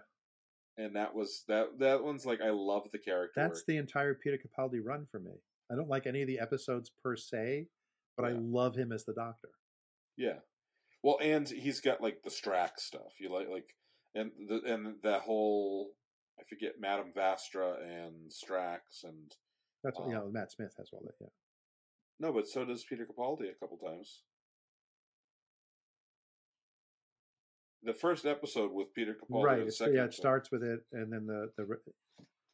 And 0.77 0.95
that 0.97 1.15
was 1.15 1.45
that. 1.49 1.79
That 1.81 2.05
one's 2.05 2.27
like, 2.27 2.41
I 2.41 2.51
love 2.51 2.89
the 2.93 2.99
character 2.99 3.33
That's 3.41 3.61
work. 3.61 3.67
the 3.67 3.77
entire 3.79 4.15
Peter 4.15 4.39
Capaldi 4.39 4.81
run 4.85 5.07
for 5.11 5.19
me. 5.19 5.33
I 5.73 5.77
don't 5.77 5.89
like 5.89 6.07
any 6.07 6.21
of 6.23 6.29
the 6.29 6.39
episodes 6.39 6.91
per 7.03 7.17
se, 7.17 7.69
but 8.17 8.27
I 8.27 8.33
love 8.33 8.77
him 8.77 8.93
as 8.93 9.05
the 9.05 9.15
Doctor. 9.15 9.49
Yeah. 10.17 10.39
Well, 11.03 11.19
and 11.21 11.49
he's 11.49 11.81
got 11.81 12.01
like 12.01 12.23
the 12.23 12.31
Strax 12.31 12.79
stuff. 12.79 13.13
You 13.21 13.33
like 13.33 13.49
like 13.49 13.67
and 14.15 14.31
the 14.49 14.61
and 14.73 14.97
that 15.03 15.23
whole 15.23 15.91
I 16.39 16.43
forget 16.49 16.73
Madame 16.81 17.13
Vastra 17.17 17.77
and 17.83 18.31
Strax 18.31 19.05
and 19.05 19.33
That's 19.83 19.99
you 20.07 20.15
know, 20.15 20.31
Matt 20.33 20.53
Smith 20.53 20.75
has 20.79 20.89
all 20.93 21.03
that. 21.05 21.15
Yeah, 21.21 21.29
no, 22.21 22.33
but 22.33 22.49
so 22.49 22.65
does 22.65 22.85
Peter 22.85 23.07
Capaldi 23.07 23.51
a 23.51 23.59
couple 23.61 23.77
times. 23.79 24.23
The 27.83 27.93
first 27.93 28.25
episode 28.25 28.73
with 28.73 28.95
Peter 28.95 29.15
Capaldi, 29.15 29.45
right. 29.45 29.59
the 29.61 29.67
It's, 29.67 29.79
second 29.79 29.95
yeah, 29.95 30.05
it 30.05 30.15
starts 30.15 30.51
with 30.51 30.63
it, 30.63 30.81
and 30.93 31.13
then 31.13 31.27
the 31.27 31.51
the 31.59 31.67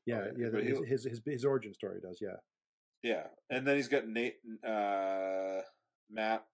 yeah 0.07 0.25
yeah, 0.37 0.47
yeah 0.47 0.49
the, 0.51 0.61
his, 0.61 0.79
his 0.87 1.05
his 1.05 1.21
his 1.25 1.45
origin 1.45 1.73
story 1.73 2.01
does 2.03 2.19
yeah 2.21 2.37
Yeah, 3.03 3.27
and 3.49 3.67
then 3.67 3.77
he's 3.77 3.89
got 3.89 4.09
Nate, 4.09 4.37
uh, 4.67 5.61
Matt, 6.11 6.45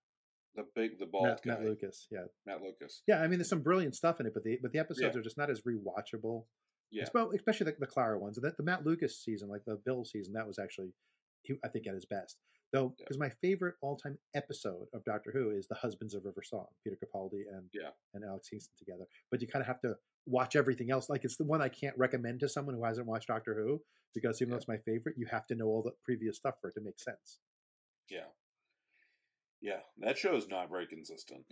the 0.56 0.64
big, 0.74 0.98
the 0.98 1.06
bald 1.06 1.26
Matt, 1.26 1.42
guy, 1.42 1.50
Matt 1.54 1.62
Lucas 1.64 2.06
yeah 2.10 2.24
Matt 2.46 2.62
Lucas. 2.62 3.02
yeah. 3.06 3.20
I 3.22 3.28
mean, 3.28 3.38
there's 3.38 3.48
some 3.48 3.62
brilliant 3.62 3.94
stuff 3.94 4.18
in 4.20 4.26
it, 4.26 4.34
but 4.34 4.42
the 4.44 4.58
but 4.62 4.72
the 4.72 4.78
episodes 4.78 5.14
Yeah. 5.14 5.20
are 5.20 5.22
just 5.22 5.36
not 5.38 5.50
as 5.50 5.62
rewatchable. 5.62 6.44
Yeah. 6.90 7.04
Espe- 7.04 7.34
especially 7.34 7.66
the, 7.66 7.76
the 7.80 7.86
Clara 7.86 8.18
ones. 8.18 8.36
The, 8.36 8.52
the 8.56 8.62
Matt 8.62 8.84
Lucas 8.86 9.22
season, 9.22 9.48
like 9.48 9.64
the 9.66 9.76
Bill 9.84 10.04
season, 10.04 10.32
that 10.34 10.46
was 10.46 10.58
actually, 10.58 10.92
he, 11.42 11.54
I 11.64 11.68
think, 11.68 11.86
at 11.86 11.94
his 11.94 12.04
best. 12.06 12.38
Though, 12.72 12.94
Yeah. 12.98 13.04
because 13.04 13.18
my 13.18 13.30
favorite 13.42 13.74
all-time 13.82 14.18
episode 14.34 14.86
of 14.94 15.04
Doctor 15.04 15.30
Who 15.32 15.50
is 15.50 15.66
the 15.68 15.74
Husbands 15.76 16.14
of 16.14 16.24
River 16.24 16.42
Song, 16.44 16.66
Peter 16.84 16.96
Capaldi 16.96 17.42
and 17.52 17.68
Yeah. 17.72 17.90
and 18.14 18.24
Alex 18.24 18.48
Kingston 18.48 18.74
together. 18.78 19.04
But 19.30 19.40
you 19.42 19.48
kind 19.48 19.62
of 19.62 19.66
have 19.66 19.80
to 19.82 19.96
watch 20.26 20.56
everything 20.56 20.90
else. 20.90 21.08
Like 21.08 21.24
it's 21.24 21.36
the 21.36 21.44
one 21.44 21.60
I 21.62 21.68
can't 21.68 21.96
recommend 21.98 22.40
to 22.40 22.48
someone 22.48 22.74
who 22.74 22.84
hasn't 22.84 23.06
watched 23.06 23.28
Doctor 23.28 23.54
Who 23.54 23.82
because 24.14 24.40
even 24.40 24.50
though 24.50 24.56
it's 24.56 24.68
my 24.68 24.78
favorite, 24.78 25.16
you 25.18 25.26
have 25.30 25.46
to 25.48 25.54
know 25.54 25.66
all 25.66 25.82
the 25.82 25.92
previous 26.04 26.36
stuff 26.36 26.54
for 26.60 26.70
it 26.70 26.74
to 26.74 26.80
make 26.80 26.98
sense. 26.98 27.38
Yeah. 28.10 28.26
Yeah, 29.66 29.80
that 29.98 30.16
show 30.16 30.36
is 30.36 30.46
not 30.48 30.70
very 30.70 30.86
consistent 30.86 31.42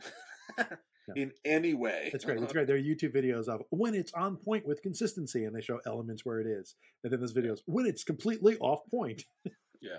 No. 0.58 1.14
in 1.16 1.32
any 1.44 1.74
way. 1.74 2.10
That's 2.12 2.24
great. 2.24 2.40
It's 2.40 2.52
great. 2.52 2.68
There 2.68 2.76
are 2.76 2.80
YouTube 2.80 3.12
videos 3.12 3.48
of 3.48 3.62
when 3.70 3.92
it's 3.94 4.12
on 4.14 4.36
point 4.36 4.64
with 4.64 4.82
consistency, 4.82 5.44
and 5.44 5.54
they 5.54 5.60
show 5.60 5.80
elements 5.84 6.24
where 6.24 6.38
it 6.38 6.46
is. 6.46 6.76
And 7.02 7.12
then 7.12 7.18
there's 7.18 7.34
videos 7.34 7.58
when 7.66 7.86
it's 7.86 8.04
completely 8.04 8.56
off 8.58 8.80
point. 8.88 9.24
yeah. 9.82 9.98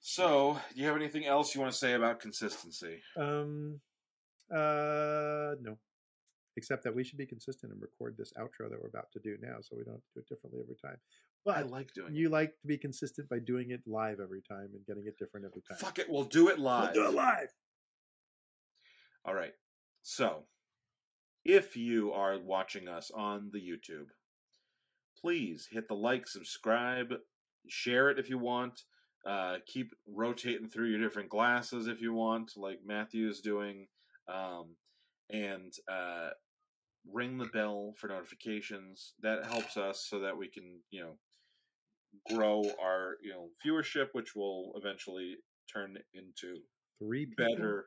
So, 0.00 0.58
do 0.74 0.80
you 0.80 0.86
have 0.86 0.96
anything 0.96 1.26
else 1.26 1.54
you 1.54 1.60
want 1.60 1.72
to 1.74 1.78
say 1.78 1.92
about 1.92 2.20
consistency? 2.20 3.02
Um, 3.18 3.80
uh, 4.50 5.60
no, 5.60 5.76
except 6.56 6.84
that 6.84 6.94
we 6.94 7.04
should 7.04 7.18
be 7.18 7.26
consistent 7.26 7.70
and 7.70 7.82
record 7.82 8.16
this 8.16 8.32
outro 8.38 8.70
that 8.70 8.80
we're 8.80 8.88
about 8.88 9.12
to 9.12 9.20
do 9.20 9.36
now, 9.42 9.58
so 9.60 9.76
we 9.76 9.84
don't 9.84 10.02
do 10.14 10.20
it 10.20 10.28
differently 10.28 10.60
every 10.62 10.76
time. 10.82 10.96
I 11.48 11.62
like 11.62 11.92
doing 11.94 12.14
you 12.14 12.28
like 12.28 12.58
to 12.60 12.66
be 12.66 12.78
consistent 12.78 13.28
by 13.28 13.38
doing 13.38 13.70
it 13.70 13.80
live 13.86 14.18
every 14.22 14.42
time 14.48 14.68
and 14.74 14.84
getting 14.86 15.04
it 15.06 15.16
different 15.18 15.46
every 15.46 15.62
time. 15.68 15.78
Fuck 15.78 15.98
it, 15.98 16.06
we'll 16.08 16.24
do 16.24 16.48
it 16.48 16.56
We'll 16.56 16.66
live. 16.66 16.94
do 16.94 17.06
it 17.06 17.14
live. 17.14 17.48
All 19.24 19.34
right. 19.34 19.52
So, 20.02 20.44
if 21.44 21.76
you 21.76 22.12
are 22.12 22.38
watching 22.38 22.88
us 22.88 23.10
on 23.14 23.50
the 23.52 23.58
YouTube, 23.60 24.06
please 25.20 25.68
hit 25.70 25.88
the 25.88 25.94
like, 25.94 26.28
subscribe, 26.28 27.12
share 27.68 28.10
it 28.10 28.18
if 28.18 28.28
you 28.30 28.38
want. 28.38 28.82
Uh, 29.26 29.56
keep 29.66 29.92
rotating 30.06 30.68
through 30.68 30.88
your 30.88 31.00
different 31.00 31.28
glasses 31.28 31.88
if 31.88 32.00
you 32.00 32.12
want, 32.12 32.52
like 32.56 32.78
Matthew 32.86 33.28
is 33.28 33.40
doing. 33.40 33.88
Um, 34.32 34.76
and 35.30 35.72
uh, 35.90 36.30
ring 37.12 37.38
the 37.38 37.46
bell 37.46 37.94
for 37.98 38.06
notifications. 38.06 39.14
That 39.22 39.44
helps 39.46 39.76
us 39.76 40.06
so 40.08 40.20
that 40.20 40.36
we 40.36 40.46
can, 40.48 40.80
you 40.92 41.00
know, 41.00 41.18
grow 42.32 42.62
our, 42.82 43.16
you 43.22 43.32
know, 43.32 43.48
viewership, 43.64 44.08
which 44.12 44.34
will 44.34 44.72
eventually 44.76 45.36
turn 45.72 45.96
into 46.14 46.60
Three 46.98 47.26
people? 47.26 47.46
better. 47.46 47.86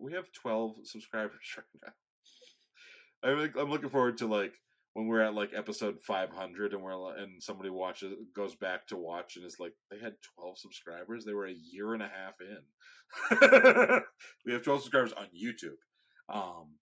We 0.00 0.12
have 0.12 0.32
twelve 0.32 0.76
subscribers 0.84 1.40
right 1.56 1.64
now. 1.82 3.30
I'm 3.30 3.52
I'm 3.58 3.70
looking 3.70 3.90
forward 3.90 4.18
to 4.18 4.26
like 4.26 4.54
when 4.98 5.06
we're 5.06 5.20
at 5.20 5.34
like 5.34 5.50
episode 5.54 6.00
500 6.00 6.72
and 6.72 6.82
we're 6.82 7.16
and 7.16 7.40
somebody 7.40 7.70
watches 7.70 8.14
goes 8.34 8.56
back 8.56 8.86
to 8.88 8.96
watch 8.96 9.36
and 9.36 9.46
is 9.46 9.60
like 9.60 9.74
they 9.92 9.98
had 9.98 10.14
12 10.34 10.58
subscribers. 10.58 11.24
They 11.24 11.34
were 11.34 11.46
a 11.46 11.52
year 11.52 11.94
and 11.94 12.02
a 12.02 12.08
half 12.08 12.34
in. 12.40 14.00
we 14.44 14.52
have 14.52 14.64
12 14.64 14.82
subscribers 14.82 15.12
on 15.12 15.26
YouTube. 15.26 15.78
Um, 16.28 16.74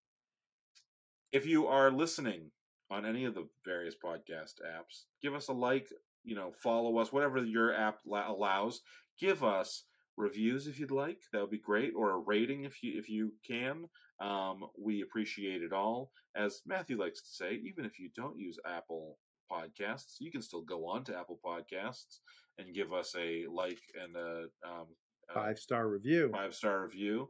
if 1.31 1.47
you 1.47 1.67
are 1.67 1.91
listening 1.91 2.53
on 2.91 3.05
any 3.05 3.27
of 3.27 3.35
the 3.35 3.49
various 3.67 3.95
podcast 4.03 4.63
apps, 4.67 5.05
give 5.23 5.35
us 5.35 5.49
a 5.49 5.53
like. 5.53 5.89
You 6.27 6.35
know, 6.35 6.53
follow 6.63 6.99
us, 6.99 7.13
whatever 7.13 7.39
your 7.43 7.75
app 7.75 8.01
la- 8.05 8.31
allows. 8.31 8.83
Give 9.19 9.43
us 9.43 9.85
reviews 10.17 10.67
if 10.67 10.79
you'd 10.81 10.91
like 10.91 11.21
that 11.33 11.41
would 11.41 11.51
be 11.51 11.59
great 11.59 11.93
or 11.95 12.13
a 12.13 12.19
rating 12.19 12.65
if 12.65 12.83
you 12.83 12.99
if 12.99 13.09
you 13.09 13.33
can 13.47 13.85
um, 14.21 14.65
we 14.79 15.03
appreciate 15.03 15.63
it 15.63 15.73
all 15.73 16.11
as 16.35 16.63
matthew 16.67 16.99
likes 16.99 17.21
to 17.21 17.29
say 17.29 17.61
even 17.63 17.85
if 17.85 17.99
you 17.99 18.09
don't 18.17 18.39
use 18.39 18.59
apple 18.67 19.19
podcasts 19.53 20.15
you 20.19 20.31
can 20.31 20.41
still 20.41 20.63
go 20.63 20.87
on 20.87 21.05
to 21.05 21.15
apple 21.15 21.39
podcasts 21.45 22.21
and 22.59 22.75
give 22.75 22.93
us 22.95 23.15
a 23.19 23.45
like 23.53 23.79
and 24.03 24.17
a 24.17 24.45
um, 24.67 24.87
a 25.29 25.35
Five 25.35 25.59
star 25.59 25.87
review. 25.87 26.31
five 26.33 26.55
star 26.55 26.83
review 26.85 27.29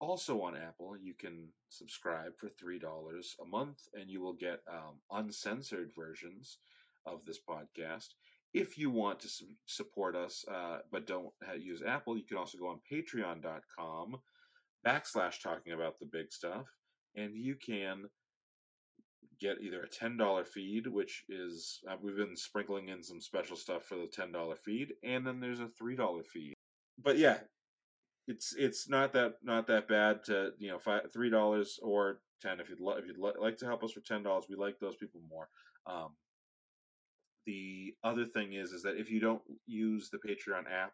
also 0.00 0.40
on 0.42 0.56
apple 0.56 0.96
you 0.96 1.14
can 1.14 1.48
subscribe 1.68 2.32
for 2.38 2.48
three 2.48 2.78
dollars 2.78 3.34
a 3.42 3.46
month 3.46 3.80
and 3.94 4.10
you 4.10 4.22
will 4.22 4.34
get 4.34 4.60
um, 4.70 4.96
uncensored 5.10 5.90
versions 5.94 6.58
of 7.06 7.24
this 7.24 7.38
podcast. 7.48 8.08
If 8.54 8.78
you 8.78 8.90
want 8.90 9.20
to 9.20 9.28
su- 9.28 9.46
support 9.66 10.16
us 10.16 10.44
uh, 10.52 10.78
but 10.90 11.06
don't 11.06 11.30
use 11.58 11.82
apple 11.86 12.16
you 12.16 12.24
can 12.24 12.36
also 12.36 12.58
go 12.58 12.68
on 12.68 12.80
patreon.com 12.90 14.16
backslash 14.86 15.42
talking 15.42 15.72
about 15.72 15.98
the 15.98 16.06
big 16.06 16.32
stuff 16.32 16.66
and 17.16 17.36
you 17.36 17.54
can 17.54 18.04
get 19.40 19.60
either 19.60 19.82
a 19.82 20.04
$10 20.04 20.46
feed 20.46 20.86
which 20.86 21.24
is 21.28 21.80
uh, 21.90 21.96
we've 22.00 22.16
been 22.16 22.36
sprinkling 22.36 22.88
in 22.88 23.02
some 23.02 23.20
special 23.20 23.56
stuff 23.56 23.84
for 23.84 23.96
the 23.96 24.06
$10 24.06 24.56
feed 24.58 24.94
and 25.02 25.26
then 25.26 25.40
there's 25.40 25.60
a 25.60 25.68
$3 25.82 26.24
feed. 26.24 26.54
But 27.02 27.18
yeah 27.18 27.38
it's 28.28 28.54
it's 28.56 28.88
not 28.88 29.12
that 29.12 29.34
not 29.42 29.66
that 29.66 29.88
bad 29.88 30.24
to 30.24 30.50
you 30.58 30.68
know 30.68 30.78
five 30.78 31.12
three 31.12 31.30
dollars 31.30 31.78
or 31.82 32.20
ten 32.42 32.60
if 32.60 32.68
you'd 32.68 32.80
li- 32.80 32.96
if 32.98 33.06
you'd 33.06 33.18
li- 33.18 33.32
like 33.38 33.56
to 33.58 33.66
help 33.66 33.84
us 33.84 33.92
for 33.92 34.00
ten 34.00 34.22
dollars 34.22 34.46
we 34.48 34.56
like 34.56 34.78
those 34.80 34.96
people 34.96 35.20
more. 35.28 35.48
Um, 35.86 36.16
the 37.46 37.94
other 38.04 38.24
thing 38.24 38.52
is 38.54 38.72
is 38.72 38.82
that 38.82 38.96
if 38.96 39.10
you 39.10 39.20
don't 39.20 39.42
use 39.66 40.10
the 40.10 40.18
patreon 40.18 40.64
app 40.70 40.92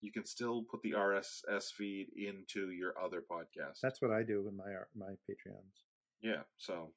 you 0.00 0.10
can 0.10 0.24
still 0.24 0.64
put 0.70 0.80
the 0.82 0.92
rss 0.92 1.64
feed 1.76 2.06
into 2.16 2.70
your 2.70 2.94
other 3.02 3.22
podcast 3.30 3.80
That's 3.82 4.00
what 4.00 4.10
I 4.10 4.22
do 4.22 4.48
in 4.48 4.56
my 4.56 4.72
my 4.96 5.12
Patreons. 5.28 5.76
yeah 6.22 6.42
so 6.56 6.92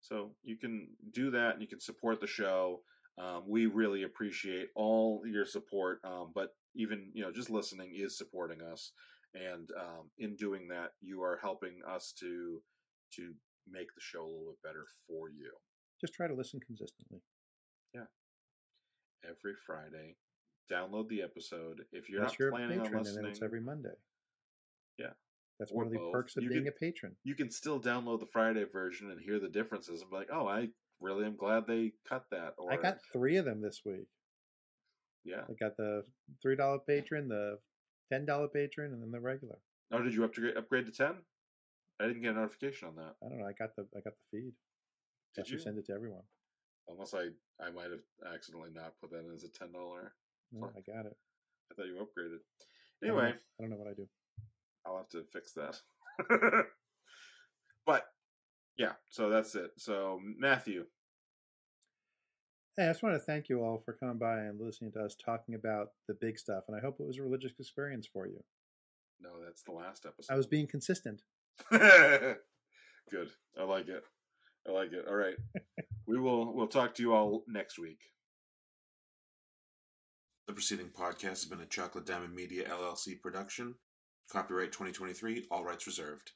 so 0.00 0.30
you 0.42 0.56
can 0.56 0.88
do 1.12 1.30
that 1.32 1.52
and 1.54 1.62
you 1.62 1.68
can 1.68 1.80
support 1.80 2.20
the 2.20 2.26
show 2.26 2.82
um, 3.18 3.42
we 3.46 3.66
really 3.66 4.04
appreciate 4.04 4.68
all 4.74 5.22
your 5.26 5.44
support 5.44 5.98
um, 6.04 6.32
but 6.34 6.54
even 6.74 7.10
you 7.12 7.22
know 7.22 7.32
just 7.32 7.50
listening 7.50 7.92
is 7.96 8.16
supporting 8.16 8.62
us 8.62 8.92
and 9.34 9.70
um, 9.80 10.10
in 10.18 10.36
doing 10.36 10.68
that 10.68 10.90
you 11.00 11.22
are 11.22 11.38
helping 11.42 11.80
us 11.88 12.12
to 12.20 12.60
to 13.16 13.32
make 13.70 13.88
the 13.94 14.00
show 14.00 14.22
a 14.22 14.26
little 14.26 14.52
bit 14.52 14.62
better 14.68 14.84
for 15.06 15.28
you 15.30 15.50
Just 16.00 16.14
try 16.14 16.26
to 16.26 16.34
listen 16.34 16.60
consistently. 16.66 17.20
Every 19.24 19.54
friday 19.66 20.16
download 20.70 21.08
the 21.08 21.22
episode 21.22 21.80
if 21.92 22.08
you're 22.08 22.18
Unless 22.18 22.32
not 22.32 22.38
you're 22.40 22.48
a 22.48 22.52
planning 22.52 22.78
on 22.80 22.84
patron, 22.86 22.96
and 22.98 23.04
listening 23.06 23.22
then 23.24 23.30
it's 23.32 23.42
every 23.42 23.60
Monday. 23.60 23.94
Yeah. 24.98 25.10
That's 25.58 25.70
one 25.72 25.86
of 25.86 25.92
the 25.92 25.98
both. 25.98 26.12
perks 26.12 26.36
of 26.36 26.42
You 26.44 26.48
being 26.48 26.64
could- 26.64 26.72
a 26.72 26.76
patron. 26.76 27.16
You 27.24 27.34
can 27.34 27.50
still 27.50 27.80
download 27.80 28.20
the 28.20 28.26
Friday 28.26 28.64
version 28.64 29.10
and 29.10 29.20
hear 29.20 29.38
the 29.38 29.48
differences 29.48 30.00
and 30.00 30.10
be 30.10 30.16
like, 30.16 30.28
"Oh, 30.32 30.46
I 30.48 30.68
really 31.00 31.24
am 31.26 31.36
glad 31.36 31.66
they 31.66 31.92
cut 32.08 32.24
that." 32.30 32.54
Or 32.58 32.72
I 32.72 32.76
got 32.76 32.98
three 33.12 33.36
of 33.36 33.44
them 33.44 33.60
this 33.60 33.82
week. 33.84 34.08
yeah. 35.24 35.44
I 35.48 35.52
got 35.60 35.76
the 35.76 36.04
three 36.40 36.56
dollar 36.56 36.78
patron, 36.80 37.28
the 37.28 37.58
ten 38.10 38.24
dollar 38.24 38.48
patron, 38.48 38.92
and 38.92 39.02
then 39.02 39.10
the 39.12 39.20
regular. 39.20 39.58
Oh, 39.92 40.02
did 40.02 40.14
you 40.14 40.24
upgrade 40.24 40.56
upgrade 40.56 40.86
to 40.86 40.92
ten? 40.92 41.14
I 42.00 42.06
didn't 42.06 42.22
get 42.22 42.32
a 42.34 42.38
notification 42.40 42.88
on 42.88 42.96
that. 42.96 43.14
I 43.22 43.28
don't 43.28 43.38
know. 43.38 43.46
I 43.46 43.52
got 43.52 43.76
the 43.76 43.82
I 43.94 44.00
got 44.00 44.14
the 44.16 44.24
feed. 44.38 44.54
Did 45.36 45.48
you? 45.50 45.58
send 45.58 45.78
it 45.78 45.86
to 45.86 45.92
everyone. 45.92 46.24
Unless 46.88 47.14
I 47.14 47.28
I 47.60 47.70
might 47.70 47.90
have 47.90 48.32
accidentally 48.34 48.70
not 48.74 48.94
put 49.00 49.10
that 49.12 49.24
in 49.24 49.32
as 49.34 49.44
a 49.44 49.48
ten 49.48 49.72
dollar. 49.72 50.14
Mm, 50.54 50.60
no, 50.60 50.70
I 50.76 50.80
got 50.80 51.06
it. 51.06 51.16
I 51.70 51.74
thought 51.74 51.86
you 51.86 51.94
upgraded. 51.96 52.38
I 53.02 53.06
don't 53.06 53.16
know- 53.16 53.22
Anyway, 53.22 53.34
I 53.58 53.62
don't 53.62 53.70
know 53.70 53.76
what 53.76 53.88
I 53.88 53.94
do. 53.94 54.08
I'll 54.84 54.96
have 54.98 55.08
to 55.10 55.24
fix 55.32 55.52
that. 55.52 55.80
but 57.86 58.04
yeah, 58.76 58.92
so 59.08 59.28
that's 59.30 59.54
it. 59.54 59.70
So 59.78 60.20
Matthew, 60.38 60.86
Hey, 62.76 62.84
I 62.84 62.88
just 62.90 63.02
want 63.02 63.14
to 63.14 63.18
thank 63.20 63.48
you 63.50 63.62
all 63.62 63.82
for 63.84 63.92
coming 63.92 64.16
by 64.18 64.38
and 64.40 64.58
listening 64.60 64.92
to 64.92 65.00
us 65.04 65.14
talking 65.14 65.54
about 65.54 65.88
the 66.08 66.14
big 66.14 66.38
stuff, 66.38 66.64
and 66.68 66.76
I 66.76 66.80
hope 66.80 66.96
it 67.00 67.06
was 67.06 67.18
a 67.18 67.22
religious 67.22 67.52
experience 67.60 68.08
for 68.10 68.26
you. 68.26 68.42
no, 69.20 69.30
that's 69.44 69.62
the 69.62 69.72
last 69.72 70.06
episode. 70.06 70.32
I 70.32 70.36
was 70.36 70.46
being 70.46 70.66
consistent. 70.66 71.22
Good. 71.70 72.38
I 73.58 73.64
like 73.64 73.88
it. 73.88 74.04
I 74.66 74.72
like 74.72 74.92
it. 74.92 75.04
All 75.08 75.16
right. 75.16 75.36
we 76.06 76.18
will 76.18 76.54
we'll 76.54 76.68
talk 76.68 76.94
to 76.94 77.02
you 77.02 77.14
all 77.14 77.44
next 77.48 77.78
week. 77.78 78.00
The 80.46 80.52
preceding 80.52 80.88
podcast 80.88 81.22
has 81.22 81.44
been 81.44 81.60
a 81.60 81.66
Chocolate 81.66 82.06
Diamond 82.06 82.34
Media 82.34 82.68
LLC 82.68 83.20
production. 83.20 83.76
Copyright 84.30 84.72
2023, 84.72 85.46
all 85.50 85.64
rights 85.64 85.86
reserved. 85.86 86.32